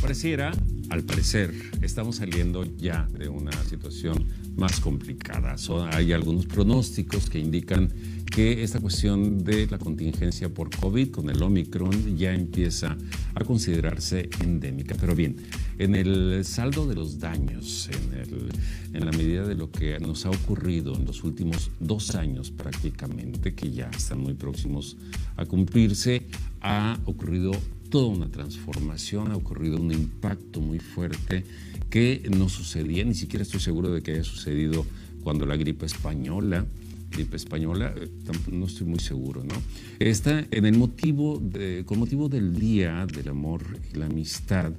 Pareciera, 0.00 0.50
al 0.88 1.04
parecer, 1.04 1.54
estamos 1.82 2.16
saliendo 2.16 2.64
ya 2.64 3.08
de 3.16 3.28
una 3.28 3.52
situación 3.64 4.26
más 4.56 4.80
complicada. 4.80 5.54
hay 5.92 6.12
algunos 6.12 6.46
pronósticos 6.46 7.30
que 7.30 7.38
indican 7.38 7.88
que 8.30 8.62
esta 8.62 8.80
cuestión 8.80 9.42
de 9.44 9.66
la 9.66 9.78
contingencia 9.78 10.48
por 10.48 10.70
COVID 10.70 11.10
con 11.10 11.30
el 11.30 11.42
Omicron 11.42 12.16
ya 12.16 12.32
empieza 12.32 12.96
a 13.34 13.44
considerarse 13.44 14.30
endémica. 14.40 14.94
Pero 15.00 15.14
bien, 15.14 15.36
en 15.78 15.94
el 15.94 16.44
saldo 16.44 16.86
de 16.86 16.94
los 16.94 17.18
daños, 17.18 17.88
en, 17.88 18.96
en 18.96 19.04
la 19.04 19.12
medida 19.12 19.46
de 19.46 19.54
lo 19.54 19.70
que 19.70 19.98
nos 19.98 20.26
ha 20.26 20.30
ocurrido 20.30 20.94
en 20.94 21.04
los 21.06 21.24
últimos 21.24 21.70
dos 21.80 22.14
años 22.14 22.50
prácticamente, 22.50 23.54
que 23.54 23.70
ya 23.70 23.90
están 23.90 24.20
muy 24.20 24.34
próximos 24.34 24.96
a 25.36 25.44
cumplirse, 25.44 26.22
ha 26.60 26.98
ocurrido 27.04 27.52
toda 27.90 28.08
una 28.08 28.30
transformación, 28.30 29.30
ha 29.30 29.36
ocurrido 29.36 29.76
un 29.78 29.92
impacto 29.92 30.60
muy 30.60 30.78
fuerte 30.78 31.44
que 31.90 32.28
no 32.36 32.48
sucedía, 32.48 33.04
ni 33.04 33.14
siquiera 33.14 33.42
estoy 33.42 33.60
seguro 33.60 33.90
de 33.90 34.02
que 34.02 34.12
haya 34.12 34.24
sucedido 34.24 34.86
cuando 35.22 35.44
la 35.44 35.56
gripe 35.56 35.86
española, 35.86 36.64
gripe 37.10 37.36
española, 37.36 37.92
eh, 37.96 38.08
no 38.50 38.66
estoy 38.66 38.86
muy 38.86 39.00
seguro, 39.00 39.42
¿no? 39.44 39.54
Está 39.98 40.46
en 40.50 40.64
el 40.64 40.78
motivo, 40.78 41.42
con 41.84 41.98
motivo 41.98 42.28
del 42.28 42.58
Día 42.58 43.06
del 43.06 43.28
Amor 43.28 43.62
y 43.92 43.98
la 43.98 44.06
Amistad, 44.06 44.72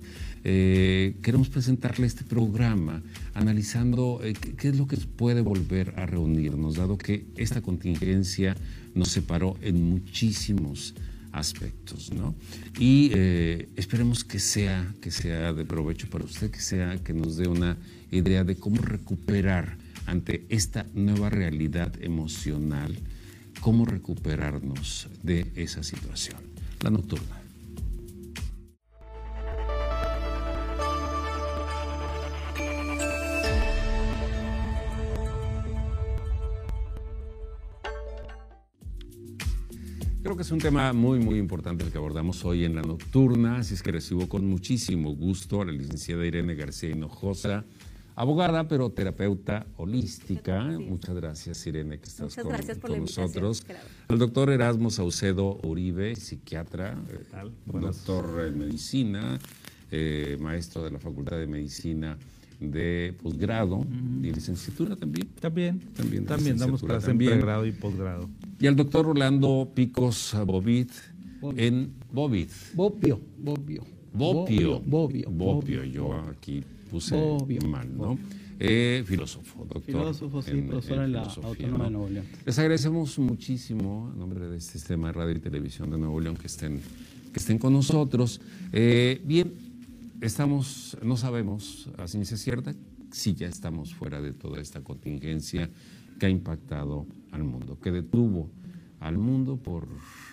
eh, 0.43 1.17
queremos 1.21 1.49
presentarle 1.49 2.07
este 2.07 2.23
programa 2.23 3.03
analizando 3.35 4.21
eh, 4.23 4.33
qué 4.33 4.69
es 4.69 4.77
lo 4.77 4.87
que 4.87 4.97
puede 4.97 5.41
volver 5.41 5.93
a 5.97 6.07
reunirnos, 6.07 6.75
dado 6.75 6.97
que 6.97 7.25
esta 7.37 7.61
contingencia 7.61 8.55
nos 8.95 9.09
separó 9.09 9.55
en 9.61 9.83
muchísimos 9.83 10.95
aspectos, 11.31 12.11
¿no? 12.11 12.35
Y 12.79 13.11
eh, 13.13 13.69
esperemos 13.75 14.23
que 14.23 14.39
sea, 14.39 14.93
que 15.01 15.11
sea 15.11 15.53
de 15.53 15.65
provecho 15.65 16.09
para 16.09 16.25
usted, 16.25 16.51
que 16.51 16.59
sea, 16.59 16.97
que 17.03 17.13
nos 17.13 17.37
dé 17.37 17.47
una 17.47 17.77
idea 18.11 18.43
de 18.43 18.55
cómo 18.55 18.81
recuperar 18.81 19.77
ante 20.05 20.45
esta 20.49 20.85
nueva 20.93 21.29
realidad 21.29 21.93
emocional, 22.01 22.97
cómo 23.61 23.85
recuperarnos 23.85 25.07
de 25.23 25.51
esa 25.55 25.83
situación. 25.83 26.39
La 26.81 26.89
nocturna. 26.89 27.40
Creo 40.31 40.37
que 40.37 40.43
es 40.43 40.51
un 40.51 40.59
tema 40.59 40.93
muy, 40.93 41.19
muy 41.19 41.37
importante 41.37 41.83
el 41.83 41.91
que 41.91 41.97
abordamos 41.97 42.45
hoy 42.45 42.63
en 42.63 42.73
la 42.73 42.81
nocturna, 42.81 43.57
así 43.57 43.73
es 43.73 43.83
que 43.83 43.91
recibo 43.91 44.29
con 44.29 44.45
muchísimo 44.45 45.13
gusto 45.13 45.61
a 45.61 45.65
la 45.65 45.73
licenciada 45.73 46.25
Irene 46.25 46.55
García 46.55 46.91
Hinojosa, 46.91 47.65
abogada, 48.15 48.65
pero 48.65 48.89
terapeuta 48.91 49.67
holística. 49.75 50.63
Muchas 50.63 51.15
gracias, 51.15 51.67
Irene, 51.67 51.99
que 51.99 52.07
estás 52.07 52.33
con, 52.37 52.97
nosotros. 52.97 53.65
Al 54.07 54.19
doctor 54.19 54.51
Erasmo 54.51 54.89
Saucedo 54.89 55.59
Uribe, 55.63 56.15
psiquiatra, 56.15 56.95
doctor 57.65 58.45
en 58.47 58.57
medicina, 58.57 59.37
eh, 59.91 60.37
maestro 60.39 60.81
de 60.81 60.91
la 60.91 60.99
Facultad 60.99 61.39
de 61.39 61.47
Medicina 61.47 62.17
de 62.61 63.13
posgrado 63.21 63.85
y 64.21 64.31
licenciatura 64.31 64.95
también. 64.95 65.27
También, 65.39 65.79
también, 65.93 66.25
también 66.25 66.57
damos 66.57 66.81
clases 66.81 67.09
en 67.09 67.17
pregrado 67.17 67.65
y 67.65 67.71
posgrado. 67.71 68.29
Y 68.59 68.67
al 68.67 68.75
doctor 68.75 69.05
Rolando 69.05 69.71
Picos 69.73 70.35
Bobit 70.45 70.91
en 71.55 71.93
Bobit. 72.11 72.51
Bobio, 72.73 73.19
Bobio. 73.37 73.83
Bopio. 74.13 74.79
Bobio. 74.81 75.29
Bobio, 75.29 75.83
yo 75.85 76.13
aquí 76.29 76.63
puse 76.89 77.15
mal, 77.67 77.97
¿no? 77.97 78.17
Eh, 78.59 79.03
filósofo, 79.07 79.65
doctor. 79.65 79.81
Filósofo, 79.81 80.41
sí, 80.43 80.61
profesor 80.61 81.03
en, 81.03 81.13
la 81.13 81.23
Autónoma 81.23 81.85
de 81.85 81.89
Nuevo 81.89 82.09
León. 82.09 82.25
Les 82.45 82.59
agradecemos 82.59 83.17
muchísimo, 83.17 84.11
en 84.13 84.19
nombre 84.19 84.47
de 84.47 84.57
este 84.57 84.73
sistema 84.73 85.07
de 85.07 85.13
radio 85.13 85.35
y 85.35 85.39
televisión 85.39 85.89
de 85.89 85.97
Nuevo 85.97 86.19
León, 86.19 86.37
que 86.37 86.45
estén, 86.45 86.79
que 87.33 87.39
estén 87.39 87.57
con 87.57 87.73
nosotros. 87.73 88.39
Eh, 88.71 89.19
bien, 89.25 89.51
estamos, 90.21 90.97
no 91.01 91.17
sabemos 91.17 91.89
a 91.97 92.07
ciencia 92.07 92.37
cierta 92.37 92.73
si 93.11 93.33
ya 93.33 93.47
estamos 93.47 93.93
fuera 93.93 94.21
de 94.21 94.31
toda 94.31 94.61
esta 94.61 94.81
contingencia 94.81 95.69
que 96.19 96.27
ha 96.27 96.29
impactado 96.29 97.07
al 97.31 97.43
mundo, 97.43 97.79
que 97.79 97.91
detuvo 97.91 98.49
al 98.99 99.17
mundo 99.17 99.57
por 99.57 99.87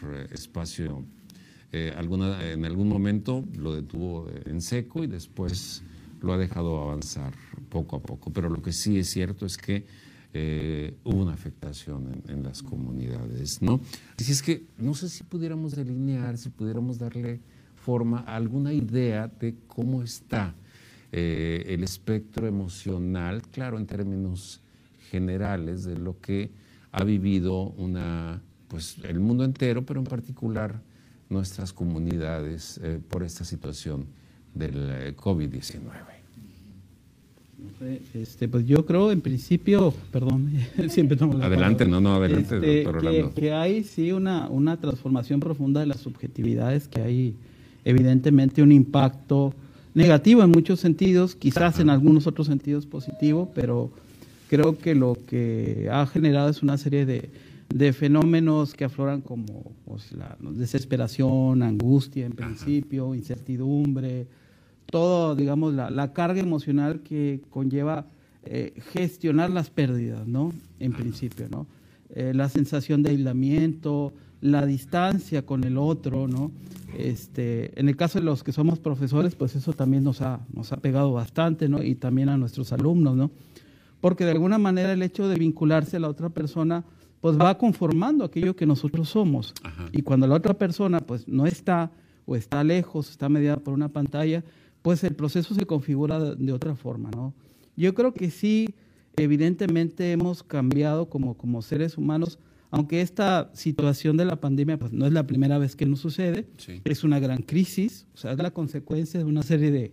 eh, 0.04 0.28
espacio, 0.32 1.04
eh, 1.72 1.92
alguna, 1.96 2.46
en 2.46 2.64
algún 2.64 2.88
momento 2.88 3.44
lo 3.56 3.74
detuvo 3.74 4.28
en 4.44 4.60
seco 4.60 5.02
y 5.02 5.06
después 5.06 5.82
lo 6.20 6.32
ha 6.32 6.38
dejado 6.38 6.82
avanzar 6.82 7.32
poco 7.70 7.96
a 7.96 8.02
poco. 8.02 8.30
Pero 8.30 8.48
lo 8.48 8.62
que 8.62 8.72
sí 8.72 8.98
es 8.98 9.08
cierto 9.08 9.46
es 9.46 9.56
que 9.56 9.86
eh, 10.34 10.94
hubo 11.04 11.22
una 11.22 11.32
afectación 11.32 12.22
en, 12.26 12.36
en, 12.36 12.42
las 12.42 12.62
comunidades, 12.62 13.62
¿no? 13.62 13.80
Así 14.18 14.32
es 14.32 14.42
que 14.42 14.66
no 14.76 14.94
sé 14.94 15.08
si 15.08 15.24
pudiéramos 15.24 15.74
delinear, 15.74 16.36
si 16.36 16.50
pudiéramos 16.50 16.98
darle 16.98 17.40
forma 17.88 18.18
alguna 18.18 18.74
idea 18.74 19.28
de 19.28 19.54
cómo 19.66 20.02
está 20.02 20.54
eh, 21.10 21.64
el 21.68 21.82
espectro 21.82 22.46
emocional, 22.46 23.40
claro, 23.50 23.78
en 23.78 23.86
términos 23.86 24.60
generales, 25.10 25.84
de 25.84 25.96
lo 25.96 26.20
que 26.20 26.50
ha 26.92 27.02
vivido 27.02 27.62
una, 27.78 28.42
pues, 28.68 28.98
el 29.04 29.20
mundo 29.20 29.42
entero, 29.42 29.86
pero 29.86 30.00
en 30.00 30.04
particular 30.04 30.82
nuestras 31.30 31.72
comunidades 31.72 32.78
eh, 32.82 33.00
por 33.08 33.22
esta 33.22 33.42
situación 33.42 34.04
del 34.52 34.90
eh, 34.90 35.16
COVID-19. 35.16 35.80
Este, 38.12 38.48
pues 38.48 38.66
yo 38.66 38.84
creo, 38.84 39.10
en 39.12 39.22
principio, 39.22 39.94
perdón, 40.12 40.52
siempre 40.90 41.16
tomo 41.16 41.42
Adelante, 41.42 41.86
no, 41.86 42.02
no, 42.02 42.16
adelante, 42.16 42.56
este, 42.56 42.76
doctor 42.82 42.96
Orlando. 42.96 43.34
Que, 43.34 43.40
que, 43.40 43.52
hay 43.54 43.82
sí 43.82 44.12
una, 44.12 44.46
una 44.50 44.78
transformación 44.78 45.40
profunda 45.40 45.80
de 45.80 45.86
las 45.86 46.00
subjetividades 46.00 46.86
que 46.86 47.00
hay 47.00 47.34
evidentemente 47.88 48.62
un 48.62 48.70
impacto 48.70 49.54
negativo 49.94 50.42
en 50.42 50.50
muchos 50.50 50.78
sentidos, 50.78 51.34
quizás 51.34 51.80
en 51.80 51.88
algunos 51.88 52.26
otros 52.26 52.46
sentidos 52.46 52.84
positivo, 52.84 53.50
pero 53.54 53.90
creo 54.50 54.76
que 54.76 54.94
lo 54.94 55.16
que 55.26 55.88
ha 55.90 56.06
generado 56.06 56.50
es 56.50 56.62
una 56.62 56.76
serie 56.76 57.06
de, 57.06 57.92
fenómenos 57.94 58.74
que 58.74 58.84
afloran 58.84 59.22
como 59.22 59.72
pues, 59.86 60.12
la 60.12 60.36
desesperación, 60.38 61.62
angustia 61.62 62.26
en 62.26 62.32
principio, 62.32 63.14
incertidumbre, 63.14 64.26
todo, 64.84 65.34
digamos, 65.34 65.72
la, 65.72 66.12
carga 66.12 66.40
emocional 66.40 67.00
que 67.00 67.40
conlleva 67.48 68.04
eh, 68.44 68.74
gestionar 68.92 69.48
las 69.48 69.70
pérdidas, 69.70 70.26
¿no? 70.26 70.52
En 70.78 70.92
principio, 70.92 71.48
¿no? 71.50 71.66
Eh, 72.14 72.32
la 72.34 72.50
sensación 72.50 73.02
de 73.02 73.10
aislamiento, 73.10 74.12
la 74.40 74.66
distancia 74.66 75.44
con 75.44 75.64
el 75.64 75.78
otro, 75.78 76.28
¿no? 76.28 76.52
Este, 76.96 77.78
en 77.78 77.88
el 77.88 77.96
caso 77.96 78.18
de 78.18 78.24
los 78.24 78.42
que 78.42 78.52
somos 78.52 78.78
profesores, 78.78 79.34
pues 79.34 79.54
eso 79.56 79.72
también 79.72 80.04
nos 80.04 80.22
ha, 80.22 80.40
nos 80.52 80.72
ha 80.72 80.78
pegado 80.78 81.12
bastante, 81.12 81.68
¿no? 81.68 81.82
Y 81.82 81.94
también 81.94 82.28
a 82.28 82.36
nuestros 82.36 82.72
alumnos, 82.72 83.16
¿no? 83.16 83.30
Porque 84.00 84.24
de 84.24 84.30
alguna 84.30 84.58
manera 84.58 84.92
el 84.92 85.02
hecho 85.02 85.28
de 85.28 85.36
vincularse 85.36 85.96
a 85.96 86.00
la 86.00 86.08
otra 86.08 86.28
persona, 86.28 86.84
pues 87.20 87.36
va 87.36 87.58
conformando 87.58 88.24
aquello 88.24 88.54
que 88.54 88.66
nosotros 88.66 89.08
somos. 89.08 89.54
Y 89.92 90.02
cuando 90.02 90.26
la 90.26 90.36
otra 90.36 90.54
persona, 90.54 91.00
pues 91.00 91.26
no 91.26 91.46
está 91.46 91.90
o 92.26 92.36
está 92.36 92.62
lejos, 92.62 93.10
está 93.10 93.28
mediada 93.28 93.58
por 93.58 93.74
una 93.74 93.88
pantalla, 93.88 94.44
pues 94.82 95.02
el 95.02 95.14
proceso 95.14 95.54
se 95.54 95.66
configura 95.66 96.20
de, 96.20 96.36
de 96.36 96.52
otra 96.52 96.76
forma, 96.76 97.10
¿no? 97.10 97.34
Yo 97.76 97.94
creo 97.94 98.12
que 98.12 98.30
sí, 98.30 98.74
evidentemente 99.16 100.12
hemos 100.12 100.42
cambiado 100.42 101.08
como, 101.08 101.34
como 101.34 101.62
seres 101.62 101.98
humanos, 101.98 102.38
aunque 102.70 103.00
esta 103.00 103.50
situación 103.54 104.16
de 104.16 104.24
la 104.24 104.36
pandemia 104.36 104.78
pues, 104.78 104.92
no 104.92 105.06
es 105.06 105.12
la 105.12 105.26
primera 105.26 105.58
vez 105.58 105.74
que 105.74 105.86
nos 105.86 106.00
sucede, 106.00 106.46
es 106.84 107.04
una 107.04 107.18
gran 107.18 107.42
crisis, 107.42 108.06
o 108.14 108.18
sea, 108.18 108.32
es 108.32 108.38
la 108.38 108.50
consecuencia 108.50 109.18
de 109.18 109.24
una 109.24 109.42
serie 109.42 109.70
de 109.70 109.92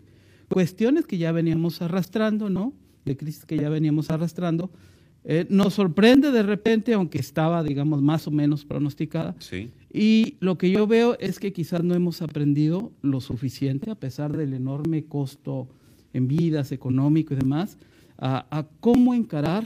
cuestiones 0.49 1.05
que 1.05 1.17
ya 1.17 1.31
veníamos 1.31 1.81
arrastrando, 1.81 2.49
¿no? 2.49 2.73
De 3.05 3.15
crisis 3.15 3.45
que 3.45 3.57
ya 3.57 3.69
veníamos 3.69 4.09
arrastrando. 4.09 4.71
Eh, 5.23 5.47
nos 5.49 5.73
sorprende 5.73 6.31
de 6.31 6.43
repente, 6.43 6.93
aunque 6.93 7.17
estaba, 7.17 7.63
digamos, 7.63 8.01
más 8.01 8.27
o 8.27 8.31
menos 8.31 8.65
pronosticada. 8.65 9.35
Sí. 9.39 9.71
Y 9.91 10.35
lo 10.39 10.57
que 10.57 10.69
yo 10.69 10.85
veo 10.85 11.17
es 11.19 11.39
que 11.39 11.53
quizás 11.53 11.83
no 11.83 11.95
hemos 11.95 12.21
aprendido 12.21 12.91
lo 13.01 13.21
suficiente, 13.21 13.89
a 13.89 13.95
pesar 13.95 14.35
del 14.35 14.53
enorme 14.53 15.05
costo 15.05 15.67
en 16.13 16.27
vidas, 16.27 16.71
económico 16.71 17.33
y 17.33 17.37
demás, 17.37 17.77
a, 18.17 18.45
a 18.55 18.67
cómo 18.81 19.13
encarar 19.13 19.65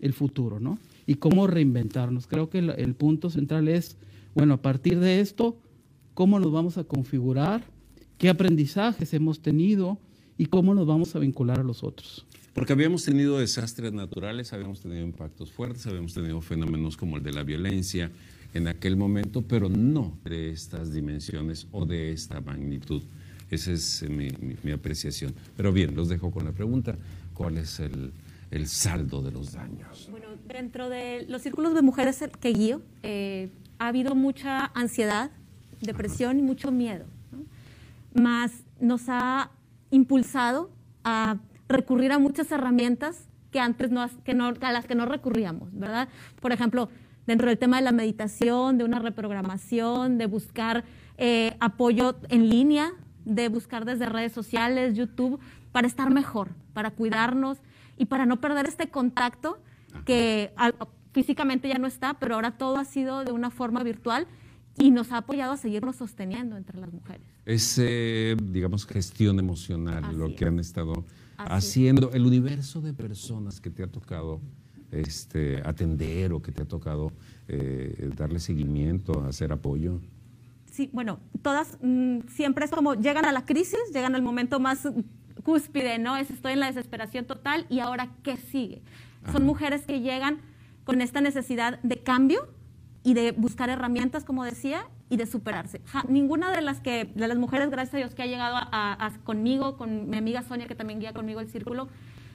el 0.00 0.12
futuro, 0.12 0.58
¿no? 0.58 0.78
Y 1.06 1.16
cómo 1.16 1.46
reinventarnos. 1.46 2.26
Creo 2.26 2.50
que 2.50 2.58
el, 2.58 2.94
punto 2.94 3.30
central 3.30 3.68
es, 3.68 3.96
bueno, 4.34 4.54
a 4.54 4.62
partir 4.62 4.98
de 5.00 5.20
esto, 5.20 5.56
cómo 6.14 6.38
nos 6.40 6.52
vamos 6.52 6.78
a 6.78 6.84
configurar, 6.84 7.64
qué 8.18 8.28
aprendizajes 8.28 9.12
hemos 9.14 9.40
tenido 9.40 9.98
y 10.38 10.46
cómo 10.46 10.74
nos 10.74 10.86
vamos 10.86 11.14
a 11.14 11.18
vincular 11.18 11.60
a 11.60 11.62
los 11.62 11.82
otros. 11.82 12.26
Porque 12.54 12.72
habíamos 12.72 13.04
tenido 13.04 13.38
desastres 13.38 13.92
naturales, 13.92 14.52
habíamos 14.52 14.80
tenido 14.80 15.02
impactos 15.02 15.52
fuertes, 15.52 15.86
habíamos 15.86 16.14
tenido 16.14 16.40
fenómenos 16.40 16.96
como 16.96 17.18
el 17.18 17.22
de 17.22 17.32
la 17.32 17.42
violencia, 17.42 18.10
en 18.54 18.68
aquel 18.68 18.96
momento, 18.96 19.42
pero 19.42 19.68
no 19.68 20.16
de 20.24 20.50
estas 20.50 20.92
dimensiones 20.92 21.66
o 21.72 21.84
de 21.84 22.12
esta 22.12 22.40
magnitud. 22.40 23.02
Esa 23.50 23.72
es 23.72 24.04
mi, 24.08 24.72
apreciación. 24.72 25.34
Pero 25.56 25.72
bien, 25.72 25.94
los 25.94 26.08
dejo 26.08 26.30
con 26.30 26.44
la 26.44 26.52
pregunta, 26.52 26.96
¿cuál 27.34 27.58
es 27.58 27.80
el, 27.80 28.12
saldo 28.66 29.22
de 29.22 29.30
los 29.30 29.52
daños? 29.52 30.08
Bueno, 30.10 30.25
dentro 30.46 30.88
de 30.88 31.26
los 31.28 31.42
círculos 31.42 31.74
de 31.74 31.82
mujeres 31.82 32.22
que 32.40 32.52
guío, 32.52 32.82
eh, 33.02 33.50
ha 33.78 33.88
habido 33.88 34.14
mucha 34.14 34.70
ansiedad, 34.74 35.30
depresión 35.80 36.38
y 36.38 36.42
mucho 36.42 36.70
miedo. 36.70 37.04
Más 38.14 38.64
nos 38.80 39.08
ha 39.08 39.50
impulsado 39.90 40.70
a 41.04 41.38
recurrir 41.68 42.12
a 42.12 42.18
muchas 42.18 42.50
herramientas 42.50 43.28
que 43.50 43.60
antes 43.60 43.90
no, 43.90 44.08
que 44.24 44.34
no, 44.34 44.52
a 44.60 44.72
las 44.72 44.86
que 44.86 44.94
no 44.94 45.06
recurríamos, 45.06 45.68
¿verdad? 45.72 46.08
Por 46.40 46.52
ejemplo, 46.52 46.88
dentro 47.26 47.48
del 47.48 47.58
tema 47.58 47.76
de 47.76 47.82
la 47.82 47.92
meditación, 47.92 48.78
de 48.78 48.84
una 48.84 48.98
reprogramación, 48.98 50.18
de 50.18 50.26
buscar 50.26 50.84
eh, 51.18 51.56
apoyo 51.60 52.16
en 52.28 52.48
línea, 52.48 52.92
de 53.24 53.48
buscar 53.48 53.84
desde 53.84 54.06
redes 54.06 54.32
sociales, 54.32 54.94
YouTube, 54.94 55.40
para 55.72 55.86
estar 55.86 56.10
mejor, 56.10 56.50
para 56.72 56.90
cuidarnos 56.90 57.58
y 57.98 58.06
para 58.06 58.26
no 58.26 58.40
perder 58.40 58.66
este 58.66 58.88
contacto 58.88 59.58
que 60.04 60.52
físicamente 61.12 61.68
ya 61.68 61.78
no 61.78 61.86
está, 61.86 62.14
pero 62.14 62.34
ahora 62.34 62.58
todo 62.58 62.76
ha 62.76 62.84
sido 62.84 63.24
de 63.24 63.32
una 63.32 63.50
forma 63.50 63.82
virtual 63.82 64.26
y 64.78 64.90
nos 64.90 65.12
ha 65.12 65.18
apoyado 65.18 65.52
a 65.52 65.56
seguirnos 65.56 65.96
sosteniendo 65.96 66.56
entre 66.56 66.78
las 66.78 66.92
mujeres. 66.92 67.26
Es, 67.46 67.80
digamos, 68.52 68.86
gestión 68.86 69.38
emocional 69.38 70.16
lo 70.16 70.34
que 70.34 70.44
han 70.44 70.58
estado 70.58 71.04
haciendo. 71.36 72.10
El 72.12 72.26
universo 72.26 72.80
de 72.80 72.92
personas 72.92 73.60
que 73.60 73.70
te 73.70 73.82
ha 73.82 73.86
tocado 73.86 74.40
este, 74.90 75.62
atender 75.64 76.32
o 76.32 76.42
que 76.42 76.52
te 76.52 76.62
ha 76.62 76.68
tocado 76.68 77.12
eh, 77.48 78.10
darle 78.16 78.40
seguimiento, 78.40 79.24
hacer 79.24 79.52
apoyo. 79.52 80.00
Sí, 80.70 80.90
bueno, 80.92 81.18
todas 81.42 81.78
mm, 81.82 82.20
siempre 82.28 82.64
es 82.64 82.70
como 82.70 82.94
llegan 82.94 83.24
a 83.24 83.32
la 83.32 83.46
crisis, 83.46 83.78
llegan 83.92 84.14
al 84.14 84.22
momento 84.22 84.60
más 84.60 84.88
cúspide, 85.42 85.98
¿no? 85.98 86.16
Es 86.16 86.30
estoy 86.30 86.52
en 86.52 86.60
la 86.60 86.66
desesperación 86.66 87.24
total 87.24 87.66
y 87.70 87.78
ahora 87.80 88.14
¿qué 88.22 88.36
sigue? 88.36 88.82
Son 89.32 89.44
mujeres 89.44 89.82
que 89.86 90.00
llegan 90.00 90.40
con 90.84 91.00
esta 91.00 91.20
necesidad 91.20 91.80
de 91.82 92.02
cambio, 92.02 92.48
y 93.06 93.14
de 93.14 93.30
buscar 93.30 93.70
herramientas, 93.70 94.24
como 94.24 94.42
decía, 94.42 94.88
y 95.08 95.16
de 95.16 95.26
superarse. 95.26 95.80
ninguna 96.08 96.50
de 96.50 96.60
las 96.60 96.80
que 96.80 97.04
de 97.14 97.28
las 97.28 97.38
mujeres, 97.38 97.70
gracias 97.70 97.94
a 97.94 97.98
Dios, 97.98 98.16
que 98.16 98.22
ha 98.22 98.26
llegado 98.26 98.56
a, 98.58 99.12
conmigo, 99.22 99.76
con 99.76 100.10
mi 100.10 100.16
amiga 100.16 100.42
Sonia, 100.42 100.66
que 100.66 100.74
también 100.74 100.98
guía 100.98 101.12
conmigo 101.12 101.38
el 101.38 101.48
círculo, 101.48 101.86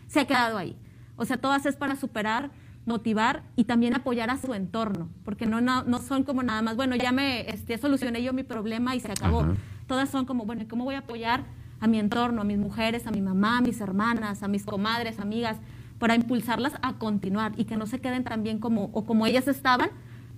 se 0.07 0.21
ha 0.21 0.27
quedado 0.27 0.57
ahí. 0.57 0.77
O 1.17 1.25
sea, 1.25 1.35
todas 1.35 1.65
es 1.65 1.75
para 1.75 1.97
superar, 1.97 2.51
motivar 2.85 3.43
y 3.57 3.65
también 3.65 3.95
apoyar 3.95 4.29
a 4.29 4.38
su 4.38 4.53
entorno, 4.53 5.09
porque 5.25 5.45
no, 5.45 5.59
no, 5.59 5.97
son 5.99 6.23
como 6.23 6.41
nada 6.41 6.61
más, 6.61 6.77
bueno, 6.77 6.95
ya 6.95 7.11
me 7.11 7.49
este, 7.49 7.77
solucioné 7.77 8.23
yo 8.23 8.31
mi 8.31 8.43
problema 8.43 8.95
y 8.95 9.01
se 9.01 9.11
acabó. 9.11 9.45
Todas 9.88 10.07
son 10.07 10.25
como, 10.25 10.45
bueno, 10.45 10.63
¿cómo 10.69 10.85
voy 10.85 10.95
a 10.95 10.99
apoyar 10.99 11.43
a 11.81 11.88
mi 11.88 11.99
entorno, 11.99 12.43
a 12.43 12.45
mis 12.45 12.57
mujeres, 12.57 13.07
a 13.07 13.11
mi 13.11 13.19
mamá, 13.19 13.57
a 13.57 13.61
mis 13.61 13.81
hermanas, 13.81 14.41
a 14.41 14.47
mis 14.47 14.63
comadres, 14.63 15.19
amigas, 15.19 15.57
para 16.01 16.15
impulsarlas 16.15 16.74
a 16.81 16.98
continuar 16.98 17.53
y 17.57 17.65
que 17.65 17.77
no 17.77 17.86
se 17.86 18.00
queden 18.00 18.24
también 18.24 18.57
como, 18.57 18.86
o 18.86 19.06
como 19.06 19.27
ellas 19.27 19.48
estaban, 19.48 19.92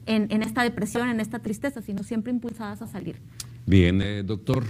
en, 0.06 0.44
esta 0.44 0.62
depresión, 0.62 1.08
en 1.08 1.22
esta 1.22 1.40
tristeza, 1.40 1.82
sino 1.82 2.04
siempre 2.04 2.34
impulsadas 2.34 2.82
a 2.82 2.88
salir. 2.88 3.16
Bien, 3.66 4.02
eh, 4.02 4.24
doctor 4.24 4.66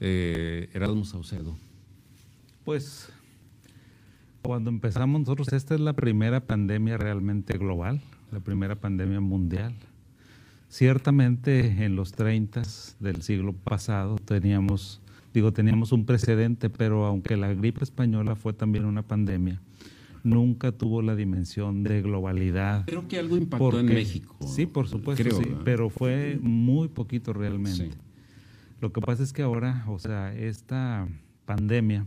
eh, 0.00 0.68
Erasmo 0.72 1.04
Saucedo. 1.04 1.56
Pues 2.64 3.08
cuando 4.42 4.68
empezamos 4.68 5.20
nosotros, 5.20 5.52
esta 5.52 5.76
es 5.76 5.80
la 5.80 5.92
primera 5.92 6.40
pandemia 6.40 6.96
realmente 6.96 7.56
global, 7.56 8.00
la 8.32 8.40
primera 8.40 8.74
pandemia 8.74 9.20
mundial. 9.20 9.72
Ciertamente 10.68 11.84
en 11.84 11.94
los 11.94 12.10
30 12.10 12.62
del 12.98 13.22
siglo 13.22 13.52
pasado 13.52 14.16
teníamos, 14.16 15.00
digo, 15.32 15.52
teníamos 15.52 15.92
un 15.92 16.04
precedente, 16.04 16.68
pero 16.68 17.06
aunque 17.06 17.36
la 17.36 17.54
gripe 17.54 17.84
española 17.84 18.34
fue 18.34 18.52
también 18.52 18.86
una 18.86 19.02
pandemia, 19.02 19.60
nunca 20.22 20.72
tuvo 20.72 21.02
la 21.02 21.14
dimensión 21.16 21.82
de 21.82 22.02
globalidad. 22.02 22.84
Creo 22.86 23.08
que 23.08 23.18
algo 23.18 23.36
impactó 23.36 23.80
en 23.80 23.86
México. 23.86 24.36
Sí, 24.46 24.66
por 24.66 24.88
supuesto, 24.88 25.30
sí, 25.30 25.54
pero 25.64 25.90
fue 25.90 26.38
muy 26.40 26.88
poquito 26.88 27.32
realmente. 27.32 27.90
Lo 28.80 28.92
que 28.92 29.00
pasa 29.00 29.22
es 29.22 29.32
que 29.32 29.42
ahora, 29.42 29.84
o 29.88 29.98
sea, 29.98 30.34
esta 30.34 31.08
pandemia, 31.44 32.06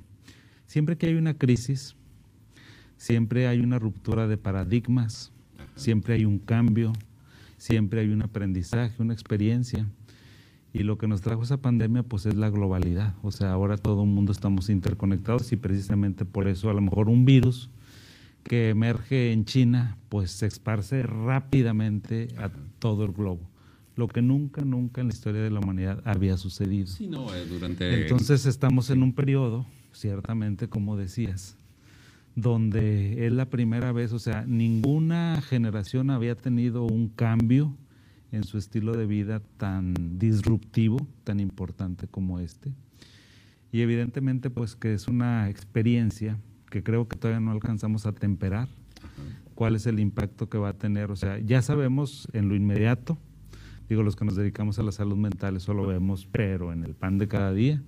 siempre 0.66 0.98
que 0.98 1.08
hay 1.08 1.16
una 1.16 1.38
crisis, 1.38 1.96
siempre 2.98 3.48
hay 3.48 3.60
una 3.60 3.80
ruptura 3.80 4.28
de 4.28 4.38
paradigmas, 4.38 5.32
siempre 5.76 6.16
hay 6.16 6.26
un 6.26 6.40
cambio, 6.40 6.94
siempre 7.58 8.02
hay 8.02 8.10
un 8.10 8.22
aprendizaje, 8.22 9.02
una 9.02 9.14
experiencia. 9.14 9.88
Y 10.74 10.80
lo 10.80 10.98
que 10.98 11.08
nos 11.08 11.22
trajo 11.22 11.44
esa 11.44 11.58
pandemia 11.58 12.04
pues 12.04 12.26
es 12.26 12.36
la 12.36 12.50
globalidad. 12.50 13.16
O 13.24 13.32
sea, 13.32 13.54
ahora 13.54 13.78
todo 13.78 14.04
el 14.04 14.10
mundo 14.10 14.34
estamos 14.34 14.70
interconectados 14.70 15.54
y 15.54 15.56
precisamente 15.56 16.26
por 16.26 16.50
eso 16.50 16.70
a 16.70 16.74
lo 16.74 16.82
mejor 16.82 17.08
un 17.08 17.24
virus 17.24 17.70
que 18.46 18.70
emerge 18.70 19.32
en 19.32 19.46
China, 19.46 19.98
pues 20.08 20.30
se 20.32 20.46
esparce 20.46 21.04
rápidamente 21.04 22.28
a 22.38 22.52
todo 22.80 23.04
el 23.04 23.12
globo. 23.12 23.50
Lo 23.96 24.08
que 24.08 24.22
nunca, 24.22 24.64
nunca 24.64 25.02
en 25.02 25.08
la 25.08 25.14
historia 25.14 25.42
de 25.42 25.50
la 25.50 25.60
humanidad 25.60 26.02
había 26.06 26.38
sucedido. 26.38 26.88
Sí, 26.88 27.08
no, 27.08 27.34
eh, 27.34 27.46
durante... 27.48 28.04
Entonces 28.04 28.46
estamos 28.46 28.90
en 28.92 29.02
un 29.02 29.14
periodo, 29.14 29.66
ciertamente, 29.94 30.70
como 30.70 30.96
decías, 30.96 31.58
donde 32.36 33.26
es 33.26 33.34
la 33.34 33.50
primera 33.50 33.92
vez, 33.92 34.12
o 34.14 34.20
sea, 34.20 34.46
ninguna 34.46 35.42
generación 35.42 36.12
había 36.12 36.36
tenido 36.36 36.84
un 36.84 37.08
cambio 37.08 37.76
en 38.32 38.44
su 38.44 38.60
estilo 38.60 38.96
de 38.96 39.08
vida 39.08 39.42
tan 39.58 40.20
disruptivo, 40.20 41.08
tan 41.24 41.40
importante 41.40 42.08
como 42.08 42.40
este. 42.40 42.74
Y 43.72 43.82
evidentemente, 43.82 44.52
pues 44.52 44.76
que 44.76 44.94
es 44.94 45.08
una 45.08 45.50
experiencia 45.50 46.38
que 46.70 46.84
creo 46.84 47.08
que 47.08 47.18
todavía 47.18 47.40
no 47.40 47.52
alcanzamos 47.52 48.06
a 48.06 48.12
temperar. 48.12 48.68
¿Cuál 49.54 49.76
es 49.76 49.86
el 49.86 50.00
impacto 50.00 50.50
que 50.50 50.58
va 50.58 50.70
a 50.70 50.74
tener? 50.74 51.12
O 51.12 51.16
sea, 51.16 51.40
ya 51.40 51.62
sabemos 51.62 52.28
en 52.34 52.50
lo 52.50 52.56
inmediato, 52.56 53.18
digo, 53.88 54.04
los 54.04 54.16
que 54.16 54.26
nos 54.26 54.36
dedicamos 54.36 54.80
a 54.80 54.84
la 54.84 54.92
salud 54.92 55.16
mental, 55.16 55.56
eso 55.56 55.74
lo 55.74 55.88
vemos, 55.88 56.28
pero 56.32 56.74
en 56.74 56.84
el 56.84 56.94
pan 56.94 57.18
de 57.18 57.28
cada 57.28 57.54
día. 57.54 57.82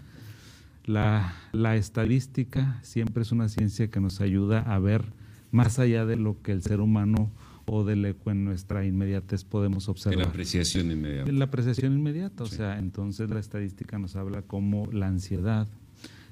La, 0.86 1.34
la 1.52 1.76
estadística 1.76 2.80
siempre 2.84 3.24
es 3.24 3.34
una 3.34 3.50
ciencia 3.50 3.90
que 3.90 4.00
nos 4.00 4.22
ayuda 4.22 4.62
a 4.62 4.80
ver 4.80 5.04
más 5.52 5.80
allá 5.80 6.06
de 6.06 6.16
lo 6.16 6.42
que 6.42 6.54
el 6.54 6.62
ser 6.62 6.80
humano 6.80 7.30
o 7.66 7.84
de 7.84 7.98
lo 7.98 8.18
que 8.18 8.30
en 8.30 8.46
nuestra 8.46 8.86
inmediatez 8.86 9.44
podemos 9.44 9.90
observar. 9.90 10.20
La 10.20 10.30
apreciación 10.30 10.90
inmediata. 10.90 11.32
La 11.32 11.46
apreciación 11.46 11.94
inmediata, 11.94 12.44
o 12.44 12.48
sea, 12.48 12.80
entonces 12.80 13.30
la 13.30 13.40
estadística 13.40 14.00
nos 14.00 14.16
habla 14.16 14.42
como 14.42 14.88
la 14.92 15.08
ansiedad, 15.08 15.68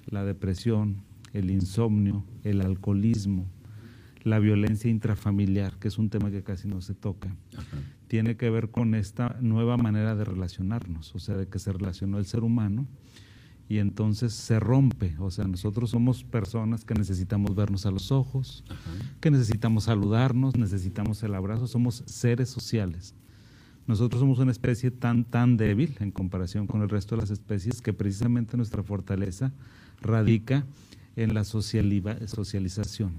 la 0.05 0.23
depresión, 0.23 1.01
el 1.35 1.51
insomnio, 1.51 2.23
el 2.43 2.61
alcoholismo, 2.61 3.45
la 4.23 4.39
violencia 4.39 4.89
intrafamiliar, 4.89 5.77
que 5.77 5.87
es 5.87 5.97
un 5.97 6.09
tema 6.09 6.31
que 6.31 6.43
casi 6.43 6.67
no 6.67 6.81
se 6.81 6.95
toca, 6.95 7.35
tiene 8.07 8.37
que 8.37 8.49
ver 8.49 8.71
con 8.71 8.95
esta 8.95 9.37
nueva 9.41 9.77
manera 9.77 10.15
de 10.15 10.23
relacionarnos, 10.23 11.13
o 11.13 11.19
sea, 11.19 11.35
de 11.35 11.47
que 11.47 11.59
se 11.59 11.71
relacionó 11.71 12.17
el 12.17 12.25
ser 12.25 12.43
humano 12.43 12.87
y 13.67 13.79
entonces 13.79 14.33
se 14.33 14.59
rompe, 14.59 15.15
o 15.19 15.29
sea, 15.29 15.45
nosotros 15.45 15.89
somos 15.89 16.23
personas 16.23 16.85
que 16.85 16.93
necesitamos 16.93 17.55
vernos 17.55 17.85
a 17.85 17.91
los 17.91 18.11
ojos, 18.11 18.63
que 19.19 19.29
necesitamos 19.31 19.85
saludarnos, 19.85 20.55
necesitamos 20.55 21.21
el 21.23 21.35
abrazo, 21.35 21.67
somos 21.67 22.03
seres 22.05 22.49
sociales. 22.49 23.15
Nosotros 23.87 24.19
somos 24.19 24.39
una 24.39 24.51
especie 24.51 24.89
tan, 24.89 25.25
tan 25.25 25.57
débil 25.57 25.95
en 25.99 26.11
comparación 26.11 26.65
con 26.65 26.81
el 26.81 26.89
resto 26.89 27.15
de 27.15 27.21
las 27.21 27.29
especies 27.29 27.81
que 27.81 27.93
precisamente 27.93 28.57
nuestra 28.57 28.81
fortaleza 28.81 29.51
radica 30.01 30.65
en 31.15 31.33
la 31.33 31.43
socialización. 31.43 33.13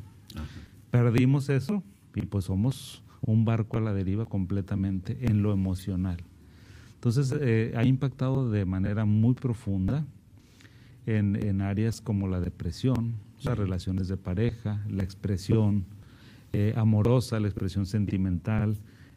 Perdimos 0.90 1.48
eso 1.48 1.82
y 2.14 2.22
pues 2.22 2.44
somos 2.46 3.02
un 3.20 3.44
barco 3.44 3.78
a 3.78 3.80
la 3.80 3.92
deriva 3.92 4.26
completamente 4.26 5.18
en 5.22 5.42
lo 5.42 5.52
emocional. 5.52 6.18
Entonces 6.94 7.34
eh, 7.40 7.72
ha 7.76 7.84
impactado 7.84 8.50
de 8.50 8.64
manera 8.64 9.04
muy 9.04 9.34
profunda 9.34 10.04
en, 11.06 11.60
áreas 11.60 12.00
como 12.00 12.26
la 12.26 12.40
depresión, 12.40 13.14
las 13.42 13.56
relaciones 13.56 14.08
de 14.08 14.16
pareja, 14.16 14.82
la 14.88 15.04
expresión 15.04 15.84
eh, 16.52 16.74
amorosa, 16.76 17.38
la 17.38 17.46
expresión 17.46 17.86
sentimental, 17.86 18.76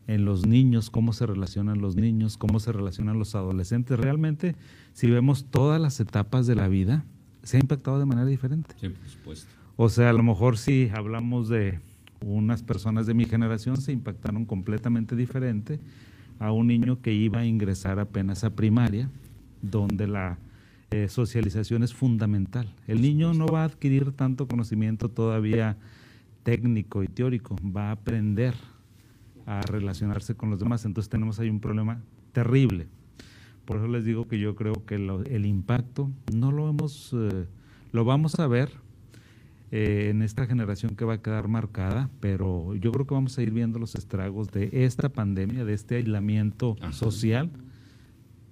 en 0.10 0.26
los 0.26 0.48
niños, 0.48 0.90
cómo 0.90 1.14
se 1.14 1.28
relacionan 1.28 1.82
los 1.82 1.96
niños, 1.96 2.36
cómo 2.36 2.60
se 2.60 2.72
relacionan 2.72 3.20
los 3.20 3.36
adolescentes. 3.36 4.00
Realmente, 4.00 4.56
si 4.94 5.08
vemos 5.08 5.46
todas 5.46 5.80
las 5.80 6.00
etapas 6.00 6.48
de 6.48 6.56
la 6.56 6.68
vida, 6.68 7.06
se 7.44 7.58
ha 7.58 7.60
impactado 7.60 8.00
de 8.00 8.06
manera 8.06 8.28
diferente. 8.28 8.76
Sí, 8.80 8.90
por 8.90 9.08
supuesto. 9.08 9.54
O 9.76 9.90
sea, 9.90 10.10
a 10.10 10.14
lo 10.14 10.24
mejor 10.24 10.58
si 10.58 10.90
hablamos 10.94 11.50
de 11.50 11.80
unas 12.22 12.64
personas 12.64 13.06
de 13.06 13.14
mi 13.14 13.26
generación, 13.26 13.78
se 13.78 13.92
impactaron 13.92 14.46
completamente 14.46 15.16
diferente 15.16 15.80
a 16.40 16.52
un 16.52 16.68
niño 16.68 17.02
que 17.02 17.14
iba 17.14 17.40
a 17.40 17.46
ingresar 17.46 18.00
apenas 18.00 18.44
a 18.44 18.56
primaria, 18.56 19.10
donde 19.62 20.08
la 20.08 20.38
eh, 20.92 21.08
socialización 21.08 21.84
es 21.84 21.94
fundamental. 21.94 22.74
El 22.88 23.02
niño 23.02 23.34
no 23.34 23.46
va 23.46 23.62
a 23.62 23.66
adquirir 23.66 24.12
tanto 24.12 24.48
conocimiento 24.48 25.10
todavía 25.10 25.78
técnico 26.44 27.04
y 27.04 27.08
teórico, 27.08 27.56
va 27.64 27.90
a 27.90 27.92
aprender 27.92 28.56
a 29.46 29.62
relacionarse 29.62 30.36
con 30.36 30.50
los 30.50 30.60
demás. 30.60 30.86
Entonces 30.86 31.10
tenemos 31.10 31.40
ahí 31.40 31.50
un 31.50 31.60
problema 31.60 32.02
terrible. 32.32 32.88
Por 33.70 33.78
eso 33.78 33.88
les 33.88 34.04
digo 34.04 34.28
que 34.28 34.40
yo 34.40 34.56
creo 34.56 34.84
que 34.84 34.96
el 34.96 35.46
impacto 35.46 36.10
no 36.34 36.52
lo 36.52 36.68
hemos, 36.68 37.14
eh, 37.14 37.46
lo 37.92 38.04
vamos 38.04 38.40
a 38.40 38.48
ver 38.48 38.72
eh, 39.70 40.08
en 40.10 40.24
esta 40.24 40.48
generación 40.48 40.96
que 40.96 41.06
va 41.06 41.14
a 41.14 41.22
quedar 41.22 41.48
marcada, 41.50 42.10
pero 42.20 42.74
yo 42.74 42.92
creo 42.92 43.06
que 43.06 43.14
vamos 43.14 43.38
a 43.38 43.44
ir 43.44 43.52
viendo 43.52 43.78
los 43.78 43.94
estragos 43.94 44.50
de 44.50 44.72
esta 44.72 45.10
pandemia, 45.10 45.66
de 45.66 45.76
este 45.76 45.98
aislamiento 45.98 46.78
social 46.90 47.52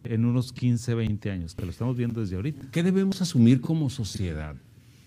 en 0.03 0.23
unos 0.23 0.53
15, 0.53 0.93
20 0.93 1.31
años, 1.31 1.55
que 1.55 1.65
lo 1.65 1.71
estamos 1.71 1.97
viendo 1.97 2.21
desde 2.21 2.35
ahorita. 2.35 2.67
¿Qué 2.69 2.83
debemos 2.83 3.19
asumir 3.19 3.59
como 3.59 3.89
sociedad? 3.89 4.55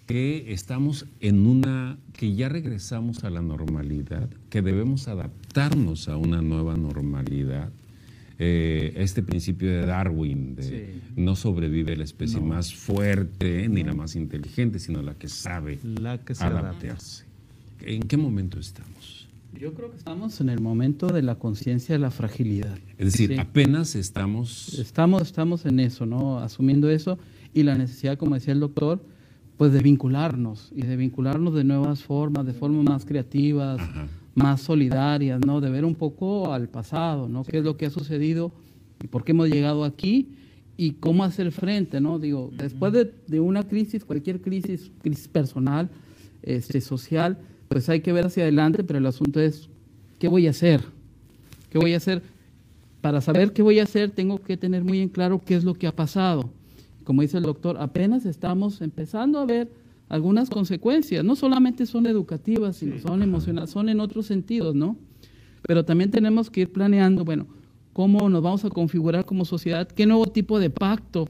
Que 0.07 0.53
estamos 0.53 1.07
en 1.21 1.47
una, 1.47 1.99
que 2.15 2.35
ya 2.35 2.49
regresamos 2.49 3.23
a 3.23 3.31
la 3.31 3.43
normalidad, 3.43 4.29
que 4.49 4.61
debemos 4.61 5.07
adaptarnos 5.07 6.09
a 6.09 6.17
una 6.17 6.43
nueva 6.43 6.77
normalidad 6.77 7.71
eh, 8.43 8.95
este 8.97 9.23
principio 9.23 9.71
de 9.71 9.85
Darwin, 9.85 10.57
de 10.57 10.99
no 11.15 11.37
sobrevive 11.37 11.95
la 11.95 12.05
especie 12.05 12.41
más 12.41 12.73
fuerte 12.73 13.69
ni 13.69 13.85
la 13.85 13.93
más 13.93 14.17
inteligente, 14.17 14.79
sino 14.79 15.03
la 15.03 15.13
que 15.13 15.29
sabe 15.29 15.79
la 15.83 16.17
que 16.17 16.33
adaptarse. 16.33 17.27
¿En 17.83 18.03
qué 18.05 18.17
momento 18.17 18.59
estamos? 18.59 19.29
Yo 19.53 19.75
creo 19.75 19.91
que 19.91 19.99
estamos 19.99 20.41
en 20.41 20.49
el 20.49 20.59
momento 20.59 21.09
de 21.09 21.21
la 21.21 21.35
conciencia 21.35 21.95
de 21.95 21.99
la 21.99 22.11
fragilidad. 22.11 22.79
Es 22.97 23.13
decir, 23.13 23.39
apenas 23.39 23.95
estamos... 23.95 24.79
Estamos, 24.79 25.21
estamos 25.21 25.67
en 25.67 25.79
eso, 25.79 26.07
¿no? 26.07 26.39
Asumiendo 26.39 26.89
eso 26.89 27.19
y 27.53 27.65
la 27.65 27.77
necesidad, 27.77 28.17
como 28.17 28.37
decía 28.37 28.55
el 28.55 28.61
doctor, 28.61 29.05
pues 29.59 29.71
de 29.75 29.81
vincularnos 29.81 30.73
y 30.75 30.81
de 30.81 30.97
vincularnos 30.97 31.53
de 31.53 31.65
nuevas 31.65 32.03
formas, 32.03 32.47
de 32.47 32.55
formas 32.55 32.85
más 32.85 33.05
creativas, 33.05 33.83
más 34.41 34.63
solidarias, 34.63 35.41
¿no? 35.45 35.61
De 35.61 35.71
ver 35.71 35.85
un 35.85 35.95
poco 35.95 36.53
al 36.53 36.69
pasado, 36.69 37.29
¿no? 37.29 37.45
¿Qué 37.45 37.59
es 37.59 37.65
lo 37.65 37.77
que 37.77 37.87
ha 37.87 37.91
sucedido 37.91 38.53
y 39.03 39.09
por 39.09 39.25
qué 39.25 39.33
hemos 39.33 39.49
llegado 39.49 39.85
aquí 39.85 40.29
y 40.77 40.93
cómo 40.93 41.25
hacer 41.25 41.53
frente, 41.53 42.01
¿no? 42.01 42.19
Digo, 42.19 42.51
después 42.57 42.93
de, 42.93 43.41
una 43.41 43.69
crisis, 43.69 44.05
cualquier 44.05 44.41
crisis, 44.41 44.91
crisis 45.03 45.29
personal, 45.29 45.91
este, 46.43 46.81
social, 46.81 47.39
pues 47.69 47.89
hay 47.89 48.01
que 48.01 48.13
ver 48.13 48.27
hacia 48.27 48.45
adelante, 48.45 48.83
pero 48.83 48.99
el 48.99 49.07
asunto 49.07 49.41
es, 49.41 49.69
¿qué 50.19 50.29
voy 50.29 50.47
a 50.47 50.51
hacer? 50.51 50.83
¿Qué 51.69 51.79
voy 51.79 51.95
a 51.95 51.99
hacer? 51.99 52.23
Para 53.01 53.21
saber 53.21 53.53
qué 53.53 53.63
voy 53.63 53.79
a 53.79 53.85
hacer, 53.85 54.11
tengo 54.11 54.43
que 54.43 54.57
tener 54.57 54.83
muy 54.83 55.01
en 55.01 55.09
claro 55.09 55.41
qué 55.45 55.55
es 55.55 55.65
lo 55.65 55.75
que 55.75 55.87
ha 55.87 55.95
pasado. 55.95 56.51
Como 57.05 57.23
dice 57.23 57.39
el 57.39 57.45
doctor, 57.45 57.77
apenas 57.79 58.27
estamos 58.27 58.81
empezando 58.81 59.39
a 59.39 59.45
ver 59.45 59.71
algunas 60.11 60.51
consecuencias. 60.51 61.25
No 61.25 61.37
solamente 61.37 61.87
son 61.87 62.07
educativas, 62.07 62.77
sino 62.77 62.99
son 62.99 63.23
emocionales, 63.23 63.71
son 63.71 63.89
en 63.89 64.01
otros 64.01 64.27
sentidos, 64.27 64.75
¿no? 64.75 64.99
Pero 65.63 65.85
también 65.85 66.11
tenemos 66.11 66.51
que 66.51 66.63
ir 66.63 66.73
planeando, 66.73 67.25
bueno, 67.25 67.47
cómo 67.93 68.29
nos 68.29 68.43
vamos 68.43 68.65
a 68.65 68.71
configurar 68.71 69.25
como 69.25 69.45
sociedad, 69.45 69.89
qué 69.89 70.07
nuevo 70.07 70.27
tipo 70.27 70.59
de 70.59 70.69
pacto 70.69 71.29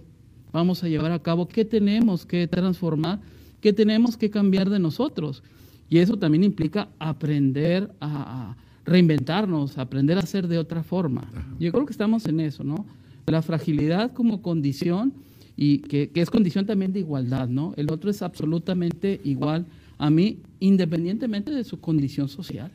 vamos 0.51 0.83
a 0.83 0.89
llevar 0.89 1.13
a 1.13 1.21
cabo, 1.21 1.47
qué 1.47 1.65
tenemos 1.65 2.27
que 2.27 2.49
transformar, 2.49 3.21
qué 3.61 3.73
tenemos 3.73 4.17
que 4.17 4.31
cambiar 4.31 4.71
de 4.71 4.79
nosotros. 4.79 5.43
Y 5.91 5.99
eso 5.99 6.17
también 6.17 6.43
implica 6.43 6.89
aprender 6.99 7.93
a, 8.01 8.57
reinventarnos, 8.87 9.77
aprender 9.77 10.17
a 10.17 10.23
hacer 10.23 10.49
de 10.49 10.59
otra 10.59 10.83
forma. 10.83 11.31
Yo 11.61 11.71
creo 11.71 11.85
que 11.85 11.93
estamos 11.93 12.25
en 12.27 12.41
eso, 12.41 12.65
¿no? 12.65 12.87
La 13.27 13.43
fragilidad 13.43 14.13
como 14.13 14.41
condición 14.41 15.13
y 15.63 15.81
que, 15.81 16.11
es 16.15 16.31
condición 16.31 16.65
también 16.65 16.95
de 16.95 17.01
igualdad, 17.01 17.47
¿no? 17.47 17.75
El 17.77 17.93
otro 17.93 18.11
es 18.11 18.23
absolutamente 18.23 19.21
igual 19.25 19.67
a 19.99 20.09
mí, 20.09 20.39
independientemente 20.59 21.51
de 21.51 21.65
su 21.65 21.81
condición 21.81 22.31
social. 22.31 22.71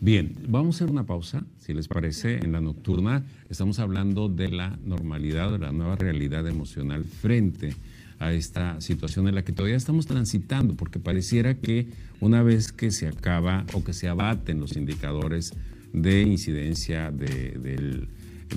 Bien, 0.00 0.34
vamos 0.48 0.74
a 0.74 0.76
hacer 0.78 0.90
una 0.90 1.06
pausa, 1.06 1.46
si 1.60 1.72
les 1.72 1.86
parece, 1.86 2.38
en 2.38 2.50
la 2.50 2.60
nocturna. 2.60 3.24
Estamos 3.48 3.78
hablando 3.78 4.28
de 4.28 4.48
la 4.48 4.76
normalidad, 4.84 5.52
de 5.52 5.60
la 5.60 5.70
nueva 5.70 5.94
realidad 5.94 6.48
emocional 6.48 7.04
frente 7.04 7.76
a 8.18 8.32
esta 8.32 8.80
situación 8.80 9.28
en 9.28 9.36
la 9.36 9.44
que 9.44 9.52
todavía 9.52 9.76
estamos 9.76 10.06
transitando, 10.06 10.74
porque 10.74 10.98
pareciera 10.98 11.54
que 11.54 11.86
una 12.20 12.42
vez 12.42 12.72
que 12.72 12.90
se 12.90 13.06
acaba 13.06 13.66
o 13.72 13.84
que 13.84 13.92
se 13.92 14.08
abaten 14.08 14.58
los 14.58 14.76
indicadores 14.76 15.52
de 15.92 16.22
incidencia 16.22 17.12
del 17.12 18.08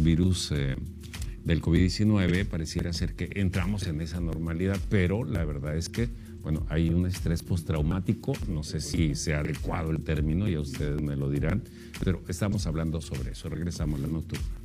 virus 0.01 0.51
eh, 0.53 0.75
del 1.48 1.62
COVID-19, 1.62 2.46
pareciera 2.46 2.92
ser 2.92 3.13
que 3.13 3.30
entramos 3.36 3.88
en 3.88 4.01
esa 4.01 4.20
normalidad, 4.20 4.77
pero 4.89 5.24
la 5.24 5.46
verdad 5.46 5.77
es 5.77 5.88
que, 5.88 6.10
bueno, 6.42 6.66
hay 6.68 6.89
un 6.89 7.08
estrés 7.08 7.42
postraumático, 7.42 8.34
no 8.50 8.63
sé 8.63 8.82
si 8.82 9.16
sea 9.16 9.39
adecuado 9.39 9.92
el 9.92 10.04
término, 10.04 10.50
ya 10.50 10.60
ustedes 10.60 11.01
me 11.01 11.16
lo 11.16 11.30
dirán, 11.30 11.63
pero 12.04 12.22
estamos 12.27 12.68
hablando 12.68 13.00
sobre 13.00 13.32
eso. 13.32 13.48
Regresamos 13.48 14.00
a 14.00 14.04
la 14.04 14.10
nocturna. 14.10 14.57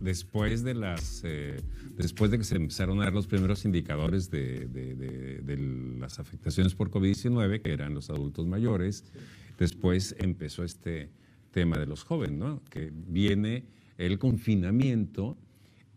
Después 0.00 0.62
de 0.62 0.74
las 0.74 1.22
eh, 1.24 1.60
después 1.96 2.30
de 2.30 2.38
que 2.38 2.44
se 2.44 2.56
empezaron 2.56 3.00
a 3.00 3.04
dar 3.04 3.12
los 3.12 3.26
primeros 3.26 3.64
indicadores 3.64 4.30
de, 4.30 4.68
las 5.98 6.18
afectaciones 6.18 6.74
por 6.74 6.90
COVID-19, 6.90 7.62
que 7.62 7.72
eran 7.72 7.94
los 7.94 8.10
adultos 8.10 8.46
mayores, 8.46 9.04
después 9.58 10.14
empezó 10.18 10.64
este 10.64 11.10
tema 11.50 11.78
de 11.78 11.86
los 11.86 12.04
jóvenes, 12.04 12.38
¿no? 12.38 12.62
Que 12.70 12.92
viene 12.92 13.64
el 13.96 14.18
confinamiento 14.18 15.36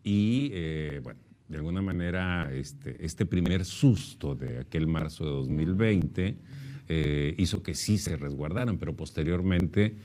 y, 0.04 0.50
eh, 0.54 1.02
bueno, 1.04 1.20
de 1.48 1.58
alguna 1.58 1.82
manera 1.82 2.52
este, 2.54 3.06
este 3.06 3.26
primer 3.26 3.66
susto 3.66 4.36
de 4.36 4.60
aquel 4.60 4.88
marzo 4.88 5.26
de 5.26 5.32
2020 5.32 6.38
eh, 6.94 7.36
hizo 7.38 7.64
que 7.64 7.74
sí 7.74 7.98
se 7.98 8.18
resguardaran, 8.18 8.78
pero 8.78 8.94
posteriormente 8.94 9.96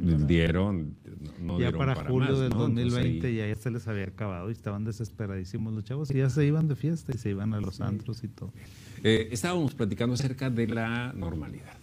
pues 0.00 0.26
dieron, 0.26 0.94
no, 1.38 1.60
ya 1.60 1.70
para, 1.70 1.94
julio 1.96 2.40
del 2.40 2.48
2020 2.48 3.34
ya, 3.34 3.54
se 3.54 3.70
les 3.70 3.86
había 3.88 4.04
acabado 4.04 4.48
y 4.48 4.52
estaban 4.52 4.84
desesperadísimos 4.84 5.74
los 5.74 5.84
chavos 5.84 6.10
y 6.10 6.14
ya 6.14 6.30
se 6.30 6.46
iban 6.46 6.66
de 6.66 6.76
fiesta 6.76 7.12
y 7.14 7.18
se 7.18 7.28
iban 7.28 7.52
a 7.52 7.60
los 7.60 7.82
antros 7.82 8.24
y 8.24 8.28
todo. 8.28 8.54
Eh, 9.02 9.28
estábamos 9.32 9.74
platicando 9.74 10.14
acerca 10.14 10.48
de 10.48 10.66
la 10.66 11.12
normalidad. 11.12 11.76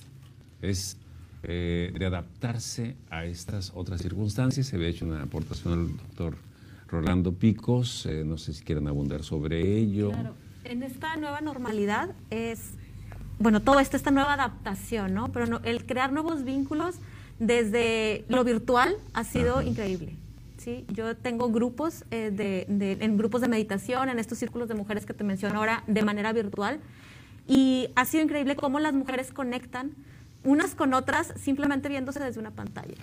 Es 0.59 0.97
eh, 1.43 1.93
de 1.95 2.05
adaptarse 2.07 2.95
a 3.11 3.25
estas 3.25 3.71
otras 3.75 4.01
circunstancias. 4.01 4.65
Se 4.65 4.75
había 4.75 4.87
hecho 4.87 5.05
una 5.05 5.21
aportación 5.21 5.73
al 5.73 5.97
doctor 5.97 6.35
Rolando 6.87 7.31
Picos. 7.31 8.09
no 8.25 8.39
sé 8.39 8.53
si 8.53 8.63
quieren 8.63 8.87
abundar 8.87 9.21
sobre 9.21 9.77
ello. 9.77 10.09
Claro. 10.09 10.33
En 10.63 10.81
esta 10.81 11.15
nueva 11.17 11.41
normalidad 11.41 12.15
es 12.31 12.73
bueno, 13.41 13.61
todo 13.61 13.79
esto, 13.79 13.97
esta 13.97 14.11
nueva 14.11 14.33
adaptación, 14.33 15.13
¿no? 15.13 15.31
Pero 15.31 15.59
el 15.63 15.85
crear 15.85 16.11
nuevos 16.13 16.43
vínculos 16.43 16.95
desde 17.39 18.23
lo 18.29 18.43
virtual 18.43 18.95
ha 19.13 19.23
sido 19.23 19.61
increíble. 19.61 20.15
¿sí? 20.57 20.85
Yo 20.89 21.17
tengo 21.17 21.49
grupos, 21.49 22.05
eh, 22.11 22.31
de, 22.31 22.97
en 22.99 23.17
grupos 23.17 23.41
de 23.41 23.47
meditación, 23.47 24.09
en 24.09 24.19
estos 24.19 24.37
círculos 24.37 24.67
de 24.67 24.75
mujeres 24.75 25.05
que 25.05 25.13
te 25.13 25.23
menciono 25.23 25.57
ahora, 25.57 25.83
de 25.87 26.03
manera 26.03 26.31
virtual. 26.33 26.79
Y 27.47 27.89
ha 27.95 28.05
sido 28.05 28.23
increíble 28.23 28.55
cómo 28.55 28.79
las 28.79 28.93
mujeres 28.93 29.31
conectan 29.33 29.91
unas 30.43 30.75
con 30.75 30.93
otras 30.93 31.33
simplemente 31.35 31.89
viéndose 31.89 32.19
desde 32.19 32.39
una 32.39 32.51
pantalla. 32.51 32.95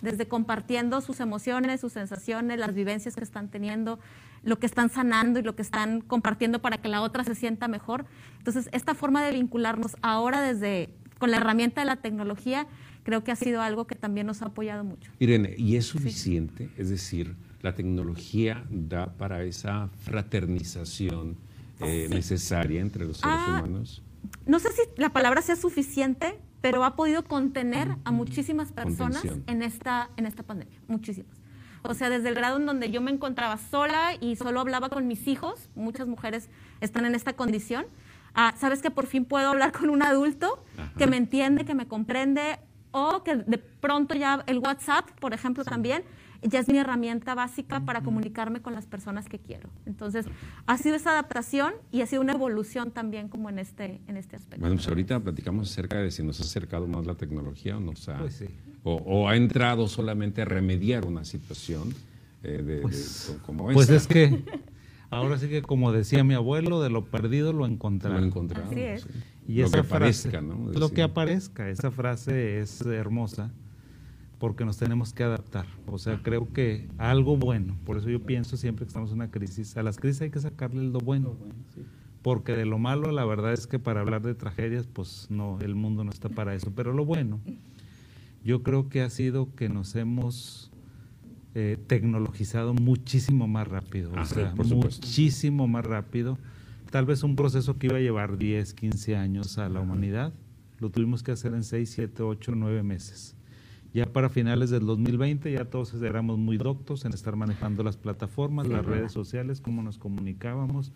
Desde 0.00 0.26
compartiendo 0.26 1.00
sus 1.00 1.20
emociones, 1.20 1.80
sus 1.80 1.92
sensaciones, 1.92 2.58
las 2.58 2.74
vivencias 2.74 3.16
que 3.16 3.24
están 3.24 3.48
teniendo 3.48 3.98
lo 4.42 4.58
que 4.58 4.66
están 4.66 4.90
sanando 4.90 5.38
y 5.38 5.42
lo 5.42 5.54
que 5.54 5.62
están 5.62 6.00
compartiendo 6.00 6.60
para 6.60 6.78
que 6.78 6.88
la 6.88 7.02
otra 7.02 7.24
se 7.24 7.34
sienta 7.34 7.68
mejor. 7.68 8.06
Entonces, 8.38 8.68
esta 8.72 8.94
forma 8.94 9.24
de 9.24 9.32
vincularnos 9.32 9.96
ahora 10.02 10.40
desde 10.40 10.90
con 11.18 11.30
la 11.30 11.36
herramienta 11.36 11.82
de 11.82 11.86
la 11.86 11.96
tecnología, 11.96 12.66
creo 13.04 13.22
que 13.22 13.30
ha 13.30 13.36
sido 13.36 13.62
algo 13.62 13.86
que 13.86 13.94
también 13.94 14.26
nos 14.26 14.42
ha 14.42 14.46
apoyado 14.46 14.82
mucho. 14.82 15.12
Irene, 15.20 15.54
¿y 15.56 15.76
es 15.76 15.86
suficiente? 15.86 16.68
Es 16.76 16.90
decir, 16.90 17.36
la 17.62 17.76
tecnología 17.76 18.64
da 18.68 19.12
para 19.12 19.44
esa 19.44 19.88
fraternización 20.00 21.36
eh, 21.80 22.08
necesaria 22.10 22.80
entre 22.80 23.04
los 23.04 23.18
seres 23.18 23.36
ah, 23.38 23.58
humanos. 23.60 24.02
No 24.46 24.58
sé 24.58 24.72
si 24.72 24.82
la 24.96 25.10
palabra 25.10 25.42
sea 25.42 25.56
suficiente, 25.56 26.38
pero 26.60 26.84
ha 26.84 26.96
podido 26.96 27.24
contener 27.24 27.88
a 28.04 28.10
muchísimas 28.10 28.72
personas 28.72 29.24
en 29.46 29.62
esta, 29.62 30.10
en 30.16 30.26
esta 30.26 30.42
pandemia, 30.42 30.80
muchísimas. 30.88 31.41
O 31.82 31.94
sea, 31.94 32.10
desde 32.10 32.28
el 32.28 32.34
grado 32.34 32.58
en 32.58 32.66
donde 32.66 32.90
yo 32.90 33.00
me 33.00 33.10
encontraba 33.10 33.58
sola 33.58 34.14
y 34.20 34.36
solo 34.36 34.60
hablaba 34.60 34.88
con 34.88 35.06
mis 35.08 35.26
hijos, 35.26 35.68
muchas 35.74 36.06
mujeres 36.06 36.48
están 36.80 37.04
en 37.06 37.14
esta 37.14 37.32
condición, 37.32 37.86
ah, 38.34 38.54
sabes 38.56 38.82
que 38.82 38.90
por 38.90 39.06
fin 39.06 39.24
puedo 39.24 39.48
hablar 39.48 39.72
con 39.72 39.90
un 39.90 40.02
adulto 40.02 40.64
que 40.96 41.06
me 41.06 41.16
entiende, 41.16 41.64
que 41.64 41.74
me 41.74 41.88
comprende, 41.88 42.58
o 42.92 43.22
que 43.24 43.36
de 43.36 43.58
pronto 43.58 44.14
ya 44.14 44.44
el 44.46 44.58
WhatsApp, 44.58 45.10
por 45.18 45.34
ejemplo, 45.34 45.64
también 45.64 46.04
ya 46.42 46.58
es 46.58 46.68
mi 46.68 46.78
herramienta 46.78 47.34
básica 47.34 47.80
para 47.80 48.02
comunicarme 48.02 48.60
con 48.60 48.74
las 48.74 48.86
personas 48.86 49.28
que 49.28 49.38
quiero. 49.38 49.70
Entonces, 49.86 50.26
ha 50.66 50.76
sido 50.78 50.96
esa 50.96 51.10
adaptación 51.10 51.72
y 51.90 52.02
ha 52.02 52.06
sido 52.06 52.22
una 52.22 52.32
evolución 52.32 52.90
también 52.90 53.28
como 53.28 53.48
en 53.48 53.58
este, 53.58 54.00
en 54.08 54.16
este 54.16 54.36
aspecto. 54.36 54.60
Bueno, 54.60 54.76
pues 54.76 54.88
ahorita 54.88 55.20
platicamos 55.20 55.70
acerca 55.70 55.98
de 55.98 56.10
si 56.10 56.22
nos 56.22 56.40
ha 56.40 56.44
acercado 56.44 56.86
más 56.86 57.06
la 57.06 57.14
tecnología 57.14 57.76
o 57.76 57.80
nos 57.80 58.08
ha, 58.08 58.18
pues 58.18 58.44
o, 58.84 59.28
ha 59.28 59.36
entrado 59.36 59.86
solamente 59.86 60.42
a 60.42 60.44
remediar 60.44 61.06
una 61.06 61.24
situación 61.24 61.94
eh, 62.42 62.62
de, 62.62 62.78
pues, 62.78 63.38
como 63.46 63.70
esta. 63.70 63.74
Pues 63.74 63.90
es 63.90 64.08
que 64.08 64.42
ahora 65.10 65.38
sí 65.38 65.48
que 65.48 65.62
como 65.62 65.92
decía 65.92 66.24
mi 66.24 66.34
abuelo, 66.34 66.82
de 66.82 66.90
lo 66.90 67.04
perdido 67.04 67.52
lo 67.52 67.66
encontrado. 67.66 68.18
Lo 68.18 68.26
encontrado. 68.26 68.68
Así 68.68 68.80
es. 68.80 69.06
Y 69.46 69.58
lo 69.60 69.66
esa 69.66 69.82
que 69.82 69.86
aparezca, 69.86 70.40
¿no? 70.40 70.72
Lo 70.72 70.90
que 70.90 71.02
aparezca, 71.02 71.68
esa 71.68 71.92
frase 71.92 72.58
es 72.60 72.80
hermosa 72.80 73.52
porque 74.42 74.64
nos 74.64 74.76
tenemos 74.76 75.12
que 75.12 75.22
adaptar. 75.22 75.66
O 75.86 75.98
sea, 75.98 76.20
creo 76.20 76.52
que 76.52 76.88
algo 76.98 77.36
bueno, 77.36 77.76
por 77.86 77.96
eso 77.96 78.10
yo 78.10 78.20
pienso 78.20 78.56
siempre 78.56 78.84
que 78.84 78.88
estamos 78.88 79.10
en 79.10 79.18
una 79.18 79.30
crisis, 79.30 79.76
a 79.76 79.84
las 79.84 79.98
crisis 79.98 80.22
hay 80.22 80.30
que 80.30 80.40
sacarle 80.40 80.82
lo 80.82 80.98
bueno. 80.98 81.36
Porque 82.22 82.56
de 82.56 82.66
lo 82.66 82.76
malo, 82.76 83.12
la 83.12 83.24
verdad 83.24 83.52
es 83.52 83.68
que 83.68 83.78
para 83.78 84.00
hablar 84.00 84.22
de 84.22 84.34
tragedias, 84.34 84.88
pues 84.92 85.28
no, 85.30 85.60
el 85.60 85.76
mundo 85.76 86.02
no 86.02 86.10
está 86.10 86.28
para 86.28 86.56
eso. 86.56 86.72
Pero 86.74 86.92
lo 86.92 87.04
bueno, 87.04 87.38
yo 88.42 88.64
creo 88.64 88.88
que 88.88 89.02
ha 89.02 89.10
sido 89.10 89.54
que 89.54 89.68
nos 89.68 89.94
hemos 89.94 90.72
eh, 91.54 91.78
tecnologizado 91.86 92.74
muchísimo 92.74 93.46
más 93.46 93.68
rápido. 93.68 94.10
o 94.12 94.24
sea, 94.24 94.52
muchísimo 94.56 95.68
más 95.68 95.84
rápido 95.84 96.36
tal 96.90 97.06
vez 97.06 97.22
un 97.22 97.36
proceso 97.36 97.78
que 97.78 97.86
iba 97.86 97.98
a 97.98 98.00
llevar 98.00 98.38
10, 98.38 98.74
15 98.74 99.14
años 99.14 99.56
a 99.58 99.68
la 99.68 99.78
humanidad, 99.78 100.34
lo 100.80 100.90
tuvimos 100.90 101.22
que 101.22 101.30
hacer 101.30 101.54
en 101.54 101.62
6, 101.62 101.88
7, 101.88 102.22
8, 102.24 102.52
9 102.56 102.82
meses. 102.82 103.36
Ya 103.94 104.06
para 104.06 104.30
finales 104.30 104.70
del 104.70 104.86
2020 104.86 105.52
ya 105.52 105.66
todos 105.66 105.92
éramos 106.02 106.38
muy 106.38 106.56
doctos 106.56 107.04
en 107.04 107.12
estar 107.12 107.36
manejando 107.36 107.82
las 107.82 107.96
plataformas, 107.96 108.66
las 108.66 108.84
redes 108.84 109.12
sociales, 109.12 109.60
cómo 109.60 109.82
nos 109.82 109.98
comunicábamos. 109.98 110.92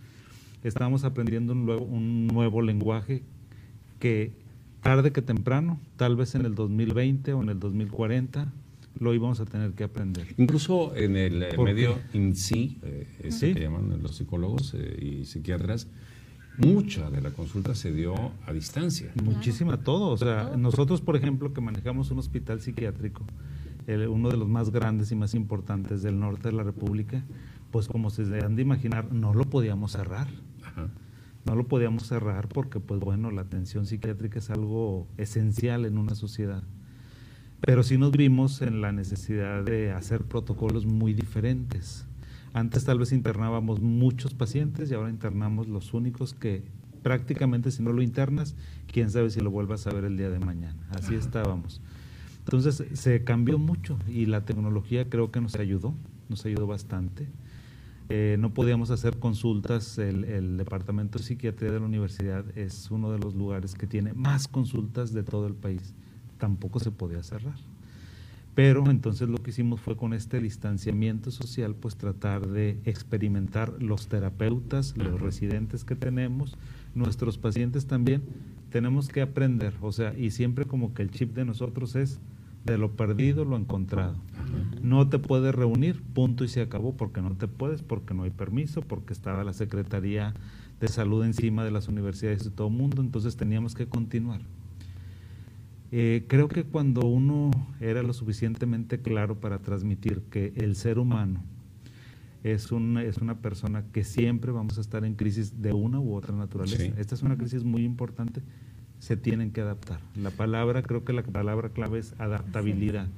Estábamos 0.62 1.04
aprendiendo 1.04 1.52
un 1.52 1.66
nuevo, 1.66 1.84
un 1.84 2.26
nuevo 2.26 2.62
lenguaje 2.62 3.22
que 3.98 4.32
tarde 4.80 5.12
que 5.12 5.20
temprano, 5.20 5.78
tal 5.96 6.16
vez 6.16 6.34
en 6.34 6.46
el 6.46 6.54
2020 6.54 7.34
o 7.34 7.42
en 7.42 7.50
el 7.50 7.60
2040, 7.60 8.52
lo 8.98 9.14
íbamos 9.14 9.40
a 9.40 9.44
tener 9.44 9.72
que 9.72 9.84
aprender. 9.84 10.26
Incluso 10.38 10.94
en 10.96 11.16
el 11.16 11.44
medio 11.58 11.98
INSI, 12.14 12.78
eh, 12.82 13.06
que 13.40 13.60
llaman 13.60 14.02
los 14.02 14.16
psicólogos 14.16 14.74
eh, 14.74 15.20
y 15.20 15.24
psiquiatras, 15.24 15.88
mucha 16.58 17.10
de 17.10 17.20
la 17.20 17.30
consulta 17.30 17.74
se 17.74 17.92
dio 17.92 18.14
a 18.46 18.52
distancia. 18.52 19.12
Muchísima, 19.22 19.78
todo. 19.78 20.08
O 20.08 20.16
sea, 20.16 20.56
nosotros, 20.56 21.00
por 21.00 21.16
ejemplo, 21.16 21.52
que 21.52 21.60
manejamos 21.60 22.10
un 22.10 22.18
hospital 22.18 22.60
psiquiátrico, 22.60 23.24
uno 24.08 24.28
de 24.30 24.36
los 24.36 24.48
más 24.48 24.70
grandes 24.70 25.12
y 25.12 25.16
más 25.16 25.34
importantes 25.34 26.02
del 26.02 26.18
norte 26.18 26.48
de 26.48 26.54
la 26.54 26.62
República, 26.62 27.24
pues 27.70 27.88
como 27.88 28.10
se 28.10 28.22
han 28.44 28.56
de 28.56 28.62
imaginar, 28.62 29.12
no 29.12 29.34
lo 29.34 29.44
podíamos 29.44 29.92
cerrar. 29.92 30.28
No 31.44 31.54
lo 31.54 31.68
podíamos 31.68 32.08
cerrar 32.08 32.48
porque, 32.48 32.80
pues 32.80 32.98
bueno, 32.98 33.30
la 33.30 33.42
atención 33.42 33.86
psiquiátrica 33.86 34.40
es 34.40 34.50
algo 34.50 35.06
esencial 35.16 35.84
en 35.84 35.96
una 35.96 36.16
sociedad 36.16 36.64
pero 37.60 37.82
sí 37.82 37.98
nos 37.98 38.12
vimos 38.12 38.62
en 38.62 38.80
la 38.80 38.92
necesidad 38.92 39.64
de 39.64 39.92
hacer 39.92 40.22
protocolos 40.24 40.86
muy 40.86 41.14
diferentes. 41.14 42.06
Antes 42.56 42.86
tal 42.86 42.98
vez 42.98 43.12
internábamos 43.12 43.82
muchos 43.82 44.32
pacientes 44.32 44.90
y 44.90 44.94
ahora 44.94 45.10
internamos 45.10 45.68
los 45.68 45.92
únicos 45.92 46.32
que 46.32 46.62
prácticamente 47.02 47.70
si 47.70 47.82
no 47.82 47.92
lo 47.92 48.00
internas, 48.00 48.54
quién 48.90 49.10
sabe 49.10 49.28
si 49.28 49.40
lo 49.40 49.50
vuelvas 49.50 49.86
a 49.86 49.90
ver 49.90 50.04
el 50.04 50.16
día 50.16 50.30
de 50.30 50.38
mañana. 50.38 50.88
Así 50.88 51.14
estábamos. 51.14 51.82
Entonces 52.38 52.82
se 52.94 53.24
cambió 53.24 53.58
mucho 53.58 53.98
y 54.08 54.24
la 54.24 54.46
tecnología 54.46 55.10
creo 55.10 55.30
que 55.30 55.42
nos 55.42 55.56
ayudó, 55.56 55.92
nos 56.30 56.46
ayudó 56.46 56.66
bastante. 56.66 57.28
Eh, 58.08 58.36
no 58.38 58.54
podíamos 58.54 58.90
hacer 58.90 59.18
consultas, 59.18 59.98
el, 59.98 60.24
el, 60.24 60.56
Departamento 60.56 61.18
de 61.18 61.24
Psiquiatría 61.24 61.72
de 61.72 61.80
la 61.80 61.84
Universidad 61.84 62.56
es 62.56 62.90
uno 62.90 63.12
de 63.12 63.18
los 63.18 63.34
lugares 63.34 63.74
que 63.74 63.86
tiene 63.86 64.14
más 64.14 64.48
consultas 64.48 65.12
de 65.12 65.24
todo 65.24 65.46
el 65.46 65.54
país 65.54 65.92
tampoco 66.38 66.78
se 66.80 66.90
podía 66.90 67.22
cerrar. 67.22 67.56
Pero 68.56 68.88
entonces 68.90 69.28
lo 69.28 69.36
que 69.36 69.50
hicimos 69.50 69.82
fue 69.82 69.98
con 69.98 70.14
este 70.14 70.40
distanciamiento 70.40 71.30
social, 71.30 71.74
pues 71.74 71.96
tratar 71.96 72.48
de 72.48 72.80
experimentar 72.86 73.82
los 73.82 74.08
terapeutas, 74.08 74.96
los 74.96 75.20
residentes 75.20 75.84
que 75.84 75.94
tenemos, 75.94 76.56
nuestros 76.94 77.36
pacientes 77.36 77.86
también, 77.86 78.22
tenemos 78.70 79.08
que 79.08 79.20
aprender, 79.20 79.74
o 79.82 79.92
sea, 79.92 80.18
y 80.18 80.30
siempre 80.30 80.64
como 80.64 80.94
que 80.94 81.02
el 81.02 81.10
chip 81.10 81.34
de 81.34 81.44
nosotros 81.44 81.96
es 81.96 82.18
de 82.64 82.78
lo 82.78 82.92
perdido 82.96 83.44
lo 83.44 83.58
encontrado. 83.58 84.16
No 84.80 85.06
te 85.06 85.18
puedes 85.18 85.54
reunir, 85.54 86.02
punto 86.14 86.42
y 86.42 86.48
se 86.48 86.62
acabó, 86.62 86.96
porque 86.96 87.20
no 87.20 87.36
te 87.36 87.48
puedes, 87.48 87.82
porque 87.82 88.14
no 88.14 88.22
hay 88.22 88.30
permiso, 88.30 88.80
porque 88.80 89.12
estaba 89.12 89.44
la 89.44 89.52
Secretaría 89.52 90.32
de 90.80 90.88
Salud 90.88 91.26
encima 91.26 91.62
de 91.62 91.72
las 91.72 91.88
universidades 91.88 92.42
de 92.42 92.50
todo 92.50 92.68
el 92.68 92.74
mundo, 92.74 93.02
entonces 93.02 93.36
teníamos 93.36 93.74
que 93.74 93.86
continuar. 93.86 94.40
Eh, 95.98 96.26
creo 96.28 96.46
que 96.48 96.64
cuando 96.64 97.06
uno 97.06 97.50
era 97.80 98.02
lo 98.02 98.12
suficientemente 98.12 99.00
claro 99.00 99.40
para 99.40 99.60
transmitir 99.60 100.20
que 100.28 100.52
el 100.56 100.76
ser 100.76 100.98
humano 100.98 101.42
es 102.44 102.70
una, 102.70 103.02
es 103.02 103.16
una 103.16 103.38
persona 103.38 103.82
que 103.94 104.04
siempre 104.04 104.52
vamos 104.52 104.76
a 104.76 104.82
estar 104.82 105.06
en 105.06 105.14
crisis 105.14 105.62
de 105.62 105.72
una 105.72 105.98
u 105.98 106.14
otra 106.14 106.36
naturaleza. 106.36 106.84
Esta 106.98 107.14
es 107.14 107.22
una 107.22 107.38
crisis 107.38 107.64
muy 107.64 107.82
importante, 107.82 108.42
se 108.98 109.16
tienen 109.16 109.52
que 109.52 109.62
adaptar. 109.62 110.00
La 110.16 110.30
palabra, 110.30 110.82
creo 110.82 111.02
que 111.02 111.14
la 111.14 111.22
palabra 111.22 111.70
clave 111.70 111.98
es 111.98 112.14
adaptabilidad. 112.18 113.08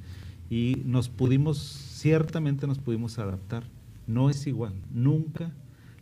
Y 0.49 0.81
nos 0.85 1.09
pudimos, 1.09 1.57
ciertamente 1.57 2.65
nos 2.65 2.79
pudimos 2.79 3.19
adaptar. 3.19 3.65
No 4.07 4.29
es 4.29 4.47
igual, 4.47 4.73
nunca 4.89 5.51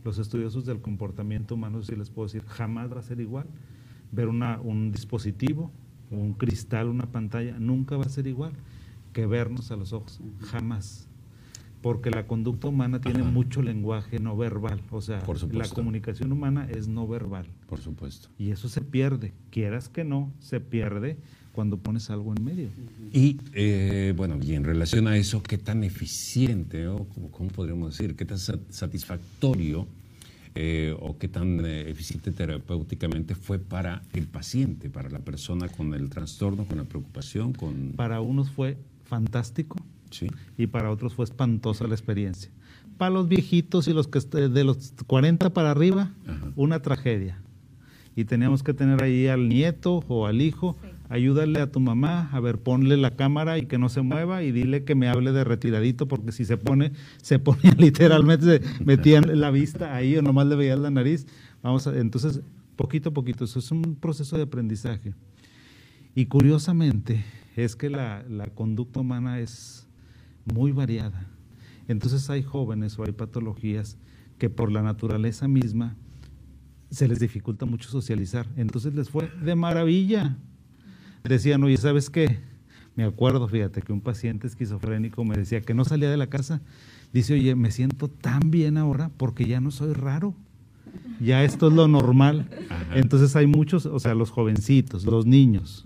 los 0.04 0.20
estudiosos 0.20 0.68
del 0.68 0.80
comportamiento 0.80 1.56
humano, 1.56 1.82
si 1.82 1.96
les 1.96 2.12
puedo 2.12 2.28
decir, 2.28 2.44
jamás 2.46 2.94
va 2.94 3.00
a 3.00 3.02
ser 3.04 3.20
igual. 3.20 3.48
Ver 4.12 4.28
una, 4.28 4.62
un 4.62 4.92
dispositivo, 4.92 5.72
un 6.12 6.34
cristal, 6.34 6.88
una 6.88 7.08
pantalla, 7.08 7.58
nunca 7.60 7.98
va 7.98 8.06
a 8.06 8.10
ser 8.10 8.28
igual 8.28 8.54
que 9.14 9.26
vernos 9.26 9.72
a 9.72 9.76
los 9.76 9.94
ojos, 9.94 10.20
jamás. 10.42 11.08
Porque 11.82 12.10
la 12.10 12.26
conducta 12.26 12.68
humana 12.68 13.00
tiene 13.00 13.24
mucho 13.24 13.62
lenguaje 13.62 14.20
no 14.20 14.36
verbal, 14.36 14.82
o 14.90 15.02
sea, 15.02 15.24
la 15.52 15.68
comunicación 15.70 16.32
humana 16.32 16.68
es 16.70 16.88
no 16.88 17.08
verbal. 17.08 17.46
Por 17.68 17.80
supuesto. 17.80 18.30
Y 18.38 18.50
eso 18.50 18.68
se 18.68 18.82
pierde, 18.82 19.34
quieras 19.52 19.88
que 19.88 20.04
no, 20.04 20.32
se 20.40 20.60
pierde 20.60 21.18
cuando 21.52 21.78
pones 21.78 22.10
algo 22.10 22.34
en 22.36 22.44
medio. 22.44 22.70
Y 23.14 23.40
eh, 23.54 24.14
bueno, 24.16 24.38
y 24.42 24.54
en 24.54 24.64
relación 24.64 25.08
a 25.08 25.18
eso, 25.18 25.42
¿qué 25.42 25.58
tan 25.58 25.84
eficiente 25.84 26.88
o 26.88 27.08
cómo 27.32 27.50
podríamos 27.50 27.98
decir, 27.98 28.16
qué 28.16 28.26
tan 28.26 28.38
satisfactorio 28.38 29.88
eh, 30.60 30.98
o 31.00 31.20
qué 31.20 31.28
tan 31.28 31.64
eh, 31.64 31.88
eficiente 31.88 32.32
terapéuticamente 32.32 33.36
fue 33.36 33.60
para 33.60 34.02
el 34.14 34.26
paciente, 34.26 34.90
para 34.90 35.08
la 35.08 35.20
persona 35.20 35.68
con 35.68 35.94
el 35.94 36.10
trastorno, 36.10 36.66
con 36.66 36.78
la 36.78 36.84
preocupación, 36.86 37.54
con... 37.54 37.94
Para 37.96 38.22
unos 38.22 38.50
fue 38.50 38.76
fantástico 39.04 39.76
sí. 40.10 40.32
y 40.58 40.66
para 40.66 40.90
otros 40.90 41.14
fue 41.14 41.26
espantosa 41.26 41.86
la 41.86 41.94
experiencia. 41.94 42.50
Para 42.98 43.12
los 43.12 43.28
viejitos 43.28 43.88
y 43.88 43.94
los 43.94 44.08
que 44.08 44.20
de 44.20 44.64
los 44.64 44.96
40 45.06 45.54
para 45.54 45.70
arriba, 45.70 46.12
una 46.56 46.82
tragedia. 46.82 47.40
Y 48.16 48.26
teníamos 48.26 48.64
que 48.64 48.74
tener 48.74 49.04
ahí 49.04 49.28
al 49.28 49.50
nieto 49.50 50.04
o 50.08 50.26
al 50.26 50.42
hijo 50.42 50.76
ayúdale 51.10 51.60
a 51.60 51.72
tu 51.72 51.80
mamá, 51.80 52.30
a 52.32 52.40
ver, 52.40 52.60
ponle 52.60 52.98
la 52.98 53.16
cámara 53.16 53.58
y 53.58 53.66
que 53.66 53.78
no 53.78 53.90
se 53.90 54.02
mueva 54.02 54.44
y 54.44 54.52
dile 54.52 54.84
que 54.84 54.96
me 54.96 55.08
hable 55.08 55.32
de 55.32 55.44
retiradito, 55.44 56.08
porque 56.08 56.32
si 56.32 56.46
se 56.46 56.58
pone, 56.58 56.92
se 57.22 57.40
ponía 57.40 57.72
literalmente, 57.78 58.62
se 58.62 58.84
metían 58.84 59.40
la 59.40 59.52
vista 59.52 59.96
ahí 59.96 60.16
o 60.18 60.22
nomás 60.22 60.48
le 60.48 60.56
veías 60.56 60.80
la 60.80 60.92
nariz. 60.92 61.28
Vamos 61.64 61.88
a, 61.88 61.98
entonces, 61.98 62.42
poquito 62.76 63.10
a 63.10 63.14
poquito, 63.14 63.46
eso 63.46 63.60
es 63.60 63.72
un 63.72 63.96
proceso 63.96 64.38
de 64.38 64.44
aprendizaje. 64.44 65.14
Y 66.16 66.26
curiosamente, 66.26 67.24
es 67.56 67.76
que 67.76 67.90
la, 67.90 68.24
la 68.30 68.48
conducta 68.48 69.00
humana 69.00 69.40
es 69.40 69.88
muy 70.46 70.72
variada. 70.72 71.28
Entonces 71.88 72.30
hay 72.30 72.44
jóvenes 72.44 72.98
o 73.00 73.04
hay 73.04 73.12
patologías 73.12 73.98
que 74.38 74.50
por 74.50 74.72
la 74.72 74.82
naturaleza 74.82 75.48
misma 75.48 75.96
se 76.90 77.08
les 77.08 77.20
dificulta 77.20 77.66
mucho 77.66 77.90
socializar. 77.90 78.48
Entonces 78.56 78.94
les 78.94 79.10
fue 79.10 79.30
de 79.44 79.56
maravilla 79.56 80.38
decían, 81.28 81.64
oye, 81.64 81.78
¿sabes 81.78 82.10
qué? 82.10 82.40
Me 82.96 83.04
acuerdo, 83.04 83.48
fíjate, 83.48 83.82
que 83.82 83.94
un 83.94 84.02
paciente 84.02 84.48
esquizofrénico 84.48 85.24
me 85.24 85.36
decía 85.36 85.62
que 85.62 85.74
no 85.74 85.86
salía 85.86 86.10
de 86.10 86.18
la 86.18 86.28
casa. 86.28 86.62
Dice, 87.14 87.36
oye, 87.36 87.56
me 87.56 87.72
siento 87.72 88.08
tan 88.08 88.52
bien 88.52 88.78
ahora 88.78 89.12
porque 89.18 89.46
ya 89.46 89.62
no 89.62 89.72
soy 89.72 89.94
raro. 89.94 90.34
Ya 91.20 91.44
esto 91.44 91.68
es 91.68 91.74
lo 91.74 91.88
normal. 91.88 92.50
Entonces 92.94 93.36
hay 93.36 93.48
muchos, 93.48 93.86
o 93.86 94.00
sea, 94.00 94.16
los 94.16 94.32
jovencitos, 94.32 95.06
los 95.06 95.26
niños, 95.26 95.86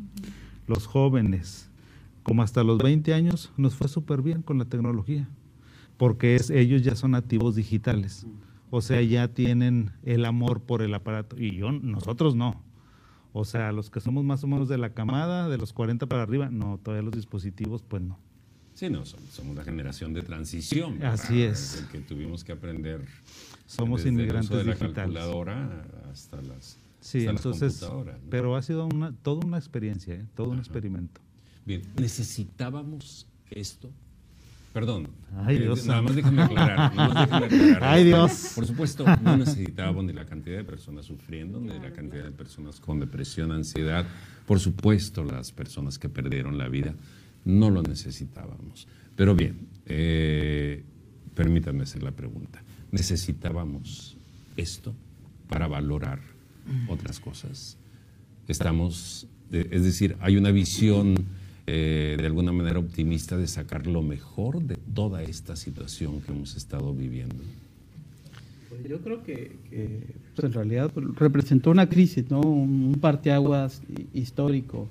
los 0.67 0.88
jóvenes, 0.88 1.69
como 2.23 2.43
hasta 2.43 2.63
los 2.63 2.77
20 2.77 3.13
años, 3.13 3.51
nos 3.58 3.75
fue 3.75 3.88
súper 3.88 4.21
bien 4.21 4.41
con 4.41 4.58
la 4.58 4.65
tecnología, 4.65 5.27
porque 5.97 6.36
es, 6.36 6.49
ellos 6.49 6.82
ya 6.82 6.95
son 6.95 7.12
nativos 7.12 7.56
digitales, 7.56 8.25
o 8.69 8.82
sea, 8.82 9.01
ya 9.01 9.27
tienen 9.27 9.91
el 10.04 10.25
amor 10.25 10.62
por 10.62 10.82
el 10.82 10.93
aparato, 10.93 11.38
y 11.39 11.56
yo, 11.56 11.71
nosotros 11.71 12.36
no. 12.36 12.62
O 13.34 13.46
sea, 13.46 13.72
los 13.72 13.89
que 13.89 14.02
somos 14.02 14.24
más 14.24 14.44
o 14.44 14.48
menos 14.48 14.67
de 14.67 14.78
la 14.78 14.94
camada, 14.94 15.48
de 15.48 15.58
los 15.58 15.74
40 15.74 16.06
para 16.08 16.24
arriba, 16.24 16.50
no, 16.50 16.78
todavía 16.78 17.04
los 17.04 17.13
dispositivos, 17.13 17.82
pues 17.82 18.02
no. 18.02 18.20
Sí, 18.74 18.89
no, 18.89 19.06
somos, 19.06 19.56
la 19.56 19.63
generación 19.63 20.13
de 20.13 20.22
transición. 20.22 21.04
Así 21.04 21.44
es. 21.44 21.82
El 21.82 21.88
que 21.88 22.00
tuvimos 22.00 22.44
que 22.44 22.52
aprender. 22.54 23.06
Somos 23.65 24.06
inmigrantes 24.06 24.50
de 24.50 24.63
la 24.63 24.74
digitales. 24.74 24.96
calculadora 24.96 25.86
hasta 26.12 26.41
las. 26.41 26.78
Sí, 27.00 27.26
entonces, 27.26 27.86
pero 28.30 28.56
ha 28.56 28.62
sido 28.62 28.86
una, 28.86 29.12
toda 29.12 29.46
una 29.46 29.58
experiencia, 29.58 30.15
¿eh? 30.15 30.26
todo 30.36 30.50
un 30.50 30.60
experimento. 30.60 31.20
Bien, 31.65 31.82
¿necesitábamos 32.00 33.28
esto? 33.50 33.89
Perdón. 34.74 35.10
Ay, 35.46 35.58
eh, 35.58 35.62
Dios. 35.62 35.86
nada 35.86 36.02
más 36.02 36.16
déjenme 36.16 36.44
aclarar. 36.44 36.96
Nada 36.96 37.14
más 37.14 37.30
déjenme 37.30 37.46
aclarar. 37.66 37.84
Ay, 37.84 38.04
Dios. 38.06 38.52
Por 38.56 38.66
supuesto, 38.66 39.06
no 39.22 39.38
necesitábamos 39.38 40.06
ni 40.06 40.14
la 40.14 40.26
cantidad 40.26 40.58
de 40.58 40.64
personas 40.64 41.06
sufriendo, 41.06 41.60
ni 41.60 41.78
la 41.78 41.92
cantidad 41.92 42.24
de 42.24 42.32
personas 42.32 42.80
con 42.80 43.00
depresión, 43.00 43.52
ansiedad. 43.52 44.06
Por 44.46 44.60
supuesto, 44.60 45.24
las 45.24 45.52
personas 45.52 46.00
que 46.00 46.08
perdieron 46.08 46.58
la 46.58 46.70
vida 46.70 46.96
no 47.44 47.70
lo 47.70 47.82
necesitábamos. 47.84 48.88
Pero 49.16 49.36
bien, 49.36 49.68
eh, 49.86 50.84
permítanme 51.36 51.84
hacer 51.84 52.04
la 52.04 52.12
pregunta. 52.12 52.64
¿Necesitábamos 52.92 54.18
esto 54.56 54.94
para 55.50 55.68
valorar 55.68 56.20
otras 56.88 57.20
cosas? 57.20 57.78
Estamos, 58.48 59.28
es 59.52 59.84
decir, 59.84 60.16
hay 60.22 60.38
una 60.38 60.52
visión 60.52 61.16
eh, 61.74 62.18
de 62.20 62.26
alguna 62.26 62.52
manera 62.52 62.80
optimista 62.80 63.38
de 63.38 63.48
sacar 63.48 63.88
lo 63.88 64.02
mejor 64.02 64.62
de 64.62 64.76
toda 64.94 65.24
esta 65.24 65.56
situación 65.56 66.22
que 66.22 66.32
hemos 66.32 66.58
estado 66.58 66.94
viviendo. 66.94 67.36
Pues 68.70 68.84
yo 68.90 69.00
creo 69.00 69.24
que, 69.24 69.56
pues, 70.36 70.46
en 70.46 70.54
realidad 70.54 70.92
representó 71.16 71.72
una 71.72 71.88
crisis, 71.88 72.30
¿no? 72.30 72.42
un 72.42 72.98
parteaguas 73.00 73.82
histórico 74.14 74.88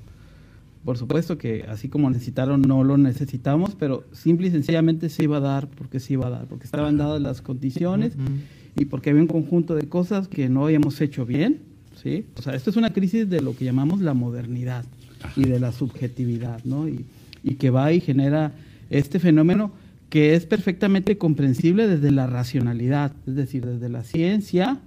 por 0.84 0.96
supuesto 0.96 1.36
que 1.36 1.64
así 1.68 1.88
como 1.88 2.08
necesitaron, 2.08 2.62
no 2.62 2.84
lo 2.84 2.96
necesitamos, 2.96 3.74
pero 3.78 4.04
simple 4.12 4.48
y 4.48 4.50
sencillamente 4.50 5.10
se 5.10 5.24
iba 5.24 5.36
a 5.36 5.40
dar 5.40 5.68
porque 5.68 6.00
se 6.00 6.14
iba 6.14 6.26
a 6.26 6.30
dar, 6.30 6.46
porque 6.46 6.64
estaban 6.64 6.96
dadas 6.96 7.20
las 7.20 7.42
condiciones 7.42 8.14
y 8.76 8.86
porque 8.86 9.10
había 9.10 9.22
un 9.22 9.28
conjunto 9.28 9.74
de 9.74 9.88
cosas 9.88 10.26
que 10.28 10.48
no 10.48 10.64
habíamos 10.64 11.00
hecho 11.00 11.26
bien. 11.26 11.60
¿sí? 12.02 12.24
O 12.36 12.42
sea, 12.42 12.54
esto 12.54 12.70
es 12.70 12.76
una 12.76 12.94
crisis 12.94 13.28
de 13.28 13.42
lo 13.42 13.54
que 13.54 13.66
llamamos 13.66 14.00
la 14.00 14.14
modernidad 14.14 14.86
y 15.36 15.44
de 15.44 15.60
la 15.60 15.72
subjetividad, 15.72 16.62
¿no? 16.64 16.88
Y, 16.88 17.04
que 17.58 17.70
va 17.70 17.92
y 17.92 18.00
genera 18.00 18.52
este 18.90 19.18
fenómeno 19.18 19.72
que 20.10 20.34
es 20.34 20.44
perfectamente 20.44 21.16
comprensible 21.16 21.88
desde 21.88 22.10
la 22.10 22.26
racionalidad, 22.26 23.12
es 23.26 23.34
decir, 23.34 23.64
desde 23.64 23.88
la 23.88 24.02
ciencia. 24.02 24.78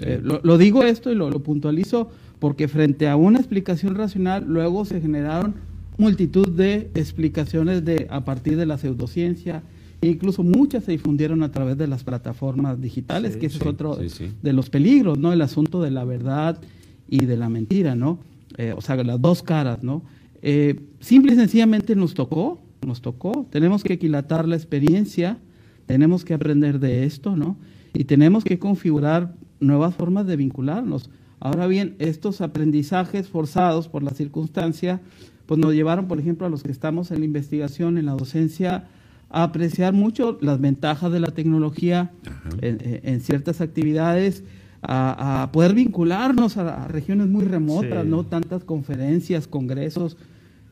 Eh, 0.00 0.20
lo, 0.22 0.58
digo 0.58 0.82
esto 0.82 1.12
y 1.12 1.14
lo, 1.14 1.30
lo 1.30 1.42
puntualizo 1.42 2.10
porque 2.38 2.66
frente 2.66 3.08
a 3.08 3.16
una 3.16 3.38
explicación 3.38 3.94
racional 3.94 4.44
luego 4.48 4.84
se 4.84 5.00
generaron 5.00 5.54
multitud 5.98 6.48
de 6.48 6.90
explicaciones 6.94 7.84
de, 7.84 8.06
a 8.10 8.24
partir 8.24 8.56
de 8.56 8.66
la 8.66 8.78
pseudociencia, 8.78 9.62
e 10.00 10.08
incluso 10.08 10.42
muchas 10.42 10.84
se 10.84 10.92
difundieron 10.92 11.42
a 11.42 11.52
través 11.52 11.78
de 11.78 11.86
las 11.86 12.02
plataformas 12.02 12.80
digitales, 12.80 13.36
que 13.36 13.46
ese 13.46 13.58
es 13.58 13.66
otro 13.66 13.96
de 13.96 14.52
los 14.52 14.70
peligros, 14.70 15.18
¿no? 15.18 15.32
El 15.32 15.40
asunto 15.42 15.80
de 15.80 15.90
la 15.90 16.04
verdad 16.04 16.60
y 17.08 17.24
de 17.26 17.36
la 17.36 17.48
mentira, 17.48 17.94
¿no? 17.94 18.18
Eh, 18.58 18.74
o 18.76 18.80
sea, 18.80 18.96
las 19.02 19.20
dos 19.20 19.42
caras, 19.42 19.82
¿no? 19.82 20.02
Eh, 20.42 20.80
simple 21.00 21.32
y 21.32 21.36
sencillamente 21.36 21.94
nos 21.94 22.14
tocó, 22.14 22.60
nos 22.86 23.00
tocó, 23.00 23.46
tenemos 23.50 23.84
que 23.84 23.94
equilatar 23.94 24.48
la 24.48 24.56
experiencia, 24.56 25.38
tenemos 25.86 26.24
que 26.24 26.34
aprender 26.34 26.80
de 26.80 27.04
esto, 27.04 27.36
¿no? 27.36 27.56
Y 27.94 28.04
tenemos 28.04 28.44
que 28.44 28.58
configurar 28.58 29.34
nuevas 29.60 29.94
formas 29.94 30.26
de 30.26 30.36
vincularnos. 30.36 31.10
Ahora 31.38 31.66
bien, 31.66 31.96
estos 31.98 32.40
aprendizajes 32.40 33.28
forzados 33.28 33.88
por 33.88 34.02
la 34.02 34.10
circunstancia, 34.10 35.00
pues 35.46 35.58
nos 35.58 35.74
llevaron, 35.74 36.06
por 36.08 36.18
ejemplo, 36.18 36.46
a 36.46 36.50
los 36.50 36.62
que 36.62 36.72
estamos 36.72 37.10
en 37.10 37.20
la 37.20 37.24
investigación, 37.24 37.98
en 37.98 38.06
la 38.06 38.12
docencia, 38.12 38.88
a 39.28 39.44
apreciar 39.44 39.92
mucho 39.92 40.38
las 40.40 40.60
ventajas 40.60 41.10
de 41.10 41.20
la 41.20 41.30
tecnología 41.30 42.12
en, 42.60 43.20
ciertas 43.22 43.60
actividades, 43.60 44.44
a, 44.82 45.48
poder 45.52 45.74
vincularnos 45.74 46.56
a, 46.56 46.88
regiones 46.88 47.28
muy 47.28 47.44
remotas, 47.44 48.04
no 48.04 48.24
tantas 48.24 48.64
conferencias, 48.64 49.46
congresos. 49.46 50.16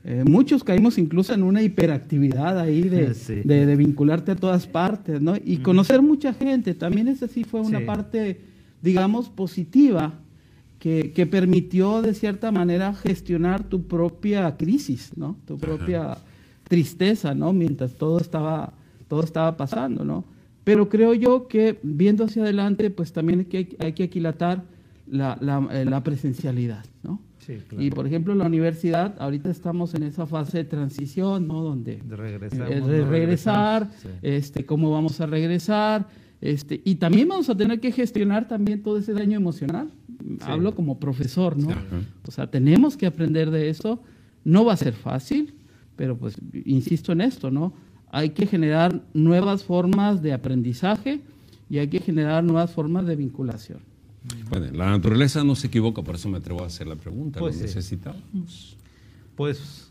Eh, 0.02 0.24
muchos 0.26 0.64
caímos 0.64 0.96
incluso 0.96 1.34
en 1.34 1.42
una 1.42 1.62
hiperactividad 1.62 2.58
ahí 2.58 2.82
de, 2.82 3.76
vincularte 3.76 4.32
a 4.32 4.36
todas 4.36 4.66
partes, 4.66 5.20
¿no? 5.20 5.34
Y 5.36 5.58
conocer 5.58 6.02
mucha 6.02 6.32
gente, 6.32 6.74
también 6.74 7.08
esa 7.08 7.28
sí 7.28 7.44
fue 7.44 7.60
una 7.60 7.84
parte, 7.84 8.40
digamos, 8.82 9.28
positiva 9.28 10.14
que, 10.78 11.28
permitió 11.30 12.02
de 12.02 12.14
cierta 12.14 12.50
manera 12.50 12.94
gestionar 12.94 13.62
tu 13.62 13.86
propia 13.86 14.56
crisis, 14.56 15.12
¿no? 15.16 15.36
Tu 15.46 15.58
propia 15.58 16.16
tristeza, 16.66 17.34
¿no? 17.34 17.52
Mientras 17.52 17.92
todo 17.94 18.18
estaba, 18.18 18.72
todo 19.06 19.22
estaba 19.22 19.56
pasando, 19.56 20.04
¿no? 20.04 20.24
Pero 20.64 20.88
creo 20.88 21.14
yo 21.14 21.48
que 21.48 21.78
viendo 21.82 22.24
hacia 22.24 22.42
adelante, 22.42 22.90
pues 22.90 23.12
también 23.12 23.40
hay 23.40 23.44
que, 23.46 23.76
hay 23.78 23.92
que 23.92 24.04
aquilatar 24.04 24.64
la, 25.06 25.36
la, 25.40 25.66
eh, 25.72 25.84
la 25.84 26.02
presencialidad, 26.02 26.84
¿no? 27.02 27.20
Sí, 27.38 27.56
claro. 27.66 27.84
Y 27.84 27.90
por 27.90 28.06
ejemplo, 28.06 28.34
la 28.34 28.46
universidad, 28.46 29.14
ahorita 29.18 29.50
estamos 29.50 29.94
en 29.94 30.02
esa 30.02 30.26
fase 30.26 30.58
de 30.58 30.64
transición, 30.64 31.48
¿no? 31.48 31.62
Donde 31.62 31.96
de, 32.04 32.16
regresar, 32.16 32.72
eh, 32.72 32.80
de 32.80 33.04
regresar, 33.04 33.90
este, 34.22 34.66
cómo 34.66 34.90
vamos 34.90 35.20
a 35.20 35.26
regresar, 35.26 36.06
este, 36.40 36.80
y 36.84 36.96
también 36.96 37.28
vamos 37.28 37.50
a 37.50 37.56
tener 37.56 37.80
que 37.80 37.92
gestionar 37.92 38.48
también 38.48 38.82
todo 38.82 38.98
ese 38.98 39.12
daño 39.12 39.36
emocional. 39.36 39.90
Hablo 40.42 40.74
como 40.74 40.98
profesor, 40.98 41.56
¿no? 41.56 41.68
O 42.26 42.30
sea, 42.30 42.50
tenemos 42.50 42.96
que 42.96 43.06
aprender 43.06 43.50
de 43.50 43.68
eso. 43.68 44.02
No 44.44 44.64
va 44.64 44.74
a 44.74 44.76
ser 44.76 44.94
fácil, 44.94 45.54
pero 45.96 46.16
pues 46.16 46.36
insisto 46.64 47.12
en 47.12 47.20
esto, 47.20 47.50
¿no? 47.50 47.74
Hay 48.10 48.30
que 48.30 48.46
generar 48.46 49.02
nuevas 49.14 49.64
formas 49.64 50.22
de 50.22 50.32
aprendizaje 50.32 51.20
y 51.68 51.78
hay 51.78 51.88
que 51.88 52.00
generar 52.00 52.44
nuevas 52.44 52.72
formas 52.72 53.06
de 53.06 53.16
vinculación. 53.16 53.80
Bueno, 54.50 54.66
la 54.72 54.90
naturaleza 54.90 55.44
no 55.44 55.54
se 55.54 55.68
equivoca, 55.68 56.02
por 56.02 56.16
eso 56.16 56.28
me 56.28 56.38
atrevo 56.38 56.62
a 56.62 56.66
hacer 56.66 56.86
la 56.86 56.96
pregunta. 56.96 57.38
Pues 57.38 57.56
¿Lo 57.56 57.62
necesitamos? 57.62 58.76
Pues 59.36 59.90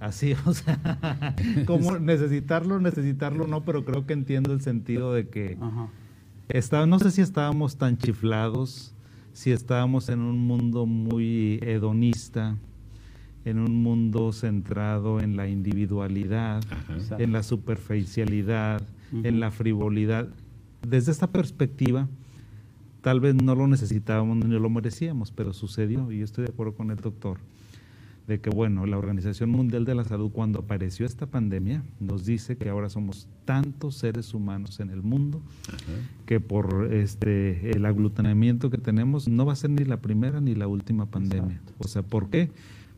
Así, 0.00 0.34
o 0.46 0.52
sea, 0.52 1.34
como 1.66 1.98
necesitarlo, 1.98 2.80
necesitarlo 2.80 3.46
no, 3.46 3.64
pero 3.64 3.84
creo 3.84 4.06
que 4.06 4.12
entiendo 4.12 4.52
el 4.52 4.60
sentido 4.60 5.12
de 5.12 5.28
que 5.28 5.56
no 6.86 6.98
sé 6.98 7.10
si 7.10 7.22
estábamos 7.22 7.76
tan 7.76 7.96
chiflados, 7.98 8.92
si 9.32 9.52
estábamos 9.52 10.08
en 10.08 10.20
un 10.20 10.38
mundo 10.38 10.86
muy 10.86 11.58
hedonista, 11.62 12.56
en 13.46 13.60
un 13.60 13.82
mundo 13.82 14.32
centrado 14.32 15.20
en 15.20 15.36
la 15.36 15.48
individualidad, 15.48 16.62
en 17.18 17.32
la 17.32 17.44
superficialidad, 17.44 18.82
en 19.22 19.38
la 19.40 19.52
frivolidad. 19.52 20.28
Desde 20.86 21.12
esta 21.12 21.28
perspectiva, 21.28 22.08
tal 23.02 23.20
vez 23.20 23.36
no 23.36 23.54
lo 23.54 23.68
necesitábamos 23.68 24.44
ni 24.44 24.58
lo 24.58 24.68
merecíamos, 24.68 25.30
pero 25.30 25.52
sucedió 25.52 26.10
y 26.10 26.18
yo 26.18 26.24
estoy 26.24 26.44
de 26.44 26.50
acuerdo 26.50 26.74
con 26.74 26.90
el 26.90 26.96
doctor 26.96 27.38
de 28.26 28.40
que, 28.40 28.50
bueno, 28.50 28.84
la 28.86 28.98
Organización 28.98 29.50
Mundial 29.50 29.84
de 29.84 29.94
la 29.94 30.02
Salud, 30.02 30.32
cuando 30.32 30.58
apareció 30.58 31.06
esta 31.06 31.26
pandemia, 31.26 31.84
nos 32.00 32.26
dice 32.26 32.56
que 32.56 32.68
ahora 32.68 32.88
somos 32.88 33.28
tantos 33.44 33.94
seres 33.94 34.34
humanos 34.34 34.80
en 34.80 34.90
el 34.90 35.02
mundo 35.02 35.40
que 36.26 36.40
por 36.40 36.92
este 36.92 37.70
el 37.70 37.86
aglutinamiento 37.86 38.70
que 38.70 38.78
tenemos 38.78 39.28
no 39.28 39.46
va 39.46 39.52
a 39.52 39.56
ser 39.56 39.70
ni 39.70 39.84
la 39.84 39.98
primera 39.98 40.40
ni 40.40 40.56
la 40.56 40.66
última 40.66 41.06
pandemia. 41.06 41.60
O 41.78 41.86
sea, 41.86 42.02
¿por 42.02 42.28
qué? 42.28 42.50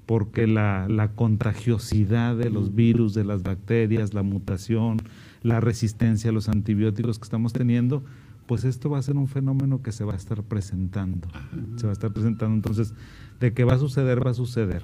Porque 0.09 0.47
la, 0.47 0.89
la 0.89 1.13
contagiosidad 1.13 2.35
de 2.35 2.49
los 2.49 2.75
virus, 2.75 3.13
de 3.13 3.25
las 3.25 3.43
bacterias, 3.43 4.15
la 4.15 4.23
mutación, 4.23 4.97
la 5.43 5.61
resistencia 5.61 6.31
a 6.31 6.33
los 6.33 6.49
antibióticos 6.49 7.19
que 7.19 7.25
estamos 7.25 7.53
teniendo, 7.53 8.03
pues 8.47 8.65
esto 8.65 8.89
va 8.89 8.99
a 8.99 9.03
ser 9.03 9.19
un 9.19 9.29
fenómeno 9.29 9.83
que 9.83 9.93
se 9.93 10.05
va 10.05 10.15
a 10.15 10.17
estar 10.17 10.43
presentando. 10.43 11.29
Se 11.77 11.85
va 11.85 11.91
a 11.91 11.93
estar 11.93 12.11
presentando. 12.11 12.55
Entonces, 12.55 12.95
de 13.39 13.53
qué 13.53 13.65
va 13.65 13.75
a 13.75 13.79
suceder, 13.79 14.27
va 14.27 14.31
a 14.31 14.35
suceder. 14.35 14.83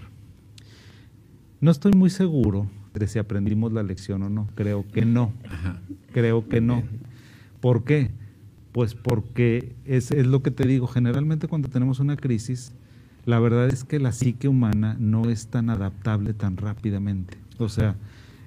No 1.63 1.71
estoy 1.71 1.93
muy 1.93 2.11
seguro 2.11 2.69
de 2.93 3.09
si 3.09 3.19
aprendimos 3.19 3.73
la 3.73 3.83
lección 3.83 4.23
o 4.23 4.29
no. 4.29 4.49
Creo 4.55 4.87
que 4.87 5.07
no. 5.07 5.33
Creo 6.13 6.47
que 6.47 6.61
no. 6.61 6.83
¿Por 7.63 7.85
qué? 7.85 8.11
Pues 8.73 8.95
porque 8.95 9.75
es, 9.87 10.11
es, 10.11 10.27
lo 10.27 10.43
que 10.43 10.51
te 10.51 10.69
digo, 10.69 10.87
generalmente 10.87 11.49
cuando 11.49 11.71
tenemos 11.71 12.01
una 12.01 12.17
crisis, 12.17 12.75
la 13.27 13.39
verdad 13.39 13.69
es 13.69 13.85
que 13.85 13.99
la 13.99 14.13
psique 14.13 14.49
humana 14.49 14.97
no 14.99 15.29
es 15.29 15.49
tan 15.49 15.71
adaptable 15.71 16.35
tan 16.35 16.57
rápidamente. 16.57 17.39
O 17.59 17.69
sea, 17.69 17.97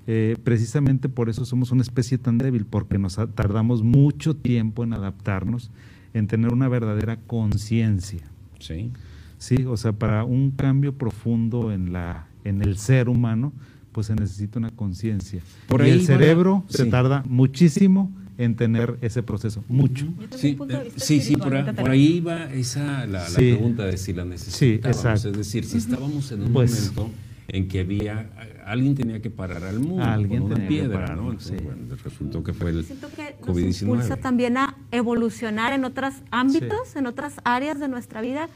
eh, 0.05 0.37
precisamente 0.43 1.09
por 1.09 1.29
eso 1.29 1.45
somos 1.45 1.71
una 1.71 1.81
especie 1.81 2.17
tan 2.17 2.37
débil, 2.37 2.65
porque 2.65 2.97
nos 2.97 3.15
tardamos 3.35 3.83
mucho 3.83 4.35
tiempo 4.35 4.83
en 4.83 4.93
adaptarnos, 4.93 5.71
en 6.13 6.27
tener 6.27 6.53
una 6.53 6.67
verdadera 6.67 7.17
conciencia. 7.17 8.21
Sí. 8.59 8.91
Sí, 9.37 9.65
o 9.65 9.77
sea, 9.77 9.93
para 9.93 10.23
un 10.23 10.51
cambio 10.51 10.93
profundo 10.97 11.71
en 11.71 11.93
la 11.93 12.27
en 12.43 12.61
el 12.61 12.77
ser 12.77 13.09
humano, 13.09 13.51
pues 13.91 14.07
se 14.07 14.15
necesita 14.15 14.59
una 14.59 14.71
conciencia. 14.71 15.41
Por 15.67 15.85
Y 15.85 15.89
el 15.89 16.05
cerebro 16.05 16.63
se 16.69 16.85
sí. 16.85 16.89
tarda 16.89 17.23
muchísimo 17.27 18.11
en 18.37 18.55
tener 18.55 18.97
ese 19.01 19.23
proceso, 19.23 19.63
mucho. 19.67 20.05
Yo 20.05 20.27
tengo 20.29 20.37
Sí, 20.37 20.51
un 20.51 20.57
punto 20.57 20.77
de 20.77 20.83
vista 20.85 20.99
sí, 20.99 21.21
sí, 21.21 21.35
por, 21.37 21.55
ahorita 21.55 21.73
por 21.73 21.89
ahí 21.89 22.19
va 22.19 22.45
esa 22.53 23.05
la, 23.05 23.19
la 23.23 23.25
Sí. 23.29 23.35
pregunta 23.53 23.85
de 23.85 23.97
si 23.97 24.13
la 24.13 24.25
necesitábamos. 24.25 24.97
exacto. 24.97 25.29
Es 25.29 25.37
decir, 25.37 25.65
si 25.65 25.77
estábamos 25.77 26.31
en 26.31 26.43
un 26.43 26.53
Pues- 26.53 26.91
momento 26.95 27.09
en 27.47 27.67
que 27.67 27.79
había 27.79 28.29
alguien 28.65 28.93
tenía 28.95 29.21
que 29.21 29.29
parar 29.29 29.63
al 29.63 29.79
mundo 29.79 30.03
Alguien 30.03 30.41
con 30.41 30.51
una 30.51 30.55
tenía 30.55 30.67
que 30.69 30.75
piedra, 30.75 30.99
pararlo, 30.99 31.23
¿no? 31.23 31.31
Entonces, 31.31 31.57
sí. 31.57 31.63
bueno, 31.65 31.95
resultó 32.03 32.43
que 32.43 32.53
fue 32.53 32.69
el 32.71 32.83
Siento 32.83 33.07
que 33.15 33.35
nos 33.39 33.47
COVID-19. 33.57 33.81
impulsa 33.83 34.17
también 34.17 34.57
a 34.57 34.75
evolucionar 34.91 35.71
en 35.73 35.85
otros 35.85 36.13
ámbitos, 36.31 36.95
en 36.97 37.07
otras 37.07 37.35
áreas 37.45 37.79
de 37.79 37.87
nuestra 37.87 38.19
vida. 38.21 38.49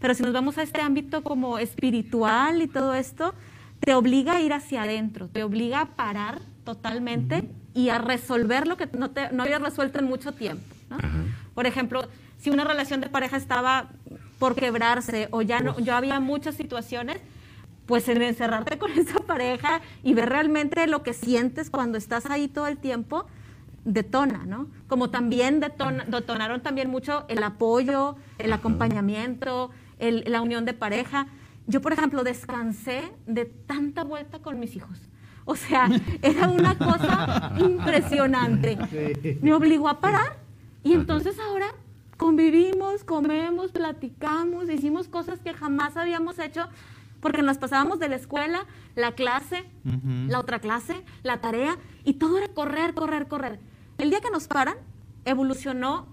Pero 0.00 0.12
si 0.14 0.22
nos 0.22 0.34
vamos 0.34 0.58
a 0.58 0.62
este 0.62 0.82
ámbito 0.82 1.24
como 1.24 1.58
espiritual 1.58 2.60
y 2.60 2.68
todo 2.68 2.92
esto, 2.94 3.32
te 3.80 3.94
obliga 3.94 4.36
a 4.36 4.42
ir 4.42 4.52
hacia 4.52 4.82
adentro, 4.82 5.28
te 5.28 5.42
obliga 5.42 5.80
a 5.80 5.96
parar 5.96 6.42
totalmente 6.64 7.48
y 7.74 7.88
a 7.90 7.98
resolver 7.98 8.66
lo 8.66 8.76
que 8.76 8.88
no, 8.96 9.10
te, 9.10 9.30
no 9.32 9.42
habías 9.42 9.60
resuelto 9.60 9.98
en 9.98 10.06
mucho 10.06 10.32
tiempo. 10.32 10.64
¿no? 10.90 10.96
Por 11.54 11.66
ejemplo, 11.66 12.08
si 12.38 12.50
una 12.50 12.64
relación 12.64 13.00
de 13.00 13.08
pareja 13.08 13.36
estaba 13.36 13.88
por 14.38 14.54
quebrarse 14.54 15.28
o 15.32 15.42
ya 15.42 15.60
no, 15.60 15.78
ya 15.80 15.96
había 15.98 16.20
muchas 16.20 16.54
situaciones, 16.54 17.18
pues 17.86 18.08
en 18.08 18.22
encerrarte 18.22 18.78
con 18.78 18.90
esa 18.98 19.20
pareja 19.20 19.80
y 20.02 20.14
ver 20.14 20.28
realmente 20.28 20.86
lo 20.86 21.02
que 21.02 21.12
sientes 21.14 21.68
cuando 21.70 21.98
estás 21.98 22.26
ahí 22.26 22.48
todo 22.48 22.66
el 22.66 22.78
tiempo, 22.78 23.26
detona, 23.84 24.46
¿no? 24.46 24.68
Como 24.88 25.10
también 25.10 25.60
detona- 25.60 26.04
detonaron 26.06 26.62
también 26.62 26.88
mucho 26.90 27.24
el 27.28 27.42
apoyo, 27.42 28.16
el 28.38 28.52
acompañamiento, 28.52 29.70
el- 29.98 30.24
la 30.26 30.40
unión 30.40 30.64
de 30.64 30.72
pareja. 30.74 31.26
Yo, 31.66 31.80
por 31.80 31.92
ejemplo, 31.92 32.24
descansé 32.24 33.10
de 33.26 33.44
tanta 33.46 34.04
vuelta 34.04 34.38
con 34.38 34.58
mis 34.60 34.76
hijos. 34.76 34.98
O 35.44 35.56
sea, 35.56 35.88
era 36.22 36.48
una 36.48 36.76
cosa 36.76 37.52
impresionante. 37.58 39.38
Me 39.40 39.52
obligó 39.52 39.88
a 39.88 40.00
parar 40.00 40.38
y 40.82 40.92
entonces 40.92 41.38
ahora 41.38 41.66
convivimos, 42.16 43.04
comemos, 43.04 43.72
platicamos, 43.72 44.70
hicimos 44.70 45.08
cosas 45.08 45.40
que 45.40 45.52
jamás 45.52 45.96
habíamos 45.96 46.38
hecho 46.38 46.68
porque 47.20 47.42
nos 47.42 47.56
pasábamos 47.56 47.98
de 47.98 48.08
la 48.08 48.16
escuela, 48.16 48.66
la 48.96 49.12
clase, 49.12 49.64
la 50.28 50.38
otra 50.38 50.58
clase, 50.58 51.02
la 51.22 51.40
tarea 51.40 51.78
y 52.04 52.14
todo 52.14 52.36
era 52.36 52.48
correr, 52.48 52.92
correr, 52.92 53.28
correr. 53.28 53.58
El 53.96 54.10
día 54.10 54.20
que 54.20 54.30
nos 54.30 54.46
paran, 54.46 54.76
evolucionó, 55.24 56.06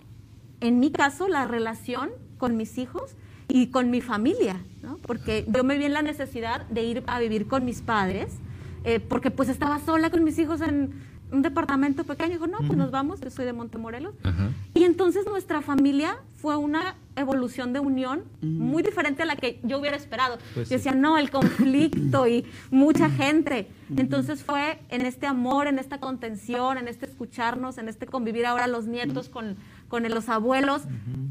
en 0.62 0.80
mi 0.80 0.90
caso, 0.90 1.28
la 1.28 1.46
relación 1.46 2.12
con 2.38 2.56
mis 2.56 2.78
hijos 2.78 3.18
y 3.50 3.68
con 3.68 3.90
mi 3.90 4.00
familia, 4.00 4.64
¿no? 4.82 4.98
porque 5.00 5.46
yo 5.50 5.66
me 5.66 5.78
vi 5.78 5.84
en 5.84 5.94
la 5.94 6.02
necesidad 6.02 6.66
de 6.68 6.84
ir 6.84 7.04
a 7.08 7.20
vivir 7.20 7.48
con 7.48 7.66
mis 7.66 7.82
padres, 7.82 8.38
eh, 8.84 9.00
porque 9.00 9.32
pues 9.32 9.50
estaba 9.50 9.80
sola 9.80 10.10
con 10.10 10.24
mis 10.24 10.38
hijos 10.40 10.62
en 10.62 10.94
un 11.32 11.42
departamento 11.42 12.04
pequeño. 12.04 12.32
Dijo, 12.32 12.48
no, 12.48 12.58
pues 12.60 12.78
nos 12.78 12.92
vamos, 12.92 13.22
yo 13.22 13.30
soy 13.30 13.46
de 13.46 13.54
Montemorelos. 13.54 14.16
Ajá. 14.24 14.50
Y 14.74 14.84
entonces 14.84 15.26
nuestra 15.26 15.62
familia 15.62 16.18
fue 16.36 16.58
una 16.58 16.96
evolución 17.16 17.74
de 17.74 17.80
unión 17.80 18.24
muy 18.42 18.84
diferente 18.84 19.24
a 19.24 19.26
la 19.26 19.36
que 19.36 19.60
yo 19.64 19.80
hubiera 19.80 19.96
esperado. 19.96 20.38
Pues 20.54 20.70
yo 20.70 20.78
sí. 20.78 20.84
decía, 20.84 20.94
no, 20.94 21.18
el 21.18 21.30
conflicto 21.30 22.28
y 22.28 22.46
mucha 22.72 23.10
gente. 23.10 23.68
Entonces 23.96 24.44
fue 24.44 24.80
en 24.90 25.06
este 25.06 25.28
amor, 25.28 25.68
en 25.68 25.80
esta 25.80 26.00
contención, 26.00 26.78
en 26.78 26.88
este 26.88 27.06
escucharnos, 27.06 27.78
en 27.78 27.90
este 27.90 28.06
convivir 28.06 28.46
ahora 28.46 28.68
los 28.68 28.88
nietos 28.88 29.30
con, 29.30 29.58
con 29.88 30.04
los 30.10 30.30
abuelos. 30.30 30.84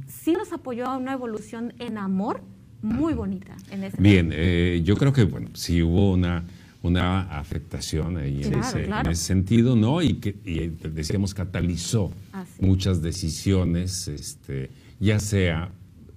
Sí 0.06 0.32
nos 0.32 0.52
apoyó 0.52 0.86
a 0.86 0.96
una 0.96 1.12
evolución 1.12 1.74
en 1.78 1.98
amor 1.98 2.42
muy 2.82 3.12
bonita 3.12 3.56
en 3.70 3.84
ese 3.84 3.96
Bien, 4.00 4.30
eh, 4.32 4.80
yo 4.84 4.96
creo 4.96 5.12
que 5.12 5.24
bueno, 5.24 5.50
sí 5.52 5.82
hubo 5.82 6.12
una, 6.12 6.44
una 6.82 7.22
afectación 7.38 8.16
ahí 8.16 8.42
en, 8.42 8.54
ese, 8.58 8.84
claro. 8.84 9.08
en 9.08 9.12
ese 9.12 9.24
sentido, 9.24 9.76
¿no? 9.76 10.00
Y 10.02 10.14
que 10.14 10.36
y, 10.44 10.58
eh, 10.60 10.72
decíamos 10.94 11.34
catalizó 11.34 12.12
Así. 12.32 12.64
muchas 12.64 13.02
decisiones, 13.02 14.08
este, 14.08 14.70
ya 14.98 15.18
sea 15.20 15.70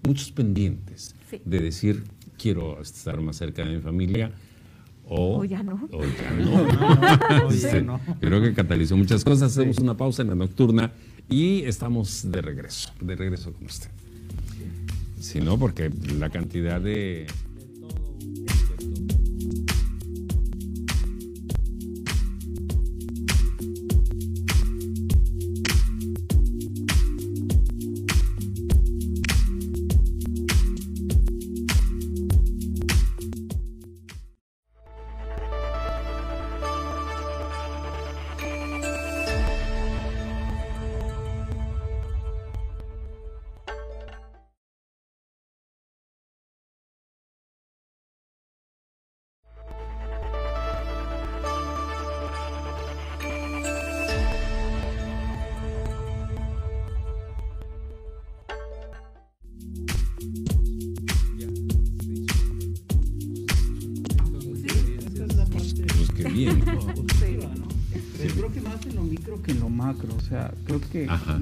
muchos 0.05 0.31
pendientes 0.31 1.15
Sí. 1.29 1.41
de 1.45 1.59
decir 1.59 2.03
quiero 2.37 2.81
estar 2.81 3.19
más 3.21 3.37
cerca 3.37 3.63
de 3.65 3.75
mi 3.75 3.81
familia 3.81 4.31
o, 5.05 5.39
O 5.39 5.43
ya 5.45 5.63
no. 5.63 5.87
o 5.91 6.01
ya 6.03 6.31
no. 6.31 7.49
Sí, 7.51 7.67
no. 7.83 7.99
Creo 8.21 8.41
que 8.41 8.53
catalizó 8.53 8.95
muchas 8.95 9.23
cosas. 9.25 9.51
Hacemos 9.51 9.79
una 9.79 9.95
pausa 9.97 10.21
en 10.21 10.29
la 10.29 10.35
nocturna 10.35 10.91
y 11.29 11.63
estamos 11.63 12.31
de 12.31 12.41
regreso, 12.41 12.89
de 13.01 13.15
regreso 13.15 13.51
con 13.51 13.65
usted. 13.65 13.89
Si 15.19 15.39
no, 15.41 15.57
porque 15.57 15.91
la 16.19 16.29
cantidad 16.29 16.79
de... 16.81 17.27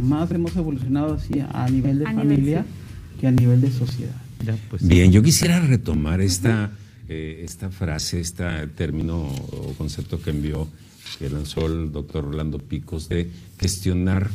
más 0.02 0.32
hemos 0.32 0.56
evolucionado 0.56 1.14
así 1.14 1.40
a 1.40 1.70
nivel 1.70 2.00
de 2.00 2.06
A 2.06 2.14
nivel, 2.14 2.28
familia 2.28 2.66
que 3.20 3.28
a 3.28 3.32
nivel 3.32 3.62
de 3.62 3.72
sociedad. 3.72 4.16
Ya, 4.46 4.58
pues, 4.70 4.82
sí. 4.82 4.88
Bien, 4.88 5.12
yo 5.12 5.22
quisiera 5.22 5.60
retomar 5.60 6.22
esta, 6.22 6.72
eh, 7.08 7.42
esta 7.46 7.70
frase, 7.70 8.20
este 8.20 8.44
término 8.76 9.18
o 9.18 9.74
concepto 9.78 10.22
que 10.22 10.32
envió, 10.32 10.68
que 11.20 11.30
lanzó 11.30 11.68
el 11.68 11.92
doctor 11.92 12.26
Orlando 12.26 12.58
Picos, 12.58 13.10
de 13.10 13.30
gestionar 13.60 14.30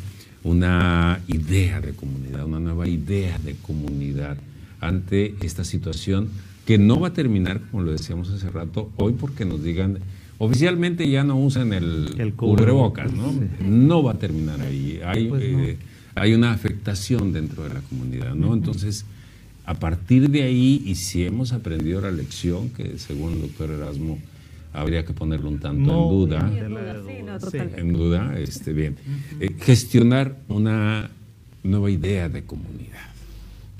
una 0.45 1.21
idea 1.27 1.81
de 1.81 1.93
comunidad, 1.93 2.45
una 2.45 2.61
nueva 2.61 2.87
idea 2.87 3.39
de 3.39 3.55
comunidad 3.57 4.37
ante 4.81 5.35
esta 5.41 5.65
situación 5.65 6.29
que 6.67 6.79
no 6.79 7.01
va 7.01 7.09
a 7.09 7.13
terminar, 7.13 7.61
como 7.71 7.83
lo 7.83 7.93
decíamos 7.93 8.31
hace 8.31 8.51
rato, 8.51 8.93
hoy 8.97 9.15
porque 9.15 9.45
nos 9.45 9.63
digan, 9.63 9.99
oficialmente 10.38 11.09
ya 11.09 11.25
no 11.25 11.37
usan 11.38 11.72
el, 11.72 12.14
El 12.18 12.35
cubrebocas, 12.35 13.12
¿no? 13.12 13.33
sí. 13.33 13.38
No 13.64 14.03
va 14.03 14.12
a 14.12 14.18
terminar 14.18 14.61
ahí. 14.61 15.01
Hay, 15.05 15.29
Pues 15.29 15.53
no. 15.53 15.61
eh, 15.61 15.79
hay 16.14 16.35
una 16.35 16.53
afectación 16.53 17.33
dentro 17.33 17.64
de 17.64 17.75
la 17.75 17.81
comunidad, 17.81 18.35
¿no? 18.35 18.55
Entonces, 18.55 19.05
a 19.64 19.75
partir 19.75 20.31
de 20.31 20.42
ahí, 20.44 20.83
y 20.87 20.94
si 20.94 21.25
hemos 21.25 21.53
aprendido 21.53 22.01
la 22.01 22.11
lección, 22.11 22.70
que 22.70 22.99
según 22.99 23.33
el 23.35 23.42
doctor 23.42 23.70
Erasmo 23.70 24.18
habría 24.72 25.05
que 25.05 25.12
ponerlo 25.12 25.49
un 25.49 25.59
tanto 25.59 25.81
No, 25.92 26.03
en 26.05 26.09
duda, 26.11 26.51
Sí, 26.53 26.59
en 26.59 26.68
duda, 26.70 26.94
sí, 27.07 27.22
no, 27.25 27.51
sí. 27.51 27.59
en 27.77 27.92
duda, 27.92 28.38
este, 28.38 28.72
bien, 28.72 28.96
eh, 29.40 29.57
gestionar 29.61 30.37
una 30.49 31.11
nueva 31.64 31.90
idea 31.90 32.29
de 32.29 32.44
comunidad. 32.44 32.92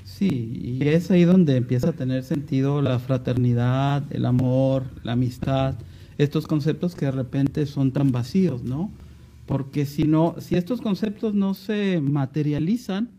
Sí, 0.03 0.79
y 0.81 0.87
es 0.87 1.11
ahí 1.11 1.23
donde 1.23 1.55
empieza 1.57 1.89
a 1.89 1.93
tener 1.93 2.23
sentido 2.23 2.81
la 2.81 2.97
fraternidad, 2.99 4.03
el 4.09 4.25
amor, 4.25 4.83
la 5.03 5.11
amistad, 5.13 5.75
estos 6.17 6.47
conceptos 6.47 6.95
que 6.95 7.05
de 7.05 7.11
repente 7.11 7.65
son 7.65 7.91
tan 7.91 8.11
vacíos, 8.11 8.63
¿no? 8.63 8.91
Porque 9.45 9.85
si 9.85 10.03
no, 10.03 10.35
si 10.39 10.55
estos 10.55 10.81
conceptos 10.81 11.33
no 11.33 11.53
se 11.53 12.01
materializan, 12.01 13.09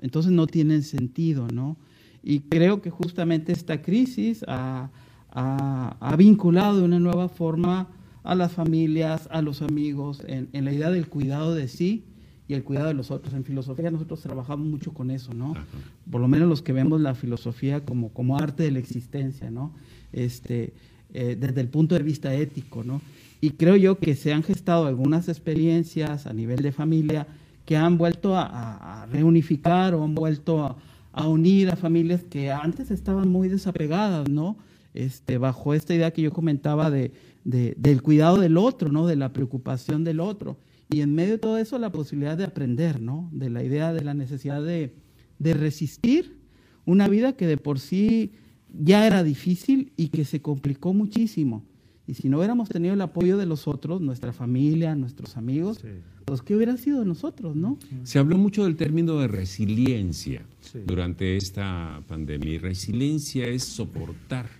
entonces 0.00 0.32
no 0.32 0.46
tienen 0.46 0.82
sentido, 0.82 1.48
¿no? 1.52 1.76
Y 2.22 2.40
creo 2.40 2.80
que 2.82 2.90
justamente 2.90 3.52
esta 3.52 3.82
crisis 3.82 4.44
ha, 4.46 4.90
ha- 5.30 5.96
ha 5.98 6.16
vinculado 6.16 6.78
de 6.78 6.84
una 6.84 7.00
nueva 7.00 7.28
forma 7.28 7.88
a 8.22 8.34
las 8.36 8.52
familias, 8.52 9.28
a 9.32 9.42
los 9.42 9.62
amigos, 9.62 10.22
en, 10.28 10.48
en 10.52 10.64
la 10.64 10.72
idea 10.72 10.90
del 10.90 11.08
cuidado 11.08 11.54
de 11.54 11.66
sí 11.66 12.04
y 12.46 12.54
el 12.54 12.62
cuidado 12.62 12.88
de 12.88 12.94
los 12.94 13.10
otros. 13.10 13.34
En 13.34 13.44
filosofía 13.44 13.90
nosotros 13.90 14.20
trabajamos 14.20 14.66
mucho 14.68 14.92
con 14.92 15.10
eso, 15.10 15.34
¿no? 15.34 15.52
Ajá. 15.52 15.64
Por 16.10 16.20
lo 16.20 16.28
menos 16.28 16.48
los 16.48 16.62
que 16.62 16.72
vemos 16.72 17.00
la 17.00 17.14
filosofía 17.16 17.84
como, 17.84 18.10
como 18.12 18.38
arte 18.38 18.62
de 18.62 18.70
la 18.70 18.78
existencia, 18.78 19.50
¿no? 19.50 19.72
Este, 20.12 20.74
eh, 21.12 21.36
desde 21.38 21.60
el 21.60 21.68
punto 21.68 21.94
de 21.94 22.02
vista 22.02 22.34
ético, 22.34 22.84
¿no? 22.84 23.00
Y 23.40 23.50
creo 23.50 23.76
yo 23.76 23.98
que 23.98 24.14
se 24.14 24.32
han 24.32 24.42
gestado 24.42 24.86
algunas 24.86 25.28
experiencias 25.28 26.26
a 26.26 26.32
nivel 26.32 26.62
de 26.62 26.72
familia 26.72 27.26
que 27.64 27.76
han 27.76 27.98
vuelto 27.98 28.36
a, 28.36 29.06
reunificar 29.10 29.94
o 29.94 30.04
han 30.04 30.14
vuelto 30.14 30.62
a, 30.64 30.76
a 31.12 31.28
unir 31.28 31.70
a 31.70 31.76
familias 31.76 32.22
que 32.22 32.52
antes 32.52 32.90
estaban 32.90 33.28
muy 33.28 33.48
desapegadas, 33.48 34.28
¿no? 34.28 34.56
este, 34.94 35.38
bajo 35.38 35.74
esta 35.74 35.94
idea 35.94 36.12
que 36.12 36.22
yo 36.22 36.32
comentaba 36.32 36.90
de, 36.90 37.12
del 37.44 38.02
cuidado 38.02 38.38
del 38.38 38.56
otro, 38.56 38.90
¿no? 38.90 39.06
De 39.06 39.16
la 39.16 39.32
preocupación 39.32 40.04
del 40.04 40.20
otro. 40.20 40.58
Y 40.90 41.00
en 41.00 41.14
medio 41.14 41.32
de 41.32 41.38
todo 41.38 41.58
eso, 41.58 41.78
la 41.78 41.90
posibilidad 41.90 42.36
de 42.36 42.44
aprender, 42.44 43.00
¿no? 43.00 43.28
De 43.32 43.50
la 43.50 43.62
idea 43.62 43.92
de 43.92 44.04
la 44.04 44.14
necesidad 44.14 44.62
de, 44.62 44.94
de 45.38 45.54
resistir 45.54 46.36
una 46.84 47.08
vida 47.08 47.34
que 47.34 47.46
de 47.46 47.56
por 47.56 47.78
sí 47.78 48.32
ya 48.72 49.06
era 49.06 49.22
difícil 49.22 49.92
y 49.96 50.08
que 50.08 50.24
se 50.24 50.40
complicó 50.40 50.92
muchísimo. 50.94 51.64
Y 52.06 52.14
si 52.14 52.28
no 52.28 52.38
hubiéramos 52.38 52.68
tenido 52.68 52.94
el 52.94 53.00
apoyo 53.00 53.36
de 53.36 53.46
los 53.46 53.68
otros, 53.68 54.00
nuestra 54.00 54.32
familia, 54.32 54.94
nuestros 54.94 55.36
amigos, 55.36 55.84
pues 56.24 56.42
¿qué 56.42 56.56
hubiera 56.56 56.76
sido 56.76 57.00
de 57.00 57.06
nosotros, 57.06 57.54
no? 57.54 57.78
Se 58.02 58.18
habló 58.18 58.36
mucho 58.38 58.64
del 58.64 58.76
término 58.76 59.18
de 59.18 59.28
resiliencia 59.28 60.42
durante 60.86 61.36
esta 61.36 62.02
pandemia. 62.08 62.54
Y 62.54 62.58
resiliencia 62.58 63.46
es 63.46 63.62
soportar 63.62 64.50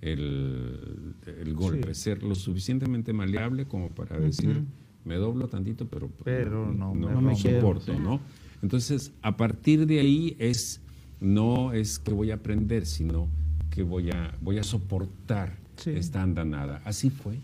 el, 0.00 1.14
golpe, 1.54 1.94
ser 1.94 2.22
lo 2.24 2.34
suficientemente 2.34 3.12
maleable 3.12 3.66
como 3.66 3.88
para 3.88 4.18
decir, 4.18 4.64
me 5.04 5.14
doblo 5.14 5.46
tantito, 5.48 5.86
pero, 5.86 6.10
pero 6.24 6.72
no, 6.72 6.94
no, 6.94 7.20
me 7.20 7.36
soporto, 7.36 7.96
¿no? 7.98 8.20
Entonces, 8.60 9.12
a 9.22 9.36
partir 9.36 9.86
de 9.86 10.00
ahí 10.00 10.36
es, 10.38 10.80
no 11.20 11.72
es 11.72 12.00
que 12.00 12.12
voy 12.12 12.32
a 12.32 12.34
aprender, 12.34 12.86
sino 12.86 13.28
que 13.72 13.82
voy 13.82 14.10
a, 14.10 14.34
voy 14.40 14.58
a 14.58 14.62
soportar 14.62 15.56
esta 15.86 16.22
andanada. 16.22 16.80
¿Así 16.84 17.10
fue? 17.10 17.38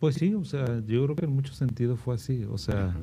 Pues 0.00 0.14
sí, 0.14 0.34
o 0.34 0.44
sea, 0.44 0.80
yo 0.86 1.04
creo 1.04 1.16
que 1.16 1.24
en 1.24 1.32
muchos 1.32 1.56
sentidos 1.56 1.98
fue 1.98 2.14
así. 2.14 2.44
O 2.44 2.56
sea, 2.56 2.94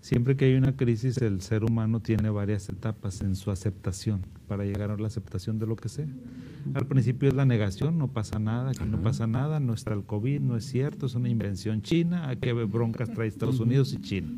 siempre 0.00 0.36
que 0.36 0.44
hay 0.44 0.54
una 0.54 0.76
crisis, 0.76 1.18
el 1.18 1.40
ser 1.40 1.64
humano 1.64 2.00
tiene 2.00 2.30
varias 2.30 2.68
etapas 2.68 3.20
en 3.22 3.34
su 3.34 3.50
aceptación 3.50 4.22
para 4.46 4.64
llegar 4.64 4.90
a 4.90 4.96
la 4.96 5.08
aceptación 5.08 5.58
de 5.58 5.66
lo 5.66 5.76
que 5.76 5.88
sea. 5.88 6.06
Al 6.74 6.86
principio 6.86 7.28
es 7.28 7.34
la 7.34 7.44
negación, 7.44 7.98
no 7.98 8.08
pasa 8.08 8.38
nada, 8.38 8.70
aquí 8.70 8.84
no 8.84 9.00
pasa 9.02 9.26
nada, 9.26 9.60
no 9.60 9.74
está 9.74 9.92
el 9.92 10.04
COVID, 10.04 10.40
no 10.40 10.56
es 10.56 10.64
cierto, 10.64 11.06
es 11.06 11.14
una 11.14 11.28
invención 11.28 11.82
china, 11.82 12.28
¿a 12.28 12.36
qué 12.36 12.52
broncas 12.52 13.12
trae 13.12 13.28
Estados 13.28 13.60
Unidos 13.60 13.92
y 13.92 14.00
China? 14.00 14.28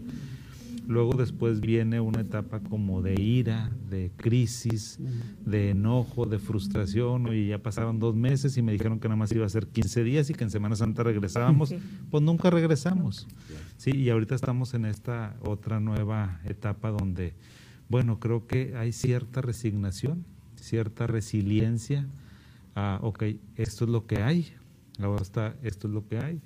Luego 0.89 1.13
después 1.19 1.61
viene 1.61 2.01
una 2.01 2.23
etapa 2.23 2.61
como 2.61 3.03
de 3.03 3.21
ira, 3.21 3.71
de 3.91 4.11
crisis, 4.17 4.99
de 5.45 5.69
enojo, 5.69 6.25
de 6.25 6.39
frustración, 6.39 7.31
y 7.31 7.49
ya 7.49 7.59
pasaron 7.59 7.99
dos 7.99 8.17
meses 8.17 8.57
y 8.57 8.63
me 8.63 8.73
dijeron 8.73 8.99
que 8.99 9.07
nada 9.07 9.17
más 9.17 9.31
iba 9.33 9.45
a 9.45 9.51
ser 9.51 9.67
15 9.67 10.03
días 10.03 10.31
y 10.31 10.35
que 10.35 10.45
en 10.45 10.51
Semana 10.51 10.77
Santa 10.77 11.03
regresábamos, 11.03 11.75
pues 12.11 12.23
nunca 12.23 12.49
regresamos. 12.49 13.27
Sí, 13.77 13.91
y 13.91 14.09
ahorita 14.09 14.35
estamos 14.35 14.73
en 14.73 14.87
esta 14.87 15.37
otra 15.43 15.79
nueva 15.79 16.41
etapa 16.47 16.91
donde, 16.91 17.35
bueno, 17.91 18.19
creo 18.19 18.47
que 18.47 18.75
hay 18.75 18.93
cierta 18.93 19.43
resignación, 19.43 20.25
cierta 20.57 21.07
resiliencia 21.07 22.09
a, 22.75 22.99
ok, 23.03 23.25
esto 23.57 23.85
es 23.85 23.91
lo 23.91 24.07
que 24.07 24.23
hay, 24.23 24.55
ahora 24.99 25.21
está, 25.21 25.55
esto 25.63 25.87
es 25.87 25.93
lo 25.93 26.09
que 26.09 26.17
hay 26.17 26.41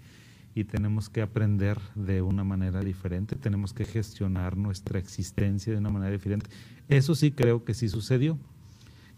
y 0.55 0.65
tenemos 0.65 1.09
que 1.09 1.23
aprender 1.23 1.79
de 1.95 2.23
una 2.23 2.45
manera 2.45 2.81
diferente, 2.81 3.37
tenemos 3.37 3.73
que 3.73 3.85
gestionar 3.85 4.57
nuestra 4.57 4.99
existencia 4.99 5.73
de 5.73 5.79
una 5.79 5.91
manera 5.91 6.13
diferente. 6.13 6.51
Eso 6.89 7.15
sí 7.15 7.33
creo 7.33 7.65
que 7.65 7.75
sí 7.75 7.89
sucedió, 7.89 8.39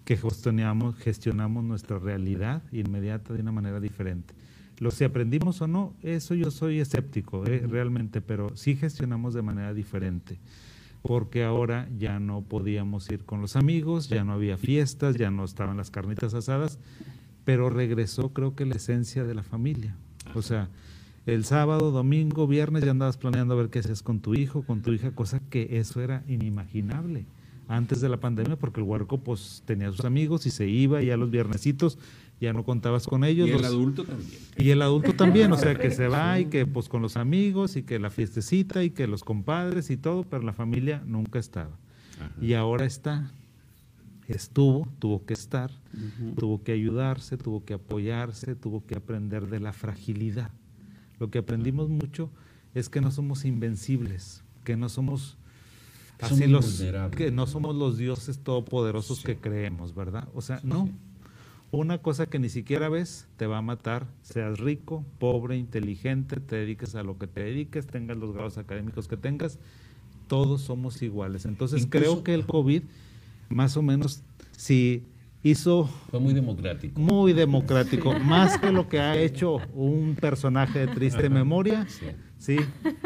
que 0.05 0.16
gestionamos, 0.16 0.97
gestionamos 0.97 1.64
nuestra 1.64 1.99
realidad 1.99 2.62
inmediata 2.73 3.35
de 3.35 3.40
una 3.40 3.53
manera 3.53 3.81
diferente. 3.81 4.35
Lo 4.79 4.90
si 4.90 5.05
aprendimos 5.05 5.61
o 5.62 5.66
no, 5.66 5.94
eso 6.03 6.35
yo 6.35 6.51
soy 6.51 6.81
escéptico 6.81 7.44
eh, 7.47 7.64
realmente, 7.66 8.20
pero 8.20 8.57
sí 8.57 8.77
gestionamos 8.77 9.35
de 9.35 9.42
manera 9.42 9.73
diferente, 9.73 10.38
porque 11.03 11.44
ahora 11.44 11.88
ya 11.97 12.18
no 12.18 12.42
podíamos 12.42 13.11
ir 13.11 13.25
con 13.25 13.40
los 13.40 13.57
amigos, 13.57 14.09
ya 14.09 14.25
no 14.25 14.33
había 14.33 14.57
fiestas, 14.57 15.16
ya 15.16 15.31
no 15.31 15.44
estaban 15.44 15.77
las 15.77 15.90
carnitas 15.90 16.35
asadas, 16.35 16.79
pero 17.44 17.70
regresó 17.70 18.33
creo 18.33 18.55
que 18.55 18.66
la 18.66 18.77
esencia 18.77 19.25
de 19.25 19.35
la 19.35 19.42
familia. 19.42 19.97
O 20.35 20.42
sea, 20.42 20.68
el 21.26 21.44
sábado, 21.44 21.90
domingo, 21.90 22.46
viernes 22.46 22.84
ya 22.84 22.90
andabas 22.90 23.16
planeando 23.16 23.54
a 23.54 23.56
ver 23.56 23.70
qué 23.70 23.78
hacías 23.78 24.02
con 24.02 24.20
tu 24.20 24.34
hijo, 24.34 24.62
con 24.62 24.82
tu 24.82 24.92
hija, 24.92 25.12
cosa 25.12 25.40
que 25.40 25.78
eso 25.78 26.00
era 26.00 26.22
inimaginable 26.28 27.26
antes 27.68 28.00
de 28.00 28.08
la 28.08 28.18
pandemia 28.18 28.56
porque 28.56 28.80
el 28.80 28.87
huerco 28.87 29.18
pues 29.18 29.62
tenía 29.64 29.90
sus 29.90 30.04
amigos 30.04 30.44
y 30.46 30.50
se 30.50 30.68
iba 30.68 31.02
y 31.02 31.10
a 31.10 31.16
los 31.16 31.30
viernesitos 31.30 31.98
ya 32.40 32.52
no 32.52 32.64
contabas 32.64 33.06
con 33.06 33.24
ellos. 33.24 33.48
Y 33.48 33.52
el 33.52 33.64
adulto 33.64 34.04
también. 34.04 34.40
Y 34.58 34.70
el 34.70 34.82
adulto 34.82 35.14
también, 35.14 35.52
o 35.52 35.56
sea 35.56 35.76
que 35.76 35.90
se 35.90 36.08
va 36.08 36.38
y 36.40 36.46
que 36.46 36.66
pues 36.66 36.88
con 36.88 37.00
los 37.00 37.16
amigos 37.16 37.76
y 37.76 37.84
que 37.84 37.98
la 37.98 38.10
fiestecita 38.10 38.84
y 38.84 38.90
que 38.90 39.06
los 39.06 39.24
compadres 39.24 39.88
y 39.90 39.96
todo, 39.96 40.24
pero 40.24 40.42
la 40.42 40.52
familia 40.52 41.02
nunca 41.06 41.38
estaba. 41.38 41.78
Y 42.40 42.52
ahora 42.52 42.84
está, 42.84 43.30
estuvo, 44.28 44.88
tuvo 44.98 45.24
que 45.24 45.32
estar, 45.32 45.70
tuvo 46.37 46.62
que 46.62 46.72
ayudarse, 46.72 47.38
tuvo 47.38 47.64
que 47.64 47.74
apoyarse, 47.74 48.54
tuvo 48.54 48.84
que 48.84 48.96
aprender 48.96 49.48
de 49.48 49.60
la 49.60 49.72
fragilidad 49.72 50.50
lo 51.24 51.30
que 51.30 51.38
aprendimos 51.38 51.88
mucho 51.88 52.28
es 52.74 52.90
que 52.90 53.00
no 53.00 53.10
somos 53.10 53.46
invencibles, 53.46 54.44
que 54.62 54.76
no 54.76 54.90
somos 54.90 55.38
así 56.20 56.46
los 56.46 56.84
que 57.16 57.30
no 57.30 57.46
somos 57.46 57.74
los 57.74 57.96
dioses 57.96 58.40
todopoderosos 58.40 59.22
que 59.22 59.38
creemos, 59.38 59.94
¿verdad? 59.94 60.28
O 60.34 60.42
sea, 60.42 60.60
no. 60.64 60.90
Una 61.70 61.96
cosa 61.96 62.26
que 62.26 62.38
ni 62.38 62.50
siquiera 62.50 62.90
ves 62.90 63.26
te 63.38 63.46
va 63.46 63.56
a 63.56 63.62
matar, 63.62 64.06
seas 64.20 64.60
rico, 64.60 65.02
pobre, 65.18 65.56
inteligente, 65.56 66.40
te 66.40 66.56
dediques 66.56 66.94
a 66.94 67.02
lo 67.02 67.16
que 67.16 67.26
te 67.26 67.42
dediques, 67.42 67.87
tengas 67.87 68.18
los 68.18 68.34
grados 68.34 68.58
académicos 68.58 69.08
que 69.08 69.16
tengas, 69.16 69.58
todos 70.28 70.60
somos 70.60 71.00
iguales. 71.00 71.46
Entonces 71.46 71.87
creo 71.88 72.22
que 72.22 72.34
el 72.34 72.44
COVID, 72.44 72.82
más 73.48 73.78
o 73.78 73.82
menos, 73.82 74.22
si 74.52 75.06
hizo... 75.44 75.88
Fue 76.11 76.18
muy 76.18 76.35
democrático. 76.35 77.00
Muy 77.00 77.33
democrático, 77.33 78.18
más 78.24 78.59
que 78.59 78.72
lo 78.72 78.88
que 78.88 78.98
ha 78.98 79.16
hecho 79.16 79.59
un 79.74 80.16
personaje 80.20 80.80
de 80.80 80.88
triste 80.88 81.28
memoria. 81.28 81.87
Sí. 82.38 82.57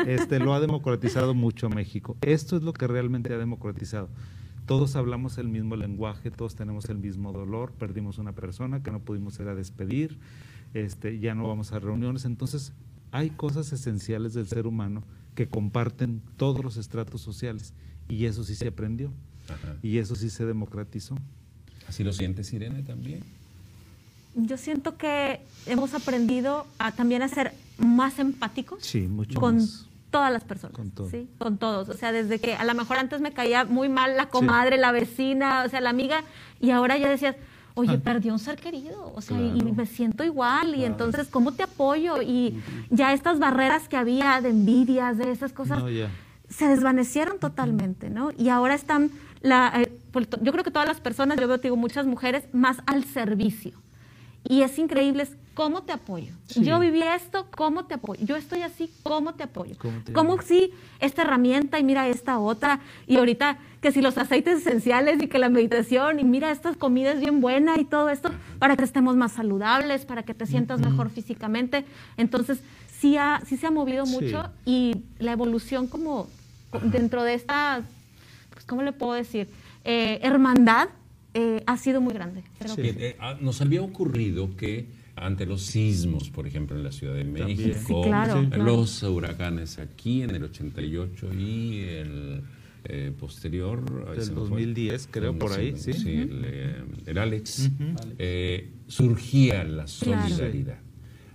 este, 0.07 0.39
lo 0.39 0.55
ha 0.55 0.61
democratizado 0.61 1.35
mucho 1.35 1.69
México. 1.69 2.17
Esto 2.23 2.57
es 2.57 2.63
lo 2.63 2.73
que 2.73 2.87
realmente 2.87 3.35
ha 3.35 3.39
democratizado. 3.39 4.09
Todos 4.67 4.97
hablamos 4.97 5.39
el 5.39 5.49
mismo 5.49 5.77
lenguaje, 5.77 6.31
todos 6.31 6.55
tenemos 6.55 6.89
el 6.89 6.99
mismo 6.99 7.33
dolor, 7.33 7.73
perdimos 7.73 8.19
una 8.19 8.33
persona 8.33 8.83
que 8.83 8.91
no 8.91 9.01
pudimos 9.01 9.39
ir 9.41 9.49
a 9.49 9.55
despedir, 9.55 10.19
este, 10.75 11.19
ya 11.19 11.35
no 11.35 11.49
vamos 11.49 11.73
a 11.73 11.79
reuniones. 11.79 12.25
Entonces, 12.25 12.73
hay 13.11 13.31
cosas 13.31 13.73
esenciales 13.73 14.35
del 14.35 14.47
ser 14.47 14.67
humano 14.67 15.05
que 15.35 15.49
comparten 15.49 16.21
todos 16.37 16.63
los 16.63 16.77
estratos 16.77 17.21
sociales 17.21 17.75
y 18.09 18.27
eso 18.27 18.45
sí 18.45 18.55
se 18.55 18.69
aprendió 18.69 19.13
y 19.83 19.99
eso 19.99 20.15
sí 20.15 20.31
se 20.31 20.45
democratizó. 20.45 21.17
¿Así 21.89 22.05
lo 22.05 22.13
sientes, 22.13 22.53
Irene, 22.53 22.83
también? 22.83 23.23
Yo 24.35 24.57
siento 24.57 24.97
que 24.97 25.41
hemos 25.67 25.95
aprendido 25.95 26.67
a 26.79 26.93
también 26.93 27.23
a 27.23 27.29
ser 27.29 27.53
más 27.79 28.19
empáticos 28.19 28.85
sí, 28.85 29.01
mucho 29.03 29.41
con 29.41 29.57
más. 29.57 29.87
todas 30.11 30.33
las 30.33 30.45
personas. 30.45 30.77
Con, 30.77 30.93
¿sí? 31.11 31.29
con 31.39 31.59
todos. 31.59 31.89
O 31.89 31.95
sea, 31.95 32.13
desde 32.13 32.39
que 32.39 32.55
a 32.55 32.65
lo 32.65 32.75
mejor 32.75 32.99
antes 32.99 33.21
me 33.21 33.33
caía 33.33 33.65
muy 33.65 33.89
mal 33.89 34.17
la 34.17 34.29
comadre, 34.29 34.77
la 34.77 34.93
vecina, 34.93 35.65
o 35.65 35.69
sea, 35.69 35.81
la 35.81 35.91
amiga, 35.91 36.23
y 36.61 36.71
ahora 36.71 36.99
ya 36.99 37.09
decías, 37.09 37.37
oye, 37.75 37.95
ah. 37.95 38.01
perdió 38.03 38.33
un 38.33 38.39
ser 38.39 38.57
querido, 38.57 39.13
o 39.15 39.21
sea, 39.21 39.41
y 39.41 39.63
me 39.63 39.87
siento 39.87 40.25
igual, 40.25 40.75
y 40.75 40.85
entonces, 40.85 41.29
¿cómo 41.29 41.53
te 41.53 41.63
apoyo? 41.63 42.21
Y 42.23 42.61
ya 42.91 43.13
estas 43.13 43.39
barreras 43.39 43.89
que 43.89 43.97
había 43.97 44.41
de 44.41 44.51
envidias, 44.51 45.17
de 45.17 45.31
esas 45.31 45.53
cosas, 45.53 45.83
se 46.49 46.67
desvanecieron 46.67 47.39
totalmente, 47.39 48.11
¿no? 48.11 48.31
Y 48.37 48.49
ahora 48.49 48.75
están 48.75 49.11
la, 49.41 49.73
eh, 49.83 49.93
yo 50.43 50.53
creo 50.53 50.65
que 50.65 50.71
todas 50.71 50.89
las 50.89 51.01
personas, 51.01 51.39
yo 51.39 51.49
veo, 51.49 51.59
digo, 51.59 51.77
muchas 51.77 52.07
mujeres 52.07 52.45
más 52.53 52.79
al 52.87 53.05
servicio. 53.05 53.73
Y 54.49 54.63
es 54.63 54.79
increíble 54.79 55.27
cómo 55.55 55.83
te 55.83 55.93
apoyo. 55.93 56.33
Yo 56.55 56.79
viví 56.79 57.03
esto, 57.03 57.47
¿cómo 57.51 57.85
te 57.87 57.95
apoyo? 57.95 58.25
Yo 58.25 58.37
estoy 58.37 58.63
así, 58.63 58.91
¿cómo 59.03 59.35
te 59.35 59.43
apoyo? 59.43 59.75
¿Cómo, 60.15 60.41
si 60.41 60.73
esta 61.01 61.23
herramienta 61.23 61.81
y 61.81 61.83
mira 61.83 62.07
esta 62.07 62.39
otra? 62.39 62.81
Y 63.09 63.17
ahorita 63.17 63.59
que 63.81 63.91
si 63.91 64.01
los 64.01 64.17
aceites 64.19 64.61
esenciales 64.61 65.21
y 65.21 65.27
que 65.27 65.39
la 65.39 65.49
meditación 65.49 66.21
y 66.21 66.25
mira 66.25 66.53
esta 66.53 66.75
comida 66.75 67.11
es 67.11 67.21
bien 67.21 67.41
buena 67.41 67.79
y 67.79 67.85
todo 67.85 68.09
esto 68.09 68.31
para 68.61 68.77
que 68.77 68.85
estemos 68.85 69.17
más 69.17 69.33
saludables, 69.33 70.05
para 70.05 70.23
que 70.23 70.33
te 70.33 70.47
sientas 70.47 70.81
mejor 70.81 71.11
físicamente. 71.11 71.85
Entonces, 72.17 72.61
sí, 73.01 73.17
ha, 73.17 73.43
sí 73.45 73.57
se 73.57 73.67
ha 73.67 73.71
movido 73.73 74.07
mucho 74.07 74.51
y 74.65 75.03
la 75.19 75.33
evolución 75.33 75.89
como 75.89 76.29
dentro 76.85 77.25
de 77.25 77.35
esta 77.35 77.83
pues, 78.59 78.67
¿cómo 78.67 78.83
le 78.83 78.91
puedo 78.91 79.13
decir? 79.13 79.47
Eh, 79.85 80.19
hermandad 80.21 80.89
eh, 81.33 81.63
ha 81.65 81.77
sido 81.77 82.01
muy 82.01 82.13
grande. 82.13 82.43
Eh, 82.77 83.15
ah, 83.21 83.37
nos 83.41 83.61
había 83.61 83.83
ocurrido 83.83 84.57
que 84.57 84.87
ante 85.15 85.47
los 85.47 85.63
sismos, 85.63 86.29
por 86.31 86.49
ejemplo, 86.49 86.77
en 86.77 86.83
la 86.83 86.91
Ciudad 86.91 87.15
de 87.15 87.23
México, 87.23 88.05
los 88.57 89.05
huracanes 89.05 89.79
aquí 89.79 90.23
en 90.23 90.31
el 90.31 90.43
88 90.43 91.33
y 91.35 91.83
el 91.83 92.43
posterior... 93.17 94.17
Del 94.17 94.35
2010, 94.35 95.09
creo, 95.09 95.39
por 95.39 95.53
ahí, 95.53 95.77
sí. 95.77 95.93
el, 97.07 97.17
Alex, 97.17 97.71
surgía 98.89 99.63
la 99.63 99.87
solidaridad. 99.87 100.81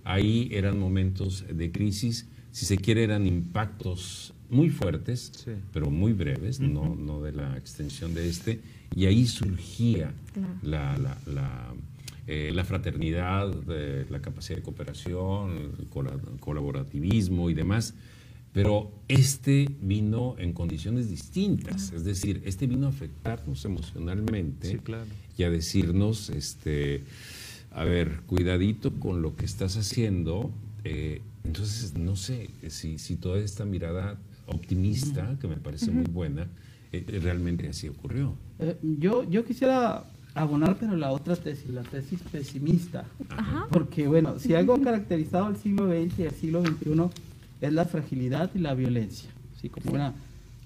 Ahí 0.04 0.50
eran 0.52 0.78
momentos 0.78 1.46
de 1.50 1.72
crisis, 1.72 2.28
si 2.50 2.66
se 2.66 2.76
quiere, 2.76 3.04
eran 3.04 3.26
impactos 3.26 4.33
muy 4.50 4.70
fuertes, 4.70 5.46
pero 5.72 5.90
muy 5.90 6.12
breves, 6.12 6.60
no, 6.60 6.94
no 6.94 7.22
de 7.22 7.32
la 7.32 7.56
extensión 7.56 8.14
de 8.14 8.28
este, 8.28 8.60
y 8.94 9.06
ahí 9.06 9.26
surgía 9.26 10.12
la, 10.62 11.16
eh, 12.26 12.52
la 12.54 12.64
fraternidad, 12.64 13.52
la 14.08 14.20
capacidad 14.20 14.58
de 14.58 14.62
cooperación, 14.62 15.72
el 15.78 15.88
colaborativismo 16.40 17.50
y 17.50 17.54
demás. 17.54 17.94
Pero 18.52 18.92
este 19.08 19.68
vino 19.80 20.36
en 20.38 20.52
condiciones 20.52 21.10
distintas, 21.10 21.92
es 21.92 22.04
decir, 22.04 22.40
este 22.44 22.68
vino 22.68 22.86
a 22.86 22.90
afectarnos 22.90 23.64
emocionalmente 23.64 24.80
y 25.36 25.42
a 25.42 25.50
decirnos, 25.50 26.30
este, 26.30 27.02
a 27.72 27.82
ver, 27.82 28.20
cuidadito 28.26 28.92
con 28.92 29.22
lo 29.22 29.34
que 29.34 29.44
estás 29.44 29.76
haciendo. 29.76 30.52
Eh, 30.84 31.20
entonces, 31.42 31.94
no 31.98 32.14
sé 32.14 32.48
si, 32.68 32.98
si 32.98 33.16
toda 33.16 33.40
esta 33.40 33.64
mirada 33.64 34.20
optimista, 34.46 35.36
que 35.40 35.48
me 35.48 35.56
parece 35.56 35.90
muy 35.90 36.04
buena, 36.04 36.46
eh, 36.92 37.20
realmente 37.22 37.68
así 37.68 37.88
ocurrió. 37.88 38.34
Eh, 38.58 38.76
yo, 38.82 39.28
yo 39.28 39.44
quisiera 39.44 40.04
abonar, 40.34 40.76
pero 40.78 40.96
la 40.96 41.12
otra 41.12 41.36
tesis, 41.36 41.70
la 41.70 41.82
tesis 41.82 42.20
pesimista. 42.30 43.04
Porque, 43.70 44.06
bueno, 44.06 44.38
si 44.38 44.54
algo 44.54 44.74
ha 44.74 44.80
caracterizado 44.80 45.48
el 45.48 45.56
siglo 45.56 45.86
XX 45.86 46.18
y 46.18 46.22
el 46.22 46.32
siglo 46.32 46.62
XXI 46.64 47.10
es 47.60 47.72
la 47.72 47.84
fragilidad 47.84 48.50
y 48.54 48.58
la 48.58 48.74
violencia, 48.74 49.30
¿sí? 49.60 49.68
como, 49.68 49.92
una, 49.92 50.14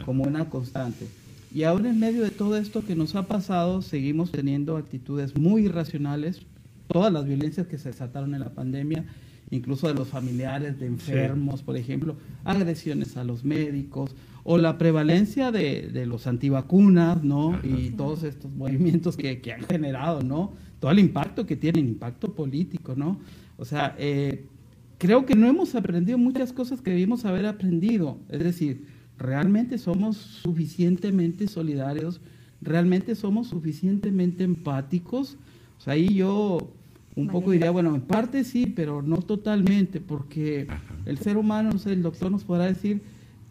como 0.05 0.24
una 0.24 0.49
constante. 0.49 1.07
Y 1.55 1.62
aún 1.62 1.87
en 1.87 1.99
medio 1.99 2.22
de 2.22 2.31
todo 2.31 2.57
esto 2.57 2.85
que 2.85 2.95
nos 2.95 3.14
ha 3.14 3.26
pasado, 3.26 3.83
seguimos 3.83 4.31
teniendo 4.31 4.76
actitudes 4.76 5.37
muy 5.37 5.64
irracionales, 5.64 6.43
todas 6.89 7.12
las 7.12 7.24
violencias 7.24 7.66
que 7.66 7.79
se 7.79 7.91
desataron 7.91 8.35
en 8.35 8.41
la 8.41 8.51
pandemia, 8.51 9.05
incluso 9.51 9.88
de 9.88 9.94
los 9.94 10.09
familiares 10.09 10.78
de 10.78 10.86
enfermos, 10.86 11.62
por 11.62 11.76
ejemplo, 11.76 12.16
agresiones 12.44 13.16
a 13.16 13.24
los 13.24 13.44
médicos, 13.44 14.14
o 14.44 14.59
la 14.59 14.78
prevalencia 14.78 15.53
de, 15.53 15.88
de 15.88 16.07
los 16.07 16.26
antivacunas, 16.26 17.22
¿no? 17.22 17.59
Y 17.62 17.90
todos 17.90 18.22
estos 18.22 18.51
movimientos 18.51 19.16
que, 19.16 19.40
que, 19.40 19.53
han 19.53 19.62
generado, 19.62 20.22
¿no? 20.22 20.55
Todo 20.80 20.90
el 20.90 20.99
impacto 20.99 21.46
que 21.46 21.57
tienen, 21.57 21.88
impacto 21.88 22.34
político, 22.34 22.94
¿no? 22.96 23.20
O 23.57 23.64
sea, 23.64 23.94
eh, 23.99 24.46
creo 24.99 25.26
que 25.26 25.34
no 25.34 25.46
hemos 25.46 25.74
aprendido 25.74 26.18
muchas 26.18 26.53
cosas 26.53 26.80
que 26.80 26.90
debimos 26.90 27.24
haber 27.24 27.46
aprendido. 27.46 28.18
Es 28.28 28.40
decir, 28.40 28.86
realmente 29.18 29.78
somos 29.78 30.16
suficientemente 30.16 31.49
solidarios, 31.49 32.20
realmente 32.61 33.14
somos 33.14 33.49
suficientemente 33.49 34.44
empáticos. 34.44 35.36
O 35.78 35.80
sea, 35.80 35.94
ahí 35.94 36.14
yo 36.14 36.72
un 37.19 37.27
poco 37.27 37.51
diría, 37.51 37.73
bueno, 37.73 37.95
en 37.97 38.01
parte 38.01 38.45
sí, 38.45 38.66
pero 38.66 39.03
no 39.03 39.16
totalmente, 39.16 40.01
porque 40.01 40.69
el 41.05 41.19
ser 41.19 41.37
humano, 41.37 41.71
no 41.73 41.79
sé, 41.79 41.93
el 41.93 42.03
doctor 42.03 42.31
nos 42.31 42.45
podrá 42.45 42.66
decir, 42.66 43.03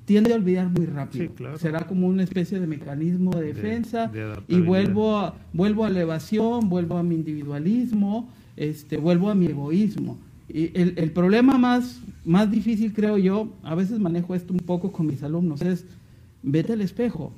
tiende 0.06 0.32
a 0.32 0.38
olvidar 0.38 0.70
muy 0.70 0.86
rápido. 0.86 1.34
Será 1.58 1.86
como 1.86 2.08
una 2.08 2.24
especie 2.24 2.62
de 2.62 2.66
mecanismo 2.66 3.32
de 3.32 3.54
defensa 3.54 4.10
y 4.48 4.62
vuelvo 4.62 5.18
a, 5.18 5.36
vuelvo 5.52 5.84
a 5.84 5.90
la 5.90 6.00
evasión, 6.00 6.70
vuelvo 6.70 6.98
a 6.98 7.04
mi 7.04 7.16
individualismo, 7.16 8.30
este, 8.56 8.96
vuelvo 8.96 9.30
a 9.30 9.36
mi 9.36 9.48
egoísmo. 9.48 10.18
Y 10.48 10.72
el, 10.80 10.94
el, 10.96 11.12
problema 11.12 11.58
más, 11.58 12.00
más 12.24 12.50
difícil, 12.50 12.94
creo 12.94 13.18
yo, 13.18 13.50
a 13.64 13.76
veces 13.76 14.00
manejo 14.00 14.34
esto 14.34 14.54
un 14.54 14.62
poco 14.62 14.94
con 14.94 15.08
mis 15.08 15.22
alumnos, 15.24 15.62
es 15.62 15.86
vete 16.42 16.72
al 16.72 16.80
espejo, 16.80 17.34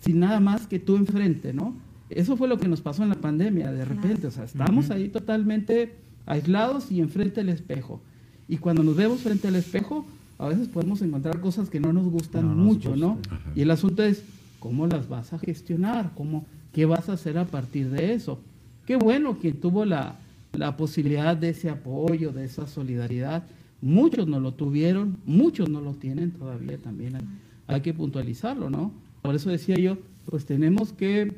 sin 0.00 0.20
nada 0.20 0.38
más 0.38 0.66
que 0.66 0.78
tú 0.78 0.96
enfrente, 0.96 1.54
¿no? 1.54 1.74
Eso 2.10 2.36
fue 2.36 2.48
lo 2.48 2.58
que 2.58 2.68
nos 2.68 2.80
pasó 2.80 3.02
en 3.02 3.08
la 3.08 3.16
pandemia, 3.16 3.72
de 3.72 3.84
repente, 3.84 4.26
o 4.26 4.30
sea, 4.30 4.44
estamos 4.44 4.90
ahí 4.90 5.08
totalmente 5.08 5.94
aislados 6.24 6.90
y 6.92 7.00
enfrente 7.00 7.40
al 7.40 7.48
espejo. 7.48 8.00
Y 8.48 8.58
cuando 8.58 8.82
nos 8.82 8.96
vemos 8.96 9.20
frente 9.20 9.48
al 9.48 9.56
espejo, 9.56 10.06
a 10.38 10.48
veces 10.48 10.68
podemos 10.68 11.02
encontrar 11.02 11.40
cosas 11.40 11.68
que 11.70 11.80
no 11.80 11.92
nos 11.92 12.06
gustan 12.08 12.56
mucho, 12.56 12.94
¿no? 12.94 13.18
Y 13.54 13.62
el 13.62 13.70
asunto 13.70 14.02
es, 14.02 14.22
¿cómo 14.60 14.86
las 14.86 15.08
vas 15.08 15.32
a 15.32 15.38
gestionar? 15.38 16.12
¿Cómo, 16.14 16.46
¿Qué 16.72 16.84
vas 16.84 17.08
a 17.08 17.14
hacer 17.14 17.38
a 17.38 17.46
partir 17.46 17.90
de 17.90 18.12
eso? 18.12 18.38
Qué 18.86 18.96
bueno 18.96 19.40
que 19.40 19.52
tuvo 19.52 19.84
la, 19.84 20.16
la 20.52 20.76
posibilidad 20.76 21.36
de 21.36 21.50
ese 21.50 21.70
apoyo, 21.70 22.32
de 22.32 22.44
esa 22.44 22.66
solidaridad. 22.66 23.44
Muchos 23.80 24.26
no 24.26 24.40
lo 24.40 24.52
tuvieron, 24.52 25.16
muchos 25.26 25.68
no 25.68 25.80
lo 25.80 25.94
tienen 25.94 26.32
todavía 26.32 26.78
también. 26.78 27.18
Hay, 27.66 27.80
que 27.80 27.94
puntualizarlo, 27.94 28.70
¿no? 28.70 28.92
Por 29.22 29.34
eso 29.34 29.50
decía 29.50 29.76
yo, 29.76 29.98
pues 30.26 30.46
tenemos 30.46 30.92
que 30.92 31.34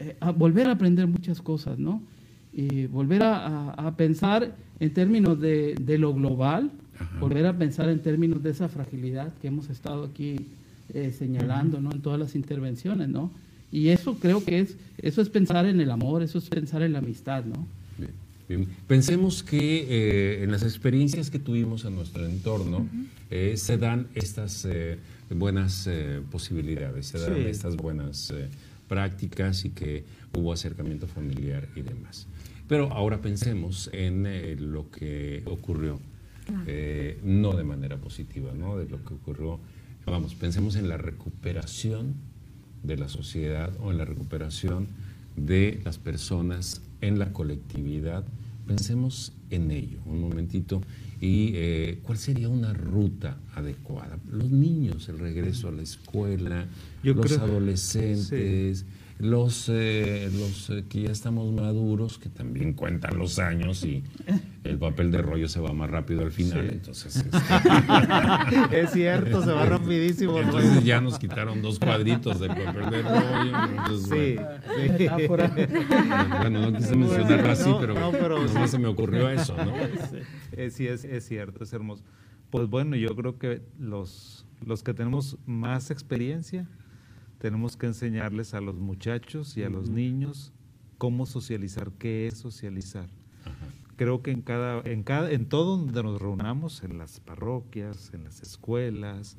eh, 0.00 0.16
volver 0.36 0.68
a 0.68 0.72
aprender 0.72 1.06
muchas 1.06 1.40
cosas, 1.40 1.78
¿no? 1.78 2.02
Y 2.52 2.86
volver 2.86 3.22
a, 3.22 3.94
pensar 3.96 4.54
en 4.80 4.92
términos 4.92 5.40
de, 5.40 5.74
de 5.80 5.98
lo 5.98 6.14
global, 6.14 6.70
volver 7.20 7.46
a 7.46 7.56
pensar 7.56 7.88
en 7.88 8.00
términos 8.00 8.42
de 8.42 8.50
esa 8.50 8.68
fragilidad 8.68 9.32
que 9.40 9.48
hemos 9.48 9.70
estado 9.70 10.04
aquí 10.04 10.46
eh, 10.94 11.12
señalando, 11.16 11.82
¿no? 11.82 11.92
En 11.92 12.00
todas 12.00 12.18
las 12.18 12.34
intervenciones, 12.34 13.08
¿no? 13.08 13.30
Y 13.70 13.88
eso 13.88 14.18
creo 14.18 14.42
que 14.42 14.60
es, 14.60 14.76
eso 14.96 15.20
es 15.20 15.28
pensar 15.28 15.66
en 15.66 15.82
el 15.82 15.90
amor, 15.90 16.22
eso 16.22 16.38
es 16.38 16.48
pensar 16.48 16.82
en 16.82 16.94
la 16.94 17.00
amistad, 17.00 17.44
¿no? 17.44 17.66
Bien. 18.48 18.66
Pensemos 18.86 19.42
que 19.42 19.84
eh, 19.90 20.42
en 20.42 20.50
las 20.50 20.62
experiencias 20.62 21.28
que 21.28 21.38
tuvimos 21.38 21.84
en 21.84 21.94
nuestro 21.94 22.24
entorno 22.24 22.88
eh, 23.30 23.58
se 23.58 23.76
dan 23.76 24.06
estas 24.14 24.66
buenas 25.28 25.86
posibilidades, 26.30 27.08
se 27.08 27.18
dan 27.18 27.36
estas 27.36 27.76
buenas 27.76 28.32
prácticas 28.88 29.64
y 29.64 29.70
que 29.70 30.04
hubo 30.36 30.52
acercamiento 30.52 31.06
familiar 31.06 31.68
y 31.76 31.82
demás. 31.82 32.26
Pero 32.66 32.92
ahora 32.92 33.20
pensemos 33.20 33.88
en 33.92 34.72
lo 34.72 34.90
que 34.90 35.42
ocurrió 35.46 36.00
eh, 36.66 37.18
no 37.22 37.52
de 37.52 37.64
manera 37.64 37.98
positiva, 37.98 38.52
¿no? 38.54 38.78
De 38.78 38.88
lo 38.88 39.04
que 39.04 39.14
ocurrió. 39.14 39.60
Vamos, 40.06 40.34
pensemos 40.34 40.76
en 40.76 40.88
la 40.88 40.96
recuperación 40.96 42.14
de 42.82 42.96
la 42.96 43.08
sociedad 43.08 43.72
o 43.80 43.90
en 43.90 43.98
la 43.98 44.04
recuperación 44.04 44.86
de 45.36 45.80
las 45.84 45.98
personas 45.98 46.82
en 47.00 47.18
la 47.18 47.32
colectividad. 47.32 48.24
Pensemos 48.66 49.32
en 49.50 49.70
ello 49.70 50.00
un 50.06 50.20
momentito 50.20 50.80
y 51.20 51.52
eh, 51.54 51.98
cuál 52.02 52.18
sería 52.18 52.48
una 52.48 52.72
ruta 52.72 53.38
adecuada. 53.54 54.18
Los 54.30 54.50
niños, 54.50 55.08
el 55.08 55.18
regreso 55.18 55.68
a 55.68 55.72
la 55.72 55.82
escuela, 55.82 56.66
los 57.02 57.38
adolescentes 57.38 58.84
los, 59.18 59.68
eh, 59.68 60.30
los 60.32 60.70
eh, 60.70 60.84
que 60.88 61.02
ya 61.02 61.10
estamos 61.10 61.52
maduros, 61.52 62.18
que 62.18 62.28
también 62.28 62.72
cuentan 62.72 63.18
los 63.18 63.40
años 63.40 63.84
y 63.84 64.04
el 64.62 64.78
papel 64.78 65.10
de 65.10 65.22
rollo 65.22 65.48
se 65.48 65.58
va 65.60 65.72
más 65.72 65.90
rápido 65.90 66.22
al 66.22 66.30
final. 66.30 66.68
Entonces, 66.70 67.16
este, 67.16 67.36
es 68.80 68.90
cierto, 68.90 69.42
se 69.42 69.52
va 69.52 69.66
rapidísimo. 69.66 70.38
Entonces 70.38 70.84
ya 70.84 71.00
nos 71.00 71.18
quitaron 71.18 71.60
dos 71.62 71.80
cuadritos 71.80 72.38
del 72.38 72.50
papel 72.50 72.90
de 72.90 73.02
rollo. 73.02 73.98
sí, 73.98 74.36
bueno, 75.28 76.70
no 76.70 76.78
quise 76.78 76.94
mencionarlo 76.94 77.50
así, 77.50 77.70
pero, 77.80 77.94
no, 78.44 78.68
se 78.68 78.78
me 78.78 78.86
ocurrió 78.86 79.28
eso, 79.30 79.56
¿no? 79.56 79.72
Sí, 80.70 80.86
es, 80.86 81.04
es 81.04 81.26
cierto, 81.26 81.64
es 81.64 81.72
hermoso. 81.72 82.04
Pues 82.50 82.68
bueno, 82.68 82.94
yo 82.94 83.14
creo 83.16 83.36
que 83.36 83.62
los, 83.78 84.46
los 84.64 84.82
que 84.82 84.94
tenemos 84.94 85.36
más 85.44 85.90
experiencia, 85.90 86.68
tenemos 87.38 87.76
que 87.76 87.86
enseñarles 87.86 88.54
a 88.54 88.60
los 88.60 88.76
muchachos 88.76 89.56
y 89.56 89.62
a 89.62 89.70
los 89.70 89.88
niños 89.88 90.52
cómo 90.98 91.26
socializar, 91.26 91.92
qué 91.92 92.26
es 92.26 92.38
socializar. 92.38 93.08
Creo 93.96 94.22
que 94.22 94.30
en 94.30 94.42
cada, 94.42 94.80
en 94.82 95.02
cada, 95.02 95.30
en 95.30 95.48
todo 95.48 95.76
donde 95.76 96.02
nos 96.02 96.20
reunamos, 96.20 96.84
en 96.84 96.98
las 96.98 97.20
parroquias, 97.20 98.12
en 98.14 98.24
las 98.24 98.42
escuelas, 98.42 99.36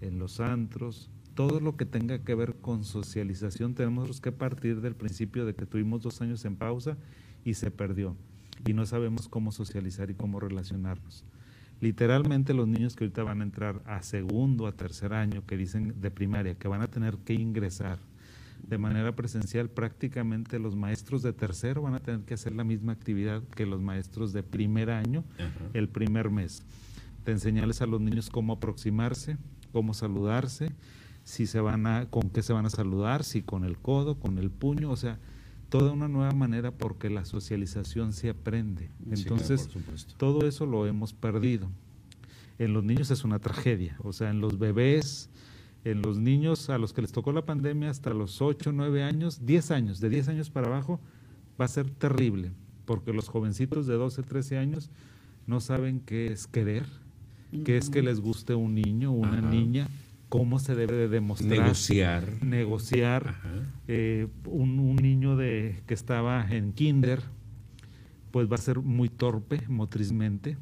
en 0.00 0.18
los 0.18 0.40
antros, 0.40 1.10
todo 1.34 1.60
lo 1.60 1.76
que 1.76 1.84
tenga 1.84 2.18
que 2.18 2.34
ver 2.34 2.56
con 2.56 2.84
socialización, 2.84 3.74
tenemos 3.74 4.20
que 4.20 4.32
partir 4.32 4.80
del 4.80 4.96
principio 4.96 5.44
de 5.44 5.54
que 5.54 5.66
tuvimos 5.66 6.02
dos 6.02 6.20
años 6.22 6.44
en 6.44 6.56
pausa 6.56 6.96
y 7.44 7.54
se 7.54 7.70
perdió. 7.70 8.16
Y 8.66 8.72
no 8.72 8.86
sabemos 8.86 9.28
cómo 9.28 9.52
socializar 9.52 10.10
y 10.10 10.14
cómo 10.14 10.40
relacionarnos. 10.40 11.24
Literalmente 11.80 12.54
los 12.54 12.66
niños 12.66 12.96
que 12.96 13.04
ahorita 13.04 13.22
van 13.22 13.40
a 13.40 13.44
entrar 13.44 13.82
a 13.86 14.02
segundo, 14.02 14.66
a 14.66 14.72
tercer 14.72 15.12
año, 15.12 15.44
que 15.46 15.56
dicen 15.56 16.00
de 16.00 16.10
primaria, 16.10 16.54
que 16.54 16.68
van 16.68 16.82
a 16.82 16.88
tener 16.88 17.18
que 17.18 17.34
ingresar 17.34 17.98
de 18.66 18.78
manera 18.78 19.14
presencial, 19.14 19.68
prácticamente 19.68 20.58
los 20.58 20.74
maestros 20.74 21.22
de 21.22 21.32
tercero 21.32 21.82
van 21.82 21.94
a 21.94 22.00
tener 22.00 22.22
que 22.22 22.34
hacer 22.34 22.54
la 22.54 22.64
misma 22.64 22.92
actividad 22.92 23.42
que 23.54 23.66
los 23.66 23.80
maestros 23.80 24.32
de 24.32 24.42
primer 24.42 24.90
año 24.90 25.24
el 25.72 25.88
primer 25.88 26.30
mes. 26.30 26.62
De 27.24 27.32
enseñarles 27.32 27.82
a 27.82 27.86
los 27.86 28.00
niños 28.00 28.30
cómo 28.30 28.54
aproximarse, 28.54 29.36
cómo 29.72 29.94
saludarse, 29.94 30.72
si 31.22 31.46
se 31.46 31.60
van 31.60 31.86
a, 31.86 32.06
con 32.06 32.30
qué 32.30 32.42
se 32.42 32.52
van 32.52 32.66
a 32.66 32.70
saludar, 32.70 33.24
si 33.24 33.42
con 33.42 33.64
el 33.64 33.78
codo, 33.78 34.18
con 34.18 34.38
el 34.38 34.50
puño, 34.50 34.90
o 34.90 34.96
sea, 34.96 35.18
toda 35.68 35.92
una 35.92 36.08
nueva 36.08 36.32
manera 36.32 36.70
porque 36.70 37.10
la 37.10 37.24
socialización 37.24 38.12
se 38.12 38.30
aprende. 38.30 38.90
Entonces, 39.10 39.68
todo 40.16 40.46
eso 40.46 40.66
lo 40.66 40.86
hemos 40.86 41.12
perdido. 41.12 41.70
En 42.58 42.72
los 42.72 42.84
niños 42.84 43.10
es 43.10 43.24
una 43.24 43.38
tragedia, 43.38 43.96
o 44.02 44.12
sea, 44.12 44.30
en 44.30 44.40
los 44.40 44.58
bebés, 44.58 45.28
en 45.84 46.02
los 46.02 46.18
niños 46.18 46.70
a 46.70 46.78
los 46.78 46.92
que 46.92 47.02
les 47.02 47.12
tocó 47.12 47.32
la 47.32 47.44
pandemia 47.44 47.90
hasta 47.90 48.14
los 48.14 48.40
8, 48.40 48.72
9 48.72 49.02
años, 49.02 49.44
10 49.44 49.70
años, 49.70 50.00
de 50.00 50.08
10 50.08 50.28
años 50.28 50.50
para 50.50 50.68
abajo, 50.68 51.00
va 51.60 51.66
a 51.66 51.68
ser 51.68 51.90
terrible, 51.90 52.52
porque 52.86 53.12
los 53.12 53.28
jovencitos 53.28 53.86
de 53.86 53.94
12, 53.94 54.22
13 54.22 54.58
años 54.58 54.90
no 55.46 55.60
saben 55.60 56.00
qué 56.00 56.26
es 56.32 56.46
querer, 56.46 56.86
qué 57.64 57.76
es 57.76 57.90
que 57.90 58.02
les 58.02 58.20
guste 58.20 58.54
un 58.54 58.74
niño, 58.74 59.12
una 59.12 59.40
niña, 59.40 59.88
cómo 60.28 60.58
se 60.58 60.74
debe 60.74 60.94
de 60.96 61.08
demostrar. 61.08 61.60
Negociar. 61.60 62.44
Negociar. 62.44 63.36
Eh, 63.88 64.28
un, 64.46 64.96
niño 64.96 65.36
de, 65.36 65.82
que 65.86 65.94
estaba 65.94 66.46
en 66.50 66.72
kinder 66.72 67.22
pues 68.30 68.50
va 68.50 68.56
a 68.56 68.58
ser 68.58 68.80
muy 68.80 69.08
torpe 69.08 69.62
motrizmente 69.68 70.58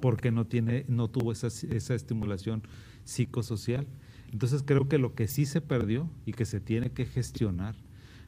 porque 0.00 0.32
no 0.32 0.46
tiene 0.46 0.84
no 0.88 1.08
tuvo 1.08 1.30
esa, 1.30 1.46
esa 1.46 1.94
estimulación 1.94 2.62
psicosocial. 3.04 3.86
Entonces 4.32 4.62
creo 4.64 4.88
que 4.88 4.98
lo 4.98 5.14
que 5.14 5.28
sí 5.28 5.46
se 5.46 5.60
perdió 5.60 6.10
y 6.24 6.32
que 6.32 6.44
se 6.44 6.60
tiene 6.60 6.90
que 6.90 7.06
gestionar 7.06 7.76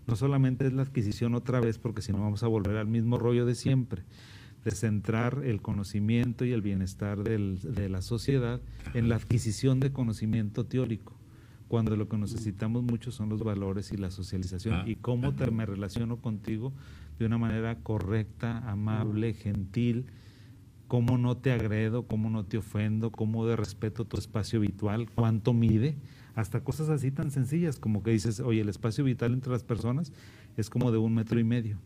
no 0.06 0.16
solamente 0.16 0.66
es 0.66 0.72
la 0.72 0.82
adquisición 0.82 1.34
otra 1.34 1.60
vez, 1.60 1.78
porque 1.78 2.02
si 2.02 2.12
no 2.12 2.20
vamos 2.20 2.42
a 2.42 2.48
volver 2.48 2.76
al 2.76 2.88
mismo 2.88 3.18
rollo 3.18 3.46
de 3.46 3.54
siempre, 3.54 4.02
de 4.64 4.70
centrar 4.70 5.42
el 5.44 5.60
conocimiento 5.60 6.44
y 6.44 6.52
el 6.52 6.62
bienestar 6.62 7.22
del, 7.24 7.58
de 7.62 7.88
la 7.88 8.02
sociedad 8.02 8.60
en 8.94 9.08
la 9.08 9.16
adquisición 9.16 9.80
de 9.80 9.92
conocimiento 9.92 10.64
teórico, 10.66 11.18
cuando 11.68 11.96
lo 11.96 12.08
que 12.08 12.16
necesitamos 12.16 12.82
mucho 12.82 13.10
son 13.10 13.28
los 13.28 13.42
valores 13.42 13.92
y 13.92 13.96
la 13.96 14.10
socialización 14.10 14.74
Ah. 14.74 14.84
y 14.86 14.96
cómo 14.96 15.34
te, 15.34 15.50
me 15.50 15.66
relaciono 15.66 16.18
contigo 16.18 16.72
de 17.18 17.26
una 17.26 17.38
manera 17.38 17.78
correcta, 17.78 18.58
amable, 18.70 19.34
gentil, 19.34 20.06
cómo 20.86 21.16
no 21.16 21.36
te 21.38 21.52
agredo, 21.52 22.06
cómo 22.06 22.28
no 22.30 22.44
te 22.44 22.58
ofendo, 22.58 23.10
cómo 23.10 23.46
de 23.46 23.56
respeto 23.56 24.04
tu 24.04 24.18
espacio 24.18 24.60
vital, 24.60 25.08
cuánto 25.14 25.54
mide, 25.54 25.96
hasta 26.34 26.62
cosas 26.62 26.88
así 26.88 27.10
tan 27.10 27.30
sencillas 27.30 27.78
como 27.78 28.02
que 28.02 28.10
dices, 28.10 28.40
oye, 28.40 28.60
el 28.60 28.68
espacio 28.68 29.02
vital 29.04 29.32
entre 29.32 29.52
las 29.52 29.64
personas 29.64 30.12
es 30.56 30.68
como 30.70 30.92
de 30.92 30.98
un 30.98 31.14
metro 31.14 31.40
y 31.40 31.44
medio. 31.44 31.78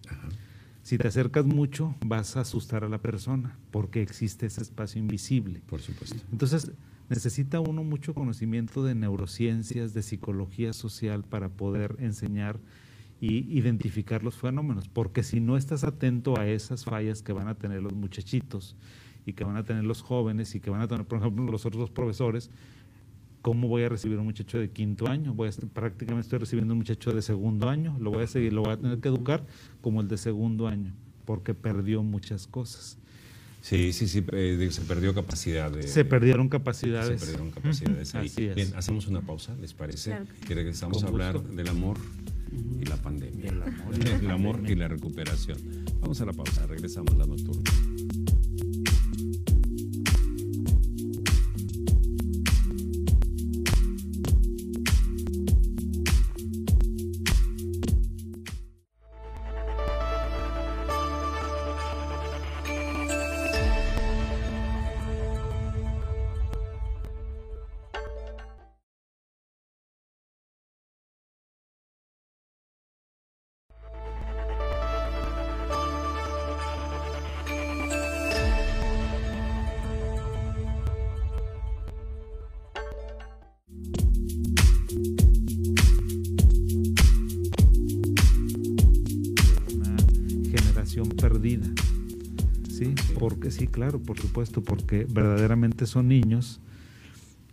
Si 0.86 0.98
te 0.98 1.08
acercas 1.08 1.44
mucho, 1.44 1.96
vas 2.06 2.36
a 2.36 2.42
asustar 2.42 2.84
a 2.84 2.88
la 2.88 2.98
persona 2.98 3.58
porque 3.72 4.02
existe 4.02 4.46
ese 4.46 4.62
espacio 4.62 5.00
invisible. 5.00 5.60
Por 5.66 5.80
supuesto. 5.80 6.16
Entonces, 6.30 6.70
necesita 7.08 7.58
uno 7.58 7.82
mucho 7.82 8.14
conocimiento 8.14 8.84
de 8.84 8.94
neurociencias, 8.94 9.94
de 9.94 10.04
psicología 10.04 10.72
social 10.72 11.24
para 11.24 11.48
poder 11.48 11.96
enseñar 11.98 12.60
y 13.20 13.38
identificar 13.58 14.22
los 14.22 14.36
fenómenos, 14.36 14.86
porque 14.86 15.24
si 15.24 15.40
no 15.40 15.56
estás 15.56 15.82
atento 15.82 16.38
a 16.38 16.46
esas 16.46 16.84
fallas 16.84 17.20
que 17.20 17.32
van 17.32 17.48
a 17.48 17.56
tener 17.56 17.82
los 17.82 17.94
muchachitos 17.94 18.76
y 19.24 19.32
que 19.32 19.42
van 19.42 19.56
a 19.56 19.64
tener 19.64 19.82
los 19.82 20.02
jóvenes 20.02 20.54
y 20.54 20.60
que 20.60 20.70
van 20.70 20.82
a 20.82 20.86
tener, 20.86 21.04
por 21.04 21.18
ejemplo, 21.18 21.50
los 21.50 21.66
otros 21.66 21.90
profesores, 21.90 22.48
¿cómo 23.46 23.68
voy 23.68 23.84
a 23.84 23.88
recibir 23.88 24.18
un 24.18 24.24
muchacho 24.24 24.58
de 24.58 24.70
quinto 24.70 25.06
año? 25.06 25.32
Voy 25.32 25.46
a 25.46 25.50
estar- 25.50 25.68
prácticamente 25.68 26.26
estoy 26.26 26.40
recibiendo 26.40 26.74
un 26.74 26.78
muchacho 26.78 27.12
de 27.12 27.22
segundo 27.22 27.68
año, 27.68 27.96
lo 28.00 28.10
voy 28.10 28.24
a 28.24 28.26
seguir, 28.26 28.52
lo 28.52 28.62
voy 28.62 28.72
a 28.72 28.76
tener 28.76 28.98
que 28.98 29.06
educar 29.06 29.46
como 29.80 30.00
el 30.00 30.08
de 30.08 30.18
segundo 30.18 30.66
año, 30.66 30.92
porque 31.24 31.54
perdió 31.54 32.02
muchas 32.02 32.48
cosas. 32.48 32.98
Sí, 33.60 33.92
sí, 33.92 34.08
sí, 34.08 34.24
eh, 34.32 34.68
se 34.72 34.80
perdió 34.82 35.14
capacidad 35.14 35.70
de... 35.70 35.84
Se 35.84 36.04
perdieron 36.04 36.46
Se 36.46 36.50
capacidades. 36.50 37.20
perdieron 37.20 37.52
capacidades 37.52 38.14
ahí. 38.16 38.26
Así 38.26 38.46
es. 38.46 38.56
Bien, 38.56 38.72
hacemos 38.74 39.06
una 39.06 39.20
pausa, 39.20 39.54
¿les 39.60 39.74
parece? 39.74 40.10
Claro 40.10 40.26
que 40.44 40.54
regresamos 40.56 41.04
a 41.04 41.06
hablar 41.06 41.40
del 41.40 41.68
amor 41.68 41.98
y 42.80 42.84
la 42.84 42.96
pandemia. 42.96 43.52
Del 43.52 43.62
amor 43.62 43.94
y 43.94 44.02
la 44.02 44.16
El 44.18 44.30
amor 44.32 44.60
y 44.68 44.74
la 44.74 44.88
recuperación. 44.88 45.58
Vamos 46.00 46.20
a 46.20 46.24
la 46.24 46.32
pausa, 46.32 46.66
regresamos 46.66 47.14
a 47.14 47.18
la 47.18 47.26
nocturna. 47.26 47.70
Claro, 93.76 93.98
por 93.98 94.18
supuesto, 94.18 94.62
porque 94.62 95.06
verdaderamente 95.06 95.84
son 95.84 96.08
niños 96.08 96.60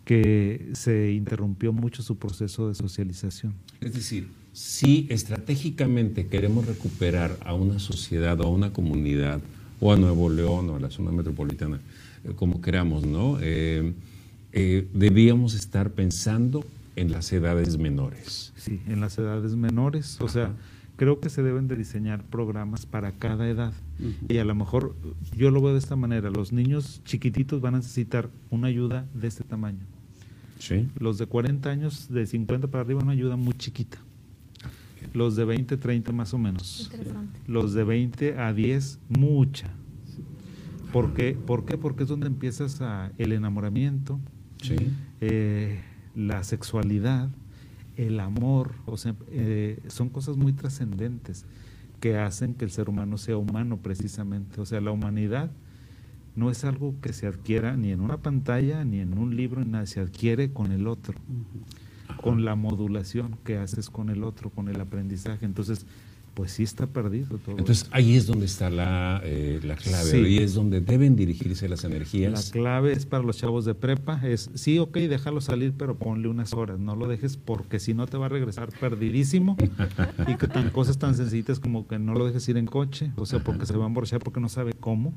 que 0.06 0.70
se 0.72 1.12
interrumpió 1.12 1.74
mucho 1.74 2.02
su 2.02 2.18
proceso 2.18 2.70
de 2.70 2.76
socialización. 2.76 3.54
Es 3.82 3.94
decir, 3.94 4.30
si 4.54 5.06
estratégicamente 5.10 6.28
queremos 6.28 6.66
recuperar 6.66 7.38
a 7.44 7.54
una 7.54 7.78
sociedad 7.78 8.40
o 8.40 8.44
a 8.46 8.50
una 8.50 8.72
comunidad, 8.72 9.42
o 9.82 9.92
a 9.92 9.98
Nuevo 9.98 10.30
León 10.30 10.70
o 10.70 10.78
a 10.78 10.80
la 10.80 10.90
zona 10.90 11.12
metropolitana, 11.12 11.82
eh, 12.24 12.32
como 12.38 12.62
queramos, 12.62 13.06
¿no? 13.06 13.38
Eh, 13.42 13.92
eh, 14.54 14.88
debíamos 14.94 15.56
estar 15.56 15.92
pensando 15.92 16.64
en 16.96 17.12
las 17.12 17.34
edades 17.34 17.78
menores. 17.78 18.54
Sí, 18.56 18.80
en 18.88 19.02
las 19.02 19.18
edades 19.18 19.56
menores, 19.56 20.22
o 20.22 20.30
sea, 20.30 20.54
creo 20.96 21.20
que 21.20 21.30
se 21.30 21.44
deben 21.44 21.68
de 21.68 21.76
diseñar 21.76 22.24
programas 22.24 22.86
para 22.86 23.12
cada 23.14 23.48
edad. 23.48 23.74
Y 24.28 24.38
a 24.38 24.46
lo 24.46 24.56
mejor 24.56 24.96
yo 25.38 25.52
lo 25.52 25.62
veo 25.62 25.74
de 25.74 25.80
esta 25.80 25.96
manera, 25.96 26.30
los 26.30 26.52
niños 26.52 27.02
chiquititos 27.06 27.62
van 27.62 27.76
a 27.76 27.78
necesitar 27.78 28.30
una 28.50 28.68
ayuda 28.68 29.06
de 29.14 29.28
este 29.28 29.44
tamaño. 29.44 29.86
¿Sí? 30.60 30.88
Los 30.98 31.18
de 31.18 31.26
40 31.26 31.70
años, 31.70 32.08
de 32.10 32.26
50 32.26 32.68
para 32.68 32.84
arriba, 32.84 33.02
una 33.04 33.12
ayuda 33.12 33.36
muy 33.36 33.54
chiquita. 33.54 33.98
Los 35.14 35.36
de 35.36 35.44
20, 35.46 35.76
30 35.78 36.12
más 36.14 36.34
o 36.34 36.38
menos. 36.38 36.89
Interesante. 36.91 37.39
Los 37.48 37.74
de 37.74 37.84
20 37.84 38.38
a 38.39 38.54
10, 38.54 39.00
mucha. 39.10 39.70
¿Por 40.94 41.14
qué? 41.14 41.34
¿Por 41.34 41.66
qué? 41.66 41.78
Porque 41.78 42.04
es 42.04 42.10
donde 42.10 42.28
empiezas 42.28 42.80
a, 42.82 43.12
el 43.18 43.34
enamoramiento, 43.34 44.20
Sí. 44.62 44.76
eh, 45.20 45.82
la 46.16 46.44
sexualidad, 46.44 47.30
el 47.98 48.20
amor, 48.20 48.74
o 48.86 48.98
sea, 48.98 49.16
eh, 49.30 49.80
son 49.88 50.10
cosas 50.10 50.38
muy 50.38 50.54
trascendentes 50.54 51.46
que 52.00 52.18
hacen 52.18 52.54
que 52.54 52.66
el 52.66 52.72
ser 52.72 52.89
humano 52.89 53.18
sea 53.18 53.38
humano 53.38 53.78
precisamente. 53.78 54.60
O 54.60 54.66
sea, 54.66 54.82
la 54.82 54.91
humanidad 54.91 55.52
no 56.36 56.50
es 56.50 56.64
algo 56.66 56.96
que 57.02 57.14
se 57.14 57.28
adquiera 57.28 57.78
ni 57.78 57.91
en 57.91 58.02
una 58.02 58.18
pantalla, 58.18 58.84
ni 58.84 59.00
en 59.00 59.18
un 59.18 59.36
libro, 59.36 59.64
ni 59.64 59.72
nada, 59.72 59.86
se 59.86 60.00
adquiere 60.00 60.52
con 60.52 60.72
el 60.72 60.88
otro, 60.88 61.18
con 62.22 62.44
la 62.44 62.56
modulación 62.56 63.38
que 63.44 63.58
haces 63.58 63.89
con 63.89 64.10
el 64.10 64.24
otro, 64.24 64.50
con 64.50 64.68
el 64.68 64.82
aprendizaje. 64.82 65.46
Entonces, 65.46 65.86
pues 66.34 66.52
sí 66.54 66.64
está 66.64 66.88
perdido 66.88 67.38
todo. 67.38 67.58
Entonces 67.58 67.88
ahí 67.92 68.16
es 68.16 68.26
donde 68.26 68.46
está 68.48 68.70
la, 68.70 69.22
eh, 69.24 69.60
la 69.64 69.76
clave, 69.76 70.10
Sí. 70.10 70.18
ahí 70.18 70.38
es 70.40 70.54
donde 70.56 70.82
deben 70.82 71.16
dirigirse 71.16 71.70
las 71.70 71.84
La 71.84 71.90
energías. 71.90 72.50
clave 72.52 72.92
es 72.94 73.06
para 73.06 73.24
los 73.24 73.38
chavos 73.38 73.66
de 73.66 73.76
prepa, 73.76 74.20
es 74.26 74.50
sí, 74.56 74.80
ok, 74.80 74.98
déjalo 74.98 75.42
salir, 75.42 75.74
pero 75.78 75.96
ponle 75.98 76.28
unas 76.28 76.54
horas, 76.54 76.80
no 76.80 76.96
lo 76.96 77.08
dejes 77.08 77.38
porque 77.38 77.80
si 77.80 77.94
no 77.94 78.08
te 78.08 78.18
va 78.18 78.26
a 78.26 78.30
regresar 78.30 78.70
perdidísimo 78.80 79.56
y 80.28 80.36
que 80.36 80.48
tan 80.48 80.70
cosas 80.72 80.98
tan 80.98 81.14
sencillitas 81.16 81.60
como 81.60 81.88
que 81.88 82.00
no 82.00 82.14
lo 82.14 82.26
dejes 82.26 82.48
ir 82.50 82.58
en 82.58 82.66
coche, 82.66 83.12
o 83.16 83.26
sea, 83.26 83.40
porque 83.44 83.66
se 83.66 83.78
va 83.78 83.84
a 83.84 83.88
emborrachar 83.88 84.20
porque 84.20 84.40
no 84.40 84.50
sabe 84.50 84.74
cómo, 84.80 85.14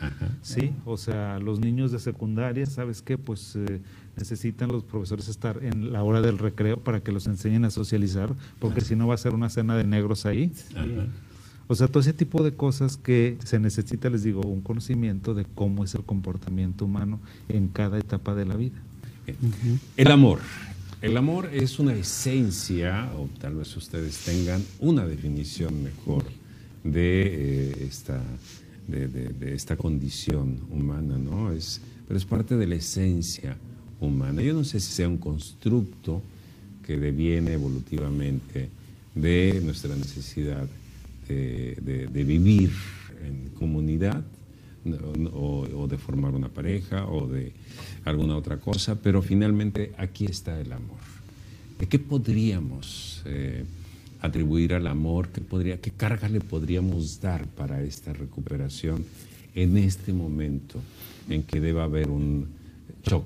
Ajá. 0.00 0.28
sí, 0.42 0.72
o 0.84 0.96
sea, 0.96 1.38
los 1.38 1.60
niños 1.60 1.92
de 1.92 1.98
secundaria, 1.98 2.66
¿sabes 2.66 3.02
qué? 3.02 3.16
Pues 3.18 3.56
eh, 3.56 3.80
necesitan 4.18 4.68
los 4.68 4.82
profesores 4.84 5.28
estar 5.28 5.62
en 5.64 5.92
la 5.92 6.02
hora 6.02 6.20
del 6.20 6.38
recreo 6.38 6.78
para 6.78 7.00
que 7.00 7.12
los 7.12 7.26
enseñen 7.26 7.64
a 7.64 7.70
socializar, 7.70 8.34
porque 8.58 8.80
si 8.82 8.94
no 8.96 9.06
va 9.06 9.14
a 9.14 9.18
ser 9.18 9.32
una 9.34 9.48
cena 9.48 9.76
de 9.76 9.84
negros 9.84 10.26
ahí. 10.26 10.52
Ajá. 10.74 10.86
O 11.70 11.74
sea, 11.74 11.86
todo 11.86 12.00
ese 12.00 12.14
tipo 12.14 12.42
de 12.42 12.52
cosas 12.54 12.96
que 12.96 13.36
se 13.44 13.58
necesita, 13.58 14.08
les 14.08 14.22
digo, 14.22 14.40
un 14.40 14.62
conocimiento 14.62 15.34
de 15.34 15.44
cómo 15.44 15.84
es 15.84 15.94
el 15.94 16.02
comportamiento 16.02 16.84
humano 16.86 17.20
en 17.48 17.68
cada 17.68 17.98
etapa 17.98 18.34
de 18.34 18.46
la 18.46 18.56
vida. 18.56 18.78
El 19.96 20.10
amor. 20.10 20.40
El 21.02 21.16
amor 21.16 21.50
es 21.52 21.78
una 21.78 21.92
esencia, 21.94 23.10
o 23.16 23.28
tal 23.38 23.54
vez 23.56 23.76
ustedes 23.76 24.16
tengan 24.24 24.62
una 24.80 25.06
definición 25.06 25.82
mejor 25.84 26.24
de, 26.84 27.22
eh, 27.26 27.86
esta, 27.86 28.20
de, 28.86 29.06
de- 29.08 29.28
de 29.28 29.54
esta 29.54 29.76
condición 29.76 30.58
humana, 30.70 31.18
¿no? 31.18 31.52
Es, 31.52 31.80
pero 32.06 32.16
es 32.16 32.24
parte 32.24 32.56
de 32.56 32.66
la 32.66 32.76
esencia 32.76 33.56
humana. 34.00 34.42
Yo 34.42 34.54
no 34.54 34.64
sé 34.64 34.80
si 34.80 34.92
sea 34.92 35.08
un 35.08 35.18
constructo 35.18 36.22
que 36.86 36.96
deviene 36.96 37.52
evolutivamente 37.52 38.68
de 39.14 39.60
nuestra 39.62 39.94
necesidad 39.94 40.66
de, 41.28 42.08
vivir 42.10 42.70
en 43.26 43.50
comunidad, 43.58 44.24
o, 45.34 45.86
de 45.86 45.98
formar 45.98 46.34
una 46.34 46.48
pareja 46.48 47.06
o 47.06 47.26
de 47.26 47.52
alguna 48.04 48.36
otra 48.36 48.58
cosa, 48.58 48.94
pero 48.94 49.20
finalmente 49.20 49.92
aquí 49.98 50.24
está 50.24 50.58
el 50.58 50.72
amor. 50.72 50.96
¿De 51.78 51.86
qué 51.86 51.98
podríamos 51.98 53.22
eh, 53.26 53.64
atribuir 54.20 54.72
al 54.72 54.86
amor? 54.86 55.28
¿Qué, 55.28 55.42
podría, 55.42 55.80
¿Qué 55.80 55.90
carga 55.90 56.28
le 56.28 56.40
podríamos 56.40 57.20
dar 57.20 57.46
para 57.48 57.82
esta 57.82 58.12
recuperación 58.14 59.04
en 59.54 59.76
este 59.76 60.12
momento 60.12 60.80
en 61.28 61.42
que 61.42 61.60
deba 61.60 61.84
haber 61.84 62.08
un 62.08 62.48
shock 63.04 63.24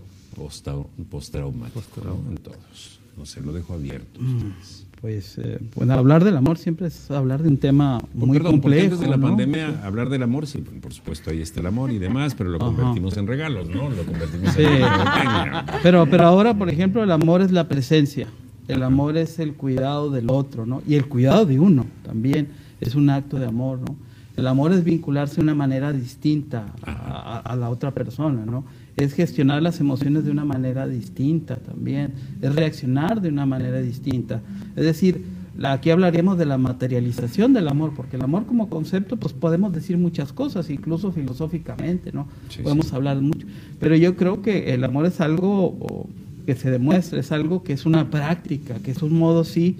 postraumático 1.10 2.00
¿no? 2.04 2.30
en 2.30 2.36
todos? 2.38 3.00
No 3.16 3.26
sé, 3.26 3.40
lo 3.42 3.52
dejo 3.52 3.74
abierto. 3.74 4.20
ustedes. 4.20 4.86
Pues, 5.00 5.36
eh, 5.38 5.58
pues 5.74 5.90
hablar 5.90 6.22
del 6.22 6.36
amor 6.36 6.58
siempre 6.58 6.86
es 6.86 7.10
hablar 7.10 7.42
de 7.42 7.48
un 7.48 7.56
tema 7.58 8.00
muy 8.14 8.38
perdón, 8.38 8.60
complejo. 8.60 8.84
antes 8.84 9.00
de 9.00 9.08
la 9.08 9.16
¿no? 9.16 9.26
pandemia, 9.26 9.80
hablar 9.84 10.08
del 10.08 10.22
amor, 10.22 10.46
sí, 10.46 10.58
por 10.58 10.92
supuesto, 10.94 11.30
ahí 11.30 11.42
está 11.42 11.58
el 11.60 11.66
amor 11.66 11.90
y 11.90 11.98
demás, 11.98 12.34
pero 12.36 12.50
lo 12.50 12.56
Ajá. 12.58 12.66
convertimos 12.66 13.16
en 13.16 13.26
regalos, 13.26 13.68
¿no? 13.68 13.90
Lo 13.90 14.04
convertimos 14.04 14.54
Sí. 14.54 14.62
en 14.62 14.80
mercadotecnia. 14.80 15.66
Pero, 15.82 16.06
pero 16.08 16.24
ahora, 16.24 16.54
por 16.56 16.70
ejemplo, 16.70 17.02
el 17.02 17.10
amor 17.10 17.42
es 17.42 17.50
la 17.50 17.66
presencia, 17.66 18.28
el 18.68 18.82
amor 18.84 19.16
es 19.16 19.40
el 19.40 19.54
cuidado 19.54 20.08
del 20.10 20.30
otro, 20.30 20.66
¿no? 20.66 20.82
Y 20.86 20.94
el 20.94 21.08
cuidado 21.08 21.46
de 21.46 21.58
uno 21.58 21.84
también 22.04 22.48
es 22.80 22.94
un 22.94 23.10
acto 23.10 23.40
de 23.40 23.46
amor, 23.46 23.80
¿no? 23.80 23.96
El 24.36 24.46
amor 24.46 24.72
es 24.72 24.84
vincularse 24.84 25.36
de 25.36 25.42
una 25.42 25.54
manera 25.56 25.92
distinta 25.92 26.72
a, 26.84 26.90
a- 26.92 27.38
a 27.40 27.56
la 27.56 27.68
otra 27.70 27.90
persona, 27.90 28.46
¿no? 28.46 28.64
Es 28.96 29.14
gestionar 29.14 29.62
las 29.62 29.80
emociones 29.80 30.24
de 30.24 30.30
una 30.30 30.44
manera 30.44 30.86
distinta 30.86 31.56
también, 31.56 32.12
es 32.42 32.54
reaccionar 32.54 33.20
de 33.22 33.28
una 33.30 33.46
manera 33.46 33.80
distinta. 33.80 34.40
Es 34.76 34.84
decir, 34.84 35.24
aquí 35.62 35.90
hablaríamos 35.90 36.36
de 36.38 36.44
la 36.46 36.58
materialización 36.58 37.52
del 37.54 37.68
amor, 37.68 37.92
porque 37.96 38.16
el 38.16 38.22
amor 38.22 38.44
como 38.46 38.68
concepto, 38.68 39.16
pues 39.16 39.32
podemos 39.32 39.72
decir 39.72 39.96
muchas 39.96 40.32
cosas, 40.32 40.68
incluso 40.70 41.10
filosóficamente, 41.12 42.12
¿no? 42.12 42.28
Sí, 42.50 42.62
podemos 42.62 42.86
sí. 42.88 42.94
hablar 42.94 43.20
mucho. 43.20 43.46
Pero 43.80 43.96
yo 43.96 44.14
creo 44.16 44.42
que 44.42 44.74
el 44.74 44.84
amor 44.84 45.06
es 45.06 45.20
algo 45.20 46.06
que 46.46 46.54
se 46.54 46.70
demuestra, 46.70 47.18
es 47.20 47.32
algo 47.32 47.62
que 47.62 47.72
es 47.72 47.86
una 47.86 48.10
práctica, 48.10 48.74
que 48.84 48.90
es 48.90 49.02
un 49.02 49.18
modo 49.18 49.44
sí, 49.44 49.76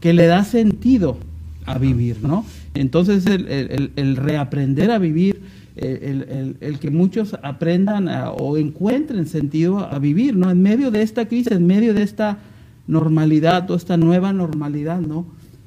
que 0.00 0.12
le 0.12 0.26
da 0.26 0.44
sentido 0.44 1.16
a 1.66 1.78
vivir, 1.78 2.18
¿no? 2.22 2.44
Entonces 2.74 3.26
el- 3.26 3.90
el 3.96 4.16
reaprender 4.16 4.90
a 4.90 4.98
vivir, 4.98 5.40
el, 5.76 6.22
el- 6.28 6.56
el 6.60 6.78
que 6.78 6.90
muchos 6.90 7.34
aprendan 7.42 8.08
a- 8.08 8.30
o 8.30 8.56
encuentren 8.56 9.26
sentido 9.26 9.78
a 9.80 9.98
vivir, 9.98 10.36
¿no? 10.36 10.50
En 10.50 10.62
medio 10.62 10.90
de 10.90 11.02
esta 11.02 11.26
crisis, 11.26 11.52
en 11.52 11.66
medio 11.66 11.94
de 11.94 12.02
esta 12.02 12.38
normalidad 12.86 13.70
o 13.70 13.74
esta 13.76 13.96
nueva 13.96 14.32
normalidad, 14.32 15.00
¿no? 15.00 15.24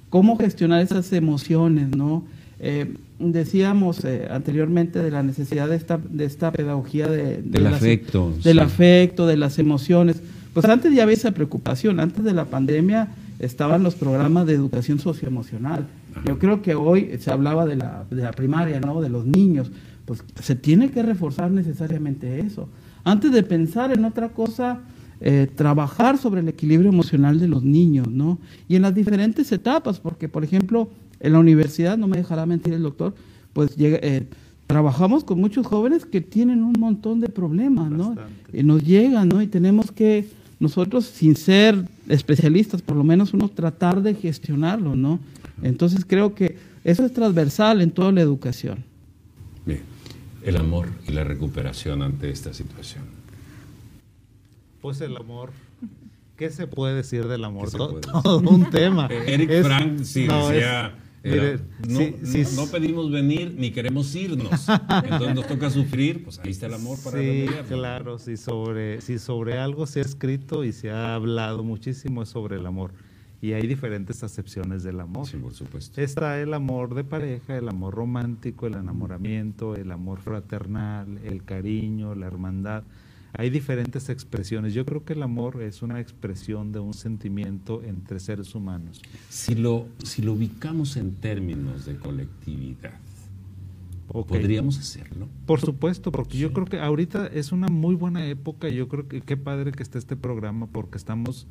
Cómo 0.10 0.38
gestionar 0.38 0.82
esas 0.82 1.12
emociones, 1.14 1.90
¿no? 1.96 2.24
Eh, 2.60 2.94
decíamos 3.20 4.04
eh, 4.06 4.28
anteriormente 4.30 5.00
de 5.00 5.12
la 5.12 5.24
necesidad 5.24 5.68
de 5.70 5.76
esta, 5.76 5.98
de 5.98 6.26
esta 6.26 6.52
pedagogía 6.52 7.08
de, 7.08 7.38
de 7.38 7.42
Del 7.44 7.64
las- 7.64 7.74
afecto, 7.76 8.32
del 8.44 8.58
sí. 8.58 8.60
afecto, 8.64 9.28
de 9.28 9.38
las 9.38 9.60
emociones. 9.60 10.22
Pues 10.54 10.66
antes 10.66 10.94
ya 10.94 11.04
había 11.04 11.16
esa 11.16 11.32
preocupación, 11.32 12.00
antes 12.00 12.24
de 12.24 12.34
la 12.34 12.46
pandemia 12.46 13.10
estaban 13.40 13.84
los 13.84 13.96
programas 13.96 14.46
de 14.48 14.54
educación 14.54 15.00
socioemocional. 15.00 15.86
Yo 16.26 16.40
creo 16.40 16.62
que 16.62 16.76
hoy 16.76 17.10
se 17.20 17.30
hablaba 17.30 17.66
de 17.66 17.76
la, 17.76 18.06
de 18.10 18.22
la 18.24 18.32
primaria, 18.32 18.80
¿no? 18.80 19.02
De 19.02 19.10
los 19.10 19.26
niños. 19.26 19.70
Pues 20.06 20.24
se 20.42 20.56
tiene 20.56 20.92
que 20.92 21.04
reforzar 21.04 21.52
necesariamente 21.52 22.40
eso. 22.40 22.70
Antes 23.04 23.32
de 23.32 23.44
pensar 23.44 23.92
en 23.92 24.06
otra 24.06 24.30
cosa, 24.30 24.80
eh, 25.22 25.48
trabajar 25.54 26.18
sobre 26.18 26.42
el 26.42 26.50
equilibrio 26.50 26.90
emocional 26.90 27.40
de 27.40 27.48
los 27.48 27.64
niños, 27.64 28.08
¿no? 28.08 28.38
Y 28.68 28.76
en 28.76 28.82
las 28.82 28.94
diferentes 28.94 29.52
etapas, 29.52 30.00
porque 30.00 30.30
por 30.30 30.44
ejemplo, 30.44 30.90
en 31.20 31.34
la 31.34 31.40
universidad, 31.40 31.98
no 31.98 32.08
me 32.08 32.18
dejará 32.18 32.46
mentir 32.46 32.74
el 32.74 32.84
doctor, 32.84 33.16
pues 33.54 33.76
llega, 33.76 33.98
eh, 34.02 34.28
trabajamos 34.68 35.24
con 35.24 35.40
muchos 35.40 35.66
jóvenes 35.66 36.06
que 36.06 36.22
tienen 36.22 36.64
un 36.64 36.76
montón 36.78 37.22
de 37.22 37.30
problemas, 37.30 37.90
¿no? 37.90 38.16
Y 38.52 38.64
nos 38.64 38.84
llegan, 38.84 39.30
¿no? 39.30 39.42
Y 39.42 39.48
tenemos 39.48 39.92
que 39.92 40.28
nosotros, 40.60 41.06
sin 41.06 41.36
ser 41.36 41.88
especialistas, 42.10 42.82
por 42.82 42.98
lo 42.98 43.04
menos 43.04 43.34
uno 43.34 43.50
tratar 43.50 44.02
de 44.02 44.16
gestionarlo, 44.16 44.96
¿no? 44.96 45.20
Entonces 45.62 46.06
creo 46.06 46.36
que 46.36 46.58
eso 46.84 47.06
es 47.06 47.14
transversal 47.14 47.82
en 47.82 47.92
toda 47.92 48.12
la 48.12 48.22
educación. 48.22 48.84
El 50.46 50.58
amor 50.58 50.88
y 51.08 51.12
la 51.12 51.24
recuperación 51.24 52.02
ante 52.02 52.30
esta 52.30 52.54
situación. 52.54 53.04
Pues 54.82 55.02
el 55.02 55.18
amor. 55.18 55.52
¿Qué 56.38 56.50
se 56.52 56.68
puede 56.68 56.96
decir 56.96 57.28
del 57.28 57.44
amor? 57.46 57.66
¿Qué 57.66 57.72
se 57.72 57.78
To- 57.78 57.90
puede 57.90 58.02
Todo, 58.02 58.40
un 58.50 58.70
tema. 58.70 59.08
Eric 59.10 59.50
Es- 59.50 59.66
Frank 59.66 60.04
sí 60.04 60.28
no, 60.28 60.50
decía, 60.50 60.94
es- 61.24 61.34
era, 61.34 61.44
mire, 61.44 61.60
no, 61.88 62.00
sí, 62.00 62.16
no- 62.22 62.28
sí, 62.46 62.56
no 62.56 62.68
pedimos 62.68 63.10
venir 63.12 63.56
ni 63.58 63.72
queremos 63.72 64.14
irnos. 64.16 64.68
Entonces 65.04 65.34
nos 65.34 65.48
toca 65.48 65.70
sufrir, 65.72 66.24
pues 66.24 66.38
ahí 66.40 66.52
está 66.52 66.68
el 66.68 66.74
amor 66.76 67.00
para 67.04 67.20
Sí, 67.20 67.46
claro, 67.70 68.20
sí 68.20 68.38
sobre, 68.38 69.02
si 69.02 69.18
sobre 69.18 69.58
algo 69.58 69.88
se 69.88 70.00
ha 70.00 70.04
escrito 70.04 70.64
y 70.64 70.74
se 70.74 70.92
ha 70.92 71.16
hablado 71.16 71.64
muchísimo 71.64 72.22
es 72.22 72.30
sobre 72.30 72.58
el 72.58 72.66
amor. 72.66 72.92
Y 73.46 73.54
hay 73.54 73.68
diferentes 73.68 74.24
acepciones 74.24 74.82
del 74.82 75.00
amor. 75.00 75.28
Sí, 75.28 75.38
por 75.38 75.54
supuesto. 75.54 76.02
Está 76.02 76.42
el 76.42 76.52
amor 76.52 76.96
de 76.96 77.04
pareja, 77.04 77.56
el 77.56 77.70
amor 77.70 77.94
romántico, 77.94 78.66
el 78.66 78.74
enamoramiento, 78.74 79.76
el 79.76 79.92
amor 79.92 80.20
fraternal, 80.20 81.20
el 81.24 81.44
cariño, 81.44 82.16
la 82.16 82.26
hermandad. 82.26 82.82
Hay 83.34 83.52
diferentes 83.52 84.10
expresiones. 84.10 84.74
Yo 84.74 84.84
creo 84.84 85.06
que 85.06 85.14
el 85.14 85.22
amor 85.22 85.62
es 85.62 85.84
una 85.84 86.00
expresión 86.00 86.72
de 86.72 86.80
un 86.80 86.96
sentimiento 86.96 87.84
entre 87.84 88.20
seres 88.20 88.56
humanos. 88.56 89.04
Si 89.30 89.54
lo, 89.54 89.86
si 90.04 90.24
lo 90.24 90.34
ubicamos 90.34 90.98
en 90.98 91.14
términos 91.14 91.86
de 91.86 91.98
colectividad, 91.98 92.98
podríamos 94.08 94.80
hacerlo. 94.80 95.28
Por 95.46 95.62
supuesto, 95.62 96.12
porque 96.12 96.40
yo 96.40 96.52
creo 96.52 96.66
que 96.66 96.80
ahorita 96.80 97.28
es 97.28 97.52
una 97.52 97.68
muy 97.68 97.94
buena 97.94 98.26
época 98.26 98.70
y 98.70 98.76
yo 98.78 98.88
creo 98.88 99.08
que 99.08 99.22
qué 99.22 99.38
padre 99.38 99.72
que 99.72 99.84
esté 99.84 100.00
este 100.00 100.16
programa 100.16 100.66
porque 100.66 100.98
estamos 100.98 101.46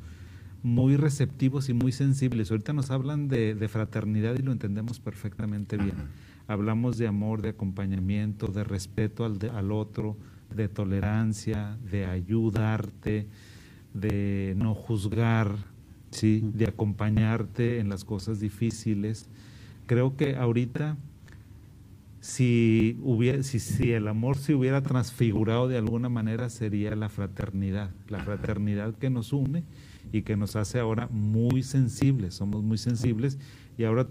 muy 0.65 0.97
receptivos 0.97 1.69
y 1.69 1.73
muy 1.73 1.91
sensibles. 1.91 2.49
Ahorita 2.49 2.73
nos 2.73 2.89
hablan 2.89 3.27
de, 3.27 3.53
de 3.53 3.67
fraternidad 3.67 4.33
y 4.33 4.41
lo 4.41 4.51
entendemos 4.51 4.99
perfectamente 4.99 5.77
bien. 5.77 5.93
Hablamos 6.47 6.97
de 6.97 7.05
amor, 7.05 7.43
de 7.43 7.49
acompañamiento, 7.49 8.47
de 8.47 8.63
respeto 8.63 9.25
al, 9.25 9.37
de- 9.37 9.51
al 9.51 9.71
otro, 9.71 10.17
de 10.55 10.67
tolerancia, 10.67 11.77
de 11.91 12.07
ayudarte, 12.07 13.27
de 13.93 14.55
no 14.57 14.73
juzgar, 14.73 15.55
¿sí? 16.09 16.41
de 16.55 16.65
acompañarte 16.65 17.79
en 17.79 17.87
las 17.89 18.03
cosas 18.03 18.39
difíciles. 18.39 19.27
Creo 19.85 20.17
que 20.17 20.35
ahorita 20.35 20.97
si, 22.21 22.97
hubiera, 23.03 23.43
si, 23.43 23.59
si 23.59 23.91
el 23.91 24.07
amor 24.07 24.37
se 24.37 24.55
hubiera 24.55 24.81
transfigurado 24.81 25.67
de 25.67 25.77
alguna 25.77 26.09
manera 26.09 26.49
sería 26.49 26.95
la 26.95 27.09
fraternidad, 27.09 27.91
la 28.09 28.17
fraternidad 28.23 28.95
que 28.95 29.11
nos 29.11 29.31
une 29.31 29.63
y 30.15 30.21
que 30.21 30.37
nos 30.37 30.55
hace 30.55 30.79
ahora 30.79 31.09
muy 31.11 31.61
sensibles, 31.61 32.35
somos 32.35 32.63
muy 32.63 32.77
sensibles. 32.77 33.37
Y 33.77 33.83
ahora 33.83 34.07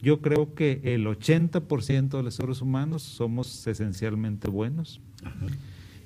yo 0.00 0.20
creo 0.20 0.54
que 0.54 0.80
el 0.84 1.04
80% 1.04 2.10
de 2.10 2.22
los 2.22 2.34
seres 2.34 2.62
humanos 2.62 3.02
somos 3.02 3.66
esencialmente 3.66 4.48
buenos. 4.48 5.00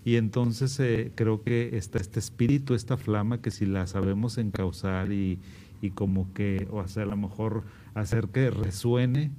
Y 0.07 0.17
entonces 0.17 0.81
eh, 0.81 1.13
creo 1.15 1.43
que 1.43 1.77
está 1.77 1.99
este 1.99 2.19
espíritu, 2.19 2.73
esta 2.73 2.97
flama 2.97 3.43
que 3.43 3.51
si 3.51 3.67
la 3.67 3.87
sabemos 3.87 4.39
encauzar 4.39 5.13
y, 5.13 5.39
y 5.83 5.91
como 5.91 6.33
que, 6.33 6.67
o 6.71 6.89
sea, 6.89 7.03
a 7.03 7.07
lo 7.07 7.19
mejor 7.19 7.65
hacer 7.93 8.29
que 8.29 8.49
resuene, 8.49 9.33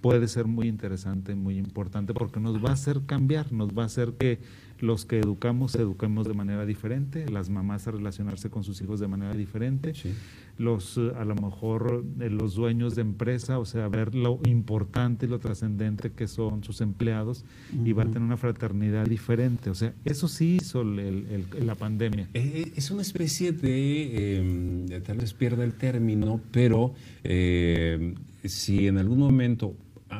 puede 0.00 0.28
ser 0.28 0.46
muy 0.46 0.66
interesante, 0.68 1.34
muy 1.34 1.58
importante, 1.58 2.14
porque 2.14 2.40
nos 2.40 2.62
va 2.64 2.70
a 2.70 2.72
hacer 2.72 3.02
cambiar, 3.06 3.52
nos 3.52 3.70
va 3.76 3.82
a 3.82 3.86
hacer 3.86 4.12
que 4.18 4.38
los 4.80 5.04
que 5.04 5.18
educamos, 5.18 5.74
eduquemos 5.74 6.26
de 6.26 6.32
manera 6.32 6.64
diferente, 6.64 7.28
las 7.28 7.50
mamás 7.50 7.86
a 7.86 7.90
relacionarse 7.90 8.48
con 8.48 8.64
sus 8.64 8.80
hijos 8.80 8.98
de 8.98 9.08
manera 9.08 9.34
diferente, 9.34 9.92
Sí. 9.92 10.14
los 10.56 10.96
eh, 10.96 11.12
a 11.18 11.24
lo 11.26 11.34
mejor 11.34 12.02
eh, 12.18 12.30
los 12.30 12.54
dueños 12.54 12.94
de 12.94 13.02
empresa, 13.02 13.58
o 13.58 13.66
sea, 13.66 13.88
ver 13.88 14.14
lo 14.14 14.40
importante 14.48 15.26
y 15.26 15.28
lo 15.28 15.38
trascendente 15.38 16.12
que 16.12 16.26
son 16.26 16.64
sus 16.64 16.80
empleados 16.80 17.44
y 17.84 17.92
va 17.92 18.04
a 18.04 18.06
tener 18.06 18.22
una 18.22 18.38
fraternidad 18.38 19.06
diferente, 19.06 19.68
o 19.68 19.74
sea, 19.74 19.92
eso 20.06 20.28
sí 20.28 20.56
hizo 20.62 20.80
el- 20.80 20.98
el- 20.98 21.46
el- 21.58 21.66
la 21.66 21.74
pandemia. 21.74 22.28
Eh, 22.32 22.72
Es 22.74 22.90
una 22.90 23.02
especie 23.02 23.52
de, 23.52 24.86
eh, 24.96 25.00
tal 25.04 25.18
vez 25.18 25.34
pierda 25.34 25.62
el 25.64 25.74
término, 25.74 26.40
pero 26.52 26.94
eh, 27.22 28.14
si 28.44 28.86
en 28.86 28.96
algún 28.96 29.18
momento 29.18 29.74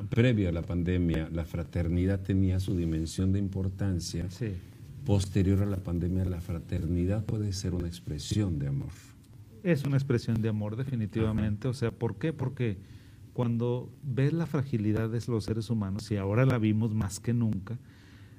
previo 0.09 0.49
a 0.49 0.53
la 0.53 0.63
pandemia 0.63 1.29
la 1.33 1.45
fraternidad 1.45 2.21
tenía 2.21 2.61
su 2.61 2.77
dimensión 2.77 3.33
de 3.33 3.39
importancia, 3.39 4.31
Sí. 4.31 4.53
posterior 5.05 5.63
a 5.63 5.67
la 5.67 5.79
pandemia 5.79 6.25
la 6.25 6.41
fraternidad 6.41 7.25
puede 7.25 7.53
ser 7.53 7.75
una 7.75 7.89
expresión 7.89 8.59
de 8.59 8.69
amor. 8.69 8.91
Es 9.63 9.85
una 9.85 9.97
expresión 9.97 10.41
de 10.41 10.49
amor 10.49 10.77
definitivamente, 10.77 11.69
o 11.69 11.75
sea, 11.75 11.91
¿por 11.91 12.17
qué? 12.17 12.33
Porque 12.33 12.79
cuando 13.33 13.93
ves 14.03 14.33
la 14.33 14.47
fragilidad 14.47 15.11
de 15.11 15.21
los 15.29 15.45
seres 15.45 15.71
humanos, 15.71 16.11
y 16.11 16.17
ahora 16.17 16.45
la 16.47 16.59
vimos 16.59 16.95
más 16.95 17.21
que 17.21 17.33
nunca, 17.33 17.79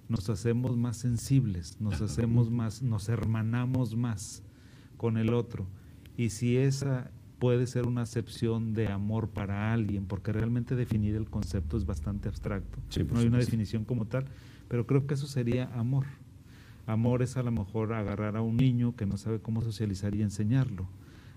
nos 0.10 0.30
hacemos 0.30 0.78
más 0.78 0.98
sensibles, 0.98 1.80
nos 1.80 2.02
hacemos 2.02 2.52
más, 2.52 2.82
nos 2.82 3.08
hermanamos 3.08 3.96
más 3.96 4.44
con 4.98 5.18
el 5.18 5.34
otro. 5.34 5.68
Y 6.18 6.30
si 6.30 6.58
esa 6.58 7.12
puede 7.42 7.66
ser 7.66 7.88
una 7.88 8.04
acepción 8.04 8.76
de 8.76 8.90
amor 8.90 9.30
para 9.30 9.74
alguien, 9.74 10.06
porque 10.06 10.32
realmente 10.32 10.76
definir 10.76 11.16
el 11.16 11.28
concepto 11.28 11.76
es 11.76 11.88
bastante 11.88 12.30
abstracto, 12.30 12.78
Sí, 12.90 13.04
no 13.04 13.20
hay 13.20 13.26
una 13.26 13.40
definición 13.40 13.84
como 13.84 14.06
tal, 14.06 14.26
pero 14.68 14.86
creo 14.86 15.08
que 15.08 15.16
eso 15.16 15.26
sería 15.26 15.66
amor. 15.74 16.06
Amor 16.86 17.24
es 17.24 17.38
a 17.38 17.42
lo 17.42 17.52
mejor 17.52 17.94
agarrar 17.94 18.38
a 18.38 18.44
un 18.44 18.58
niño 18.58 18.96
que 18.96 19.08
no 19.08 19.18
sabe 19.18 19.40
cómo 19.40 19.64
socializar 19.64 20.14
y 20.14 20.22
enseñarlo. 20.22 20.88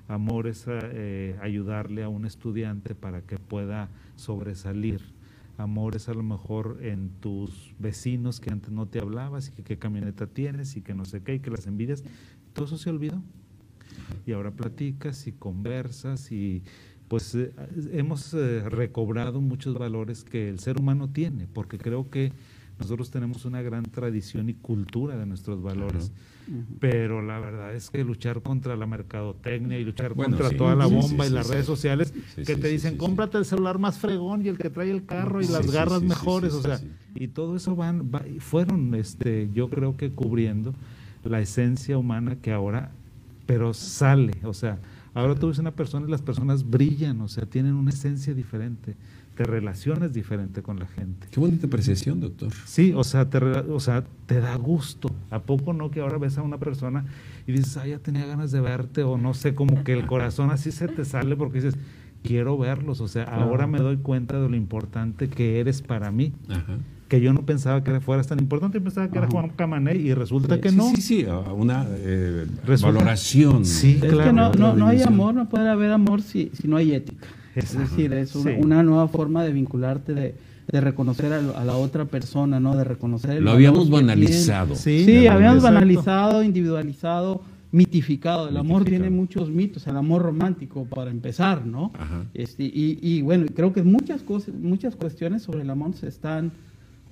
Amor 0.07 0.47
es 0.47 0.67
eh, 0.69 1.39
ayudarle 1.41 2.03
a 2.03 2.11
un 2.11 2.27
estudiante 2.27 2.95
para 2.95 3.23
que 3.23 3.39
pueda 3.39 3.89
sobresalir. 4.17 5.01
Amor 5.57 5.97
es 5.97 6.11
a 6.11 6.13
lo 6.13 6.23
mejor 6.23 6.81
en 6.83 7.09
tus 7.21 7.73
vecinos 7.79 8.41
que 8.41 8.51
antes 8.51 8.73
no 8.73 8.85
te 8.85 9.01
hablabas 9.01 9.49
y 9.49 9.53
que 9.53 9.63
qué 9.63 9.79
camioneta 9.79 10.27
tienes 10.27 10.77
y 10.77 10.83
que 10.83 10.93
no 10.93 11.07
sé 11.07 11.23
qué 11.23 11.37
y 11.37 11.41
que 11.41 11.51
las 11.51 11.67
envidias. 11.67 12.05
Todo 12.53 12.67
eso 12.67 12.77
se 12.77 12.91
olvidó. 12.91 13.23
Y 14.27 14.33
ahora 14.33 14.51
platicas 14.51 15.27
y 15.27 15.33
conversas 15.33 16.33
y 16.33 16.63
pues 17.09 17.35
eh, 17.35 17.53
hemos 17.93 18.33
eh, 18.35 18.69
recobrado 18.69 19.41
muchos 19.41 19.79
valores 19.79 20.25
que 20.25 20.49
el 20.49 20.59
ser 20.59 20.79
humano 20.79 21.11
tiene, 21.11 21.47
porque 21.47 21.79
creo 21.79 22.11
que 22.11 22.33
nosotros 22.79 23.11
tenemos 23.11 23.45
una 23.45 23.63
gran 23.63 23.85
tradición 23.85 24.49
y 24.49 24.55
cultura 24.55 25.17
de 25.17 25.27
nuestros 25.27 25.63
valores. 25.63 26.13
Pero 26.79 27.23
la 27.23 27.39
verdad 27.39 27.75
es 27.75 27.89
que 27.89 28.05
luchar 28.05 28.43
contra 28.43 28.77
la 28.77 28.87
mercadotecnia 28.87 29.79
y 29.79 29.85
luchar 29.85 30.15
contra 30.15 30.51
toda 30.51 30.75
la 30.75 30.87
bomba 30.87 31.27
y 31.27 31.31
las 31.31 31.49
redes 31.49 31.65
sociales 31.65 32.13
que 32.35 32.57
te 32.57 32.69
dicen 32.69 32.99
cómprate 32.99 33.39
el 33.39 33.47
celular 33.47 33.79
más 33.79 33.99
fregón 33.99 34.45
y 34.45 34.49
el 34.49 34.59
que 34.59 34.69
trae 34.69 34.91
el 34.91 35.07
carro 35.07 35.41
y 35.41 35.47
las 35.47 35.71
garras 35.71 36.03
mejores, 36.03 36.53
o 36.53 36.61
sea, 36.61 36.81
y 37.15 37.29
todo 37.29 37.57
eso 37.57 37.75
van, 37.77 38.11
fueron, 38.41 38.95
este, 38.95 39.49
yo 39.55 39.71
creo 39.71 39.97
que 39.97 40.13
cubriendo 40.13 40.75
la 41.23 41.41
esencia 41.41 41.97
humana 41.97 42.37
que 42.37 42.53
ahora, 42.53 42.93
pero 43.47 43.75
sale, 43.75 44.35
o 44.45 44.55
sea, 44.55 44.79
ahora 45.15 45.35
tú 45.35 45.49
ves 45.49 45.59
una 45.59 45.73
persona 45.73 46.07
y 46.07 46.11
las 46.11 46.23
personas 46.23 46.69
brillan, 46.69 47.21
o 47.21 47.29
sea, 47.29 47.47
tienen 47.47 47.75
una 47.75 47.91
esencia 47.91 48.35
diferente 48.35 48.97
te 49.35 49.45
relaciones 49.45 50.13
diferente 50.13 50.63
con 50.63 50.79
la 50.79 50.87
gente. 50.87 51.27
Qué 51.31 51.41
bonita 51.41 51.67
apreciación, 51.67 52.21
doctor. 52.21 52.53
Sí, 52.65 52.93
o 52.95 53.03
sea, 53.03 53.29
te, 53.29 53.39
o 53.39 53.81
sea, 53.81 54.05
te 54.27 54.41
da 54.41 54.55
gusto. 54.57 55.11
¿A 55.31 55.41
poco 55.41 55.73
no 55.73 55.91
que 55.91 56.01
ahora 56.01 56.19
ves 56.19 56.39
a 56.39 56.43
una 56.43 56.59
persona 56.59 57.05
y 57.47 57.53
dices, 57.53 57.77
ah, 57.77 57.87
ya 57.87 57.99
tenía 57.99 58.27
ganas 58.27 58.53
de 58.53 58.61
verte 58.61 59.03
o 59.03 59.19
no 59.19 59.35
sé, 59.35 59.55
como 59.55 59.83
que 59.83 59.93
el 59.93 60.07
corazón 60.07 60.51
así 60.51 60.71
se 60.71 60.89
te 60.89 61.05
sale 61.05 61.37
porque 61.37 61.61
dices, 61.61 61.77
quiero 62.23 62.57
verlos, 62.57 63.01
o 63.01 63.09
sea, 63.09 63.25
ahora 63.25 63.67
me 63.67 63.79
doy 63.79 63.97
cuenta 63.99 64.41
de 64.41 64.49
lo 64.49 64.57
importante 64.57 65.29
que 65.29 65.61
eres 65.61 65.83
para 65.83 66.11
mí. 66.11 66.33
Que 67.15 67.21
yo 67.21 67.33
no 67.33 67.47
pensaba 67.47 67.85
que 67.85 68.01
fueras 68.01 68.27
tan 68.27 68.41
importante, 68.41 68.81
pensaba 68.81 69.09
que 69.09 69.19
era 69.19 69.29
Juan 69.31 69.51
Camané 69.51 69.95
y 69.95 70.13
resulta 70.15 70.61
que 70.61 70.73
no. 70.73 70.91
Sí, 70.97 71.01
sí, 71.01 71.27
una 71.55 71.87
eh, 71.89 72.45
valoración. 72.83 73.65
Sí, 73.65 74.01
es 74.03 74.13
que 74.13 74.33
no, 74.33 74.53
no, 74.53 74.75
no 74.75 74.89
hay 74.89 75.01
amor, 75.01 75.33
no 75.33 75.49
puede 75.49 75.69
haber 75.69 75.93
amor 75.93 76.23
si, 76.23 76.51
si 76.61 76.67
no 76.67 76.77
hay 76.77 76.93
ética. 76.93 77.25
Es 77.55 77.79
decir, 77.79 78.13
es 78.15 78.35
una, 78.35 78.83
nueva 78.83 79.07
forma 79.07 79.45
de 79.45 79.53
vincularte, 79.53 80.13
de, 80.13 80.81
reconocer 80.81 81.33
a, 81.33 81.65
la 81.65 81.77
otra 81.77 82.07
persona, 82.07 82.59
¿no? 82.59 82.75
De 82.77 82.83
reconocer 82.83 83.41
Lo 83.41 83.53
habíamos 83.53 83.89
banalizado. 83.89 84.75
Sí, 84.75 85.29
habíamos 85.29 85.63
banalizado, 85.63 86.43
individualizado, 86.43 87.43
mitificado. 87.71 88.49
El 88.49 88.57
amor 88.57 88.85
tiene 88.85 89.09
muchos 89.09 89.51
mitos, 89.51 89.87
el 89.87 89.97
amor 89.97 90.23
romántico 90.23 90.85
para 90.85 91.13
empezar, 91.13 91.65
¿no? 91.65 91.93
Este, 92.35 92.65
y, 92.65 92.99
y 93.01 93.23
bueno, 93.23 93.47
creo 93.55 93.73
que 93.73 93.85
muchas 93.85 94.25
cosas, 94.25 94.53
muchas 94.53 94.97
cuestiones 94.97 95.43
sobre 95.43 95.63
el 95.63 95.71
amor 95.71 95.95
se 95.95 96.09
están 96.09 96.51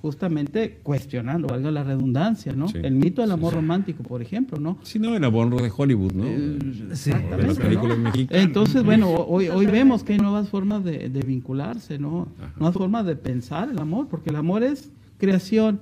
justamente 0.03 0.81
cuestionando, 0.83 1.47
valga 1.47 1.71
la 1.71 1.81
redundancia, 1.81 2.51
¿no? 2.51 2.67
el 2.73 2.93
mito 2.93 3.21
del 3.21 3.31
amor 3.31 3.53
romántico, 3.53 4.03
por 4.03 4.21
ejemplo, 4.21 4.59
¿no? 4.59 4.77
Sí, 4.83 4.99
no, 4.99 5.15
el 5.15 5.23
amor 5.23 5.61
de 5.61 5.71
Hollywood, 5.73 6.11
¿no? 6.11 6.25
Eh, 6.25 6.59
sí, 6.91 7.11
de 7.11 7.47
las 7.47 7.57
películas 7.57 7.97
mexicanas. 7.97 8.43
Entonces, 8.43 8.83
bueno, 8.83 9.09
hoy, 9.09 9.47
hoy 9.47 9.65
vemos 9.65 10.03
que 10.03 10.11
hay 10.11 10.19
nuevas 10.19 10.49
formas 10.49 10.83
de, 10.83 11.07
vincularse, 11.25 11.99
¿no? 11.99 12.27
Nuevas 12.57 12.75
formas 12.75 13.05
de 13.05 13.15
pensar 13.15 13.69
el 13.69 13.79
amor, 13.79 14.09
porque 14.09 14.29
el 14.29 14.35
amor 14.35 14.63
es 14.63 14.91
creación, 15.19 15.79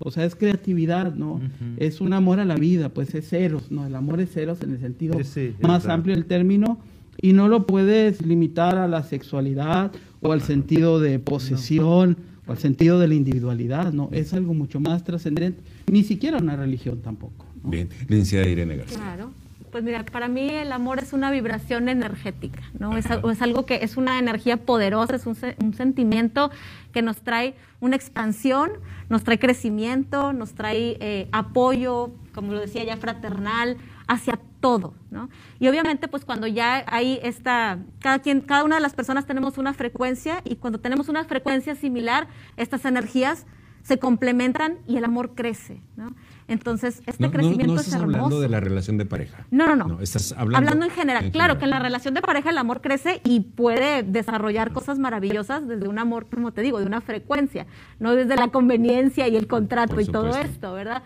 o 0.00 0.10
sea, 0.10 0.24
es 0.24 0.34
creatividad, 0.34 1.14
¿no? 1.14 1.40
Es 1.76 2.00
un 2.00 2.12
amor 2.12 2.40
a 2.40 2.44
la 2.44 2.56
vida, 2.56 2.88
pues 2.88 3.14
es 3.14 3.28
ceros, 3.28 3.70
¿no? 3.70 3.86
El 3.86 3.94
amor 3.94 4.20
es 4.20 4.32
ceros 4.32 4.62
en 4.62 4.72
el 4.72 4.80
sentido 4.80 5.16
más 5.62 5.86
amplio 5.86 6.16
del 6.16 6.24
término 6.24 6.80
y 7.22 7.34
no 7.34 7.46
lo 7.46 7.68
puedes 7.68 8.26
limitar 8.26 8.78
a 8.78 8.88
la 8.88 9.04
sexualidad 9.04 9.92
o 10.22 10.32
al 10.32 10.40
sentido 10.40 10.98
de 10.98 11.20
posesión 11.20 12.16
al 12.50 12.58
sentido 12.58 12.98
de 12.98 13.08
la 13.08 13.14
individualidad, 13.14 13.92
¿no? 13.92 14.08
Es 14.12 14.34
algo 14.34 14.54
mucho 14.54 14.80
más 14.80 15.04
trascendente, 15.04 15.62
ni 15.90 16.02
siquiera 16.02 16.38
una 16.38 16.56
religión 16.56 17.00
tampoco. 17.00 17.46
Bien, 17.62 17.88
licenciada 18.08 18.46
Irene 18.46 18.76
García. 18.76 18.98
Claro. 18.98 19.30
Pues 19.70 19.84
mira, 19.84 20.04
para 20.04 20.26
mí 20.26 20.50
el 20.50 20.72
amor 20.72 20.98
es 20.98 21.12
una 21.12 21.30
vibración 21.30 21.88
energética, 21.88 22.60
¿no? 22.78 22.96
Es, 22.96 23.06
es, 23.06 23.42
algo 23.42 23.66
que 23.66 23.76
es 23.82 23.96
una 23.96 24.18
energía 24.18 24.56
poderosa, 24.56 25.14
es 25.14 25.26
un, 25.26 25.36
un, 25.62 25.74
sentimiento 25.74 26.50
que 26.92 27.02
nos 27.02 27.18
trae 27.18 27.54
una 27.78 27.94
expansión, 27.94 28.70
nos 29.08 29.22
trae 29.22 29.38
crecimiento, 29.38 30.32
nos 30.32 30.54
trae 30.54 30.96
eh, 31.00 31.28
apoyo, 31.30 32.10
como 32.34 32.52
lo 32.52 32.58
decía 32.58 32.82
ya, 32.82 32.96
fraternal, 32.96 33.76
hacia 34.08 34.40
todo, 34.60 34.94
¿no? 35.10 35.28
Y 35.58 35.68
obviamente, 35.68 36.06
pues 36.08 36.24
cuando 36.24 36.46
ya 36.46 36.84
hay 36.86 37.18
esta, 37.22 37.78
cada 37.98 38.20
quien, 38.20 38.40
cada 38.42 38.64
una 38.64 38.76
de 38.76 38.82
las 38.82 38.94
personas 38.94 39.26
tenemos 39.26 39.58
una 39.58 39.74
frecuencia 39.74 40.42
y 40.44 40.56
cuando 40.56 40.80
tenemos 40.80 41.08
una 41.08 41.24
frecuencia 41.24 41.74
similar, 41.74 42.28
estas 42.56 42.84
energías 42.84 43.46
se 43.82 43.98
complementan 43.98 44.78
y 44.86 44.98
el 44.98 45.04
amor 45.04 45.34
crece, 45.34 45.80
¿no? 45.96 46.14
Entonces, 46.48 47.00
este 47.06 47.30
crecimiento 47.30 47.66
no, 47.68 47.74
no 47.74 47.80
estás 47.80 47.94
hablando 47.94 48.40
de 48.40 48.48
la 48.48 48.58
relación 48.60 48.98
de 48.98 49.06
pareja. 49.06 49.46
No, 49.50 49.74
no, 49.76 49.86
no. 49.86 50.00
estás 50.00 50.32
hablando, 50.32 50.68
hablando 50.68 50.84
en 50.84 50.90
general. 50.90 51.30
claro 51.30 51.58
que 51.58 51.64
en 51.64 51.70
la 51.70 51.78
relación 51.78 52.12
de 52.12 52.22
pareja 52.22 52.50
el 52.50 52.58
amor 52.58 52.80
crece 52.80 53.20
y 53.24 53.40
puede 53.40 54.02
desarrollar 54.02 54.72
cosas 54.72 54.98
maravillosas 54.98 55.66
desde 55.66 55.88
un 55.88 55.98
amor, 55.98 56.26
como 56.28 56.52
te 56.52 56.60
digo, 56.60 56.80
de 56.80 56.86
una 56.86 57.00
frecuencia, 57.00 57.66
no 58.00 58.16
desde 58.16 58.36
la 58.36 58.48
conveniencia 58.48 59.28
y 59.28 59.36
el 59.36 59.46
contrato 59.46 60.00
y 60.00 60.06
todo 60.06 60.36
esto, 60.36 60.72
¿verdad? 60.74 61.04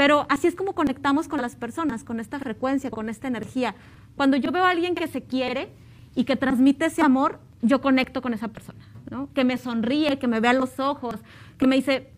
Pero 0.00 0.24
así 0.30 0.46
es 0.46 0.54
como 0.54 0.74
conectamos 0.74 1.28
con 1.28 1.42
las 1.42 1.56
personas, 1.56 2.04
con 2.04 2.20
esta 2.20 2.38
frecuencia, 2.38 2.90
con 2.90 3.10
esta 3.10 3.28
energía. 3.28 3.74
Cuando 4.16 4.38
yo 4.38 4.50
veo 4.50 4.64
a 4.64 4.70
alguien 4.70 4.94
que 4.94 5.06
se 5.08 5.24
quiere 5.24 5.68
y 6.14 6.24
que 6.24 6.36
transmite 6.36 6.86
ese 6.86 7.02
amor, 7.02 7.38
yo 7.60 7.82
conecto 7.82 8.22
con 8.22 8.32
esa 8.32 8.48
persona, 8.48 8.82
¿no? 9.10 9.28
Que 9.34 9.44
me 9.44 9.58
sonríe, 9.58 10.18
que 10.18 10.26
me 10.26 10.40
vea 10.40 10.54
los 10.54 10.80
ojos, 10.80 11.16
que 11.58 11.66
me 11.66 11.76
dice, 11.76 12.14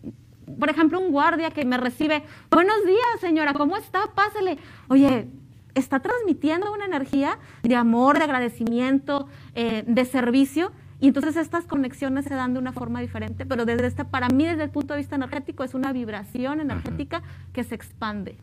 por 0.57 0.69
ejemplo, 0.69 0.97
un 0.97 1.11
guardia 1.11 1.51
que 1.51 1.65
me 1.65 1.75
recibe, 1.75 2.23
buenos 2.49 2.85
días, 2.85 3.19
señora, 3.19 3.51
¿cómo 3.53 3.75
está? 3.75 4.13
Pásale. 4.15 4.59
Oye, 4.87 5.27
está 5.75 5.99
transmitiendo 5.99 6.71
una 6.71 6.85
energía 6.85 7.37
de 7.63 7.75
amor, 7.75 8.17
de 8.17 8.23
agradecimiento, 8.23 9.27
eh, 9.55 9.83
de 9.85 10.05
servicio 10.05 10.71
y 11.03 11.07
entonces 11.07 11.35
estas 11.35 11.65
conexiones 11.65 12.23
se 12.23 12.33
dan 12.33 12.53
de 12.53 12.59
una 12.59 12.71
forma 12.71 13.01
diferente, 13.01 13.45
pero 13.45 13.65
desde 13.65 13.87
este, 13.87 14.05
para 14.05 14.29
mí 14.29 14.45
desde 14.45 14.63
el 14.63 14.69
punto 14.69 14.93
de 14.93 14.99
vista 15.01 15.17
energético 15.17 15.65
es 15.65 15.73
una 15.73 15.91
vibración 15.91 16.61
energética 16.61 17.21
que 17.51 17.65
se 17.65 17.75
expande. 17.75 18.37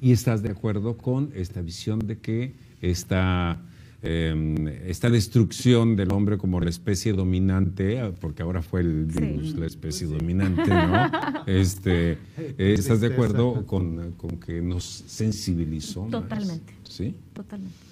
¿Y 0.00 0.12
estás 0.12 0.42
de 0.42 0.48
acuerdo 0.48 0.96
con 0.96 1.30
esta 1.34 1.60
visión 1.60 1.98
de 1.98 2.16
que 2.16 2.54
esta, 2.80 3.60
em, 4.00 4.68
esta 4.86 5.10
destrucción 5.10 5.96
del 5.96 6.10
hombre 6.10 6.38
como 6.38 6.60
la 6.60 6.70
especie 6.70 7.12
dominante, 7.12 8.00
porque 8.22 8.42
ahora 8.42 8.62
fue 8.62 8.80
el 8.80 9.04
virus 9.04 9.54
la 9.56 9.66
especie 9.66 10.06
dominante, 10.06 10.66
¿no? 10.66 11.10
Este, 11.46 12.12
eh, 12.38 12.74
¿Estás 12.78 13.02
de 13.02 13.08
acuerdo 13.08 13.66
con, 13.66 14.12
con, 14.12 14.40
que 14.40 14.62
nos 14.62 14.84
sensibilizó? 14.84 16.06
Totalmente. 16.10 16.72
¿Sí? 16.84 17.14
Totalmente 17.34 17.87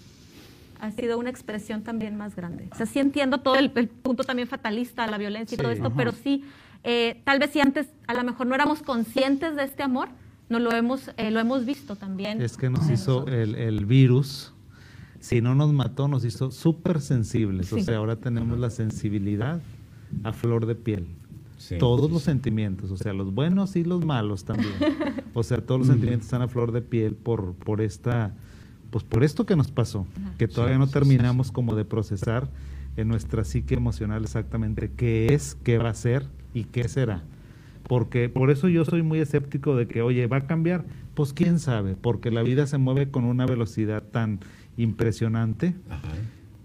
ha 0.87 0.93
sido 0.93 1.19
una 1.19 1.31
expresión 1.31 1.83
también 1.83 2.17
más 2.17 2.35
grande. 2.37 2.69
O 2.73 2.77
sea, 2.77 2.87
sí 2.87 2.99
entiendo 2.99 3.39
todo 3.39 3.57
el, 3.57 3.71
punto 3.71 4.25
también 4.25 4.49
fatalista, 4.49 5.07
la 5.07 5.19
violencia 5.19 5.55
y 5.55 5.59
todo 5.59 5.71
esto, 5.71 5.93
pero 5.95 6.13
sí, 6.13 6.45
eh, 6.85 7.21
tal 7.25 7.39
vez 7.39 7.51
si 7.51 7.61
antes 7.61 7.89
a 8.07 8.15
lo 8.15 8.25
mejor 8.25 8.47
no 8.47 8.55
éramos 8.55 8.83
conscientes 8.83 9.57
de 9.57 9.65
este 9.65 9.83
amor, 9.83 10.09
no 10.49 10.59
lo 10.59 10.73
hemos, 10.73 11.11
eh, 11.17 11.31
lo 11.31 11.41
hemos 11.41 11.65
visto 11.65 11.97
también. 11.97 12.41
Es 12.41 12.57
que 12.57 12.71
nos 12.71 12.89
hizo 12.89 13.27
el, 13.27 13.85
virus, 13.87 14.53
si 15.21 15.41
no 15.41 15.55
nos 15.55 15.73
mató, 15.73 16.09
nos 16.09 16.25
hizo 16.25 16.51
súper 16.51 17.01
sensibles. 17.01 17.73
O 17.73 17.81
sea, 17.81 17.97
ahora 17.97 18.17
tenemos 18.17 18.59
la 18.59 18.71
sensibilidad 18.71 19.61
a 20.23 20.33
flor 20.33 20.67
de 20.67 20.75
piel. 20.75 21.07
Todos 21.79 22.11
los 22.11 22.23
sentimientos, 22.23 22.91
o 22.91 22.97
sea, 22.97 23.13
los 23.13 23.35
buenos 23.35 23.77
y 23.77 23.85
los 23.85 24.05
malos 24.05 24.45
también. 24.45 24.75
O 25.39 25.43
sea, 25.43 25.59
todos 25.59 25.81
los 25.81 25.89
sentimientos 25.89 26.29
están 26.29 26.41
a 26.41 26.49
flor 26.49 26.73
de 26.73 26.81
piel 26.81 27.15
por, 27.15 27.53
por 27.57 27.83
esta 27.83 28.33
pues 28.91 29.05
por 29.05 29.25
esto 29.25 29.47
que 29.47 29.57
nos 29.57 29.71
pasó, 29.71 30.07
que 30.39 30.49
todavía 30.49 30.79
no 30.79 30.87
terminamos 30.87 31.53
como 31.53 31.75
de 31.75 31.85
procesar 31.85 32.49
en 32.97 33.09
nuestra 33.09 33.45
psique 33.45 33.75
emocional 33.75 34.23
exactamente 34.23 34.91
qué 34.97 35.35
es, 35.35 35.57
qué 35.63 35.79
va 35.79 35.91
a 35.91 35.95
ser 35.95 36.27
y 36.55 36.65
qué 36.65 36.89
será. 36.89 37.23
Porque 37.89 38.29
por 38.29 38.51
eso 38.51 38.69
yo 38.69 38.85
soy 38.85 39.03
muy 39.03 39.21
escéptico 39.21 39.77
de 39.77 39.87
que, 39.87 40.03
oye, 40.03 40.27
¿va 40.27 40.39
a 40.39 40.47
cambiar? 40.47 40.85
Pues 41.15 41.33
quién 41.33 41.59
sabe, 41.59 41.95
porque 41.95 42.31
la 42.31 42.43
vida 42.43 42.67
se 42.67 42.79
mueve 42.79 43.11
con 43.11 43.25
una 43.25 43.47
velocidad 43.47 44.03
tan 44.03 44.41
impresionante 44.77 45.75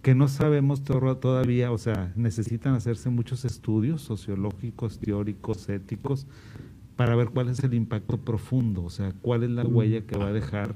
que 0.02 0.16
no 0.16 0.28
sabemos 0.28 0.84
todavía, 0.84 1.72
o 1.72 1.78
sea, 1.78 2.12
necesitan 2.16 2.74
hacerse 2.74 3.10
muchos 3.10 3.46
estudios 3.46 4.02
sociológicos, 4.02 5.00
teóricos, 5.00 5.70
éticos, 5.70 6.26
para 6.96 7.16
ver 7.16 7.30
cuál 7.30 7.50
es 7.50 7.64
el 7.64 7.74
impacto 7.74 8.18
profundo, 8.18 8.84
o 8.84 8.90
sea, 8.90 9.14
cuál 9.22 9.44
es 9.44 9.52
la 9.52 9.64
huella 9.64 10.02
que 10.02 10.18
va 10.18 10.28
a 10.28 10.34
dejar 10.34 10.76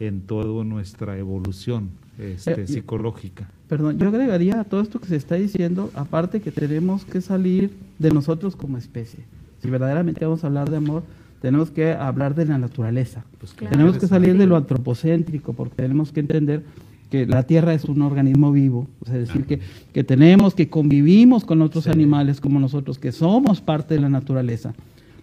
en 0.00 0.20
toda 0.20 0.64
nuestra 0.64 1.18
evolución 1.18 1.90
este, 2.18 2.62
eh, 2.62 2.66
psicológica. 2.66 3.48
Perdón, 3.68 3.98
yo 3.98 4.08
agregaría 4.08 4.60
a 4.60 4.64
todo 4.64 4.80
esto 4.80 5.00
que 5.00 5.06
se 5.06 5.16
está 5.16 5.34
diciendo, 5.34 5.90
aparte 5.94 6.40
que 6.40 6.52
tenemos 6.52 7.04
que 7.04 7.20
salir 7.20 7.70
de 7.98 8.10
nosotros 8.10 8.56
como 8.56 8.78
especie. 8.78 9.20
Si 9.62 9.68
verdaderamente 9.68 10.24
vamos 10.24 10.44
a 10.44 10.46
hablar 10.46 10.70
de 10.70 10.76
amor, 10.76 11.02
tenemos 11.40 11.70
que 11.70 11.92
hablar 11.92 12.34
de 12.34 12.46
la 12.46 12.58
naturaleza. 12.58 13.24
Pues 13.38 13.52
tenemos 13.54 13.98
que 13.98 14.06
salir 14.06 14.36
de 14.38 14.46
lo 14.46 14.56
antropocéntrico, 14.56 15.52
porque 15.52 15.76
tenemos 15.76 16.12
que 16.12 16.20
entender 16.20 16.64
que 17.10 17.26
la 17.26 17.44
Tierra 17.44 17.72
es 17.74 17.84
un 17.84 18.02
organismo 18.02 18.50
vivo, 18.52 18.88
es 19.04 19.12
decir, 19.12 19.44
que, 19.44 19.60
que 19.92 20.02
tenemos, 20.02 20.54
que 20.54 20.68
convivimos 20.68 21.44
con 21.44 21.62
otros 21.62 21.86
animales 21.86 22.40
como 22.40 22.58
nosotros, 22.58 22.98
que 22.98 23.12
somos 23.12 23.60
parte 23.60 23.94
de 23.94 24.00
la 24.00 24.08
naturaleza. 24.08 24.74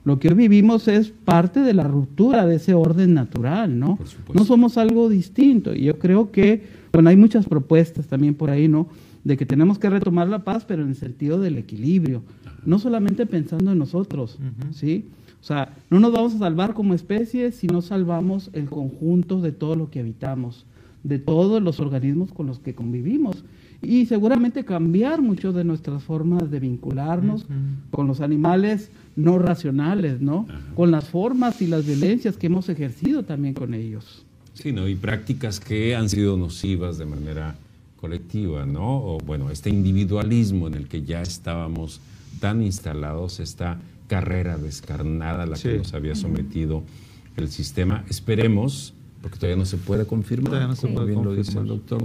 Lo 0.06 0.20
que 0.20 0.28
hoy 0.28 0.34
vivimos 0.34 0.88
es 0.88 1.12
parte 1.12 1.62
de 1.62 1.74
la 1.74 1.84
ruptura 1.84 2.45
de 2.45 2.56
ese 2.56 2.74
orden 2.74 3.14
natural, 3.14 3.80
¿no? 3.80 3.97
No 4.34 4.43
somos 4.43 4.78
algo 4.78 5.08
distinto. 5.08 5.74
Y 5.74 5.84
yo 5.84 5.97
creo 5.97 6.32
que, 6.32 6.64
bueno, 6.91 7.10
hay 7.10 7.16
muchas 7.16 7.45
propuestas 7.47 8.08
también 8.08 8.36
por 8.36 8.49
ahí, 8.49 8.68
¿no? 8.68 8.89
De 9.24 9.38
que 9.38 9.45
tenemos 9.45 9.80
que 9.80 9.89
retomar 9.89 10.28
la 10.28 10.43
paz, 10.43 10.66
pero 10.66 10.84
en 10.84 10.89
el 10.89 10.95
sentido 10.95 11.39
del 11.39 11.58
equilibrio. 11.58 12.22
No 12.66 12.80
solamente 12.80 13.26
pensando 13.26 13.72
en 13.72 13.80
nosotros, 13.80 14.39
¿sí? 14.72 15.06
O 15.41 15.45
sea, 15.45 15.76
no 15.89 15.99
nos 15.99 16.12
vamos 16.12 16.36
a 16.36 16.39
salvar 16.39 16.74
como 16.74 16.93
especie 16.93 17.51
si 17.51 17.68
no 17.68 17.82
salvamos 17.82 18.49
el 18.54 18.70
conjunto 18.70 19.41
de 19.41 19.51
todo 19.51 19.76
lo 19.76 19.89
que 19.89 19.99
habitamos, 19.99 20.66
de 21.04 21.20
todos 21.20 21.62
los 21.62 21.80
organismos 21.80 22.32
con 22.32 22.47
los 22.47 22.60
que 22.60 22.76
convivimos. 22.76 23.43
Y 23.84 24.06
seguramente 24.06 24.64
cambiar 24.64 25.22
mucho 25.22 25.54
de 25.54 25.64
nuestras 25.64 26.04
formas 26.04 26.50
de 26.50 26.60
vincularnos 26.60 27.46
con 27.92 28.08
los 28.08 28.22
animales 28.22 28.90
no 29.16 29.38
racionales, 29.38 30.22
¿no? 30.22 30.48
Con 30.76 30.92
las 30.92 31.06
formas 31.10 31.62
y 31.62 31.68
las 31.68 31.86
violencias 31.86 32.38
que 32.38 32.48
hemos 32.48 32.70
ejercido 32.70 33.24
también 33.24 33.54
con 33.54 33.74
ellos. 33.74 34.24
Sí, 34.54 34.72
¿no? 34.72 34.88
Y 34.88 34.96
prácticas 34.96 35.60
que 35.60 35.96
han 35.96 36.10
sido 36.10 36.38
nocivas 36.38 36.98
de 36.98 37.06
manera 37.06 37.56
colectiva, 38.00 38.66
¿no? 38.66 38.98
O 38.98 39.18
bueno, 39.18 39.50
este 39.50 39.70
individualismo 39.70 40.68
en 40.68 40.76
el 40.76 40.88
que 40.88 41.04
ya 41.04 41.22
estábamos 41.22 42.02
tan 42.40 42.62
instalados, 42.62 43.40
está 43.40 43.80
carrera 44.08 44.58
descarnada 44.58 45.44
a 45.44 45.46
la 45.46 45.58
que 45.58 45.78
nos 45.78 45.94
había 45.94 46.16
sometido 46.16 46.84
el 47.38 47.50
sistema. 47.50 48.04
Esperemos, 48.10 48.94
porque 49.22 49.38
todavía 49.38 49.58
no 49.58 49.66
se 49.66 49.78
puede 49.78 50.06
confirmar, 50.06 50.76
como 50.76 51.06
bien 51.06 51.24
lo 51.24 51.34
dice 51.34 51.58
el 51.58 51.68
doctor, 51.68 52.04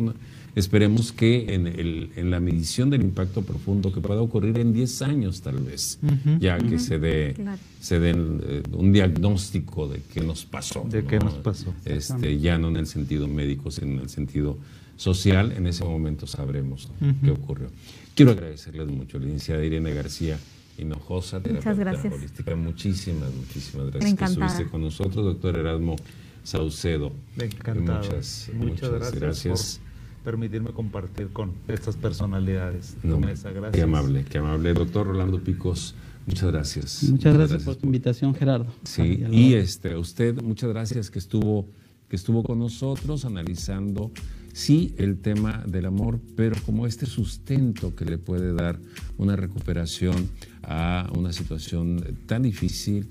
esperemos 0.59 1.12
que 1.12 1.54
en, 1.54 1.66
el, 1.66 2.11
en, 2.16 2.30
la 2.30 2.40
medición 2.40 2.90
del 2.90 3.02
impacto 3.02 3.42
profundo 3.42 3.92
que 3.92 4.00
pueda 4.00 4.20
ocurrir 4.20 4.59
en 4.59 4.72
10 4.72 5.02
años 5.02 5.40
tal 5.40 5.59
vez, 5.59 5.98
ya 6.40 6.59
que 6.59 6.78
se 6.78 6.98
dé 6.98 7.34
se 7.80 8.00
dé 8.00 8.11
eh, 8.11 8.62
un 8.72 8.92
diagnóstico 8.92 9.88
de 9.88 10.00
qué 10.12 10.20
nos 10.20 10.44
pasó. 10.44 10.84
De 10.88 11.04
qué 11.04 11.18
nos 11.18 11.34
pasó. 11.34 11.72
Este, 11.84 12.38
ya 12.38 12.59
no 12.59 12.68
en 12.68 12.76
el 12.76 12.86
sentido 12.86 13.28
médico, 13.28 13.70
sino 13.70 13.92
en 13.92 14.00
el 14.00 14.09
sentido 14.09 14.59
social, 14.96 15.52
en 15.52 15.66
ese 15.66 15.84
momento 15.84 16.26
sabremos 16.26 16.90
qué 17.22 17.30
ocurrió. 17.30 17.68
Quiero 18.14 18.32
agradecerles 18.32 18.88
mucho, 18.88 19.18
licenciada 19.18 19.64
Irene 19.64 19.94
García 19.94 20.38
Hinojosa, 20.76 21.40
Muchas 21.40 21.78
gracias. 21.78 22.12
holística. 22.14 22.56
Muchísimas, 22.56 23.32
muchísimas 23.32 23.90
gracias 23.90 24.14
que 24.14 24.24
estuviste 24.24 24.66
con 24.66 24.82
nosotros, 24.82 25.24
doctor 25.24 25.56
Erasmo 25.56 25.96
Saucedo. 26.42 27.12
Encantado. 27.36 28.02
Muchas, 28.02 28.50
muchas, 28.54 29.14
gracias, 29.14 29.80
por 29.80 29.88
permitirme 30.29 30.72
compartir 30.72 31.29
con 31.29 31.55
estas 31.68 31.97
personalidades. 31.97 32.99
No, 33.03 33.18
gracias. 33.18 33.55
Qué 33.72 33.81
amable, 33.81 34.26
qué 34.29 34.37
amable. 34.37 34.74
Doctor 34.74 35.07
Rolando 35.07 35.43
Picos, 35.43 35.95
muchas 36.26 36.53
gracias. 36.53 37.03
Muchas, 37.05 37.33
gracias, 37.33 37.62
por 37.62 37.76
tu 37.76 37.87
invitación, 37.87 38.35
Gerardo. 38.35 38.66
Sí, 38.83 39.24
y 39.31 39.55
este, 39.55 39.97
usted, 39.97 40.43
muchas 40.43 40.68
gracias 40.68 41.11
que 41.11 41.18
estuvo, 41.18 41.66
que 42.11 42.16
estuvo 42.16 42.43
con 42.43 42.59
nosotros 42.59 43.24
analizando 43.24 44.12
sí 44.53 44.95
el 44.99 45.18
tema 45.18 45.64
del 45.66 45.87
amor, 45.87 46.20
pero 46.37 46.57
como 46.66 46.87
este 46.87 47.07
sustento 47.07 47.97
que 47.97 48.05
le 48.05 48.18
puede 48.18 48.53
dar 48.53 48.79
una 49.16 49.35
recuperación 49.35 50.29
a 50.62 51.11
una 51.16 51.33
situación 51.33 52.18
tan 52.26 52.43
difícil, 52.43 53.09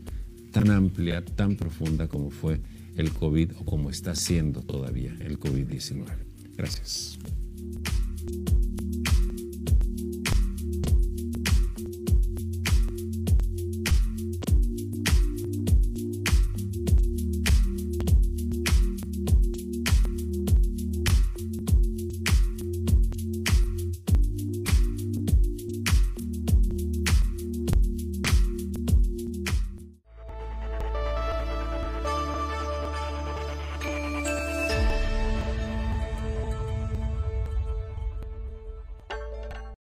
tan 0.51 0.69
amplia, 0.69 1.25
tan 1.25 1.55
profunda 1.55 2.07
como 2.07 2.29
fue 2.29 2.61
el 2.95 3.11
COVID 3.11 3.53
o 3.57 3.65
como 3.65 3.89
está 3.89 4.13
siendo 4.13 4.61
todavía 4.61 5.17
el 5.21 5.39
COVID-19. 5.39 6.26
Gracias. 6.57 7.19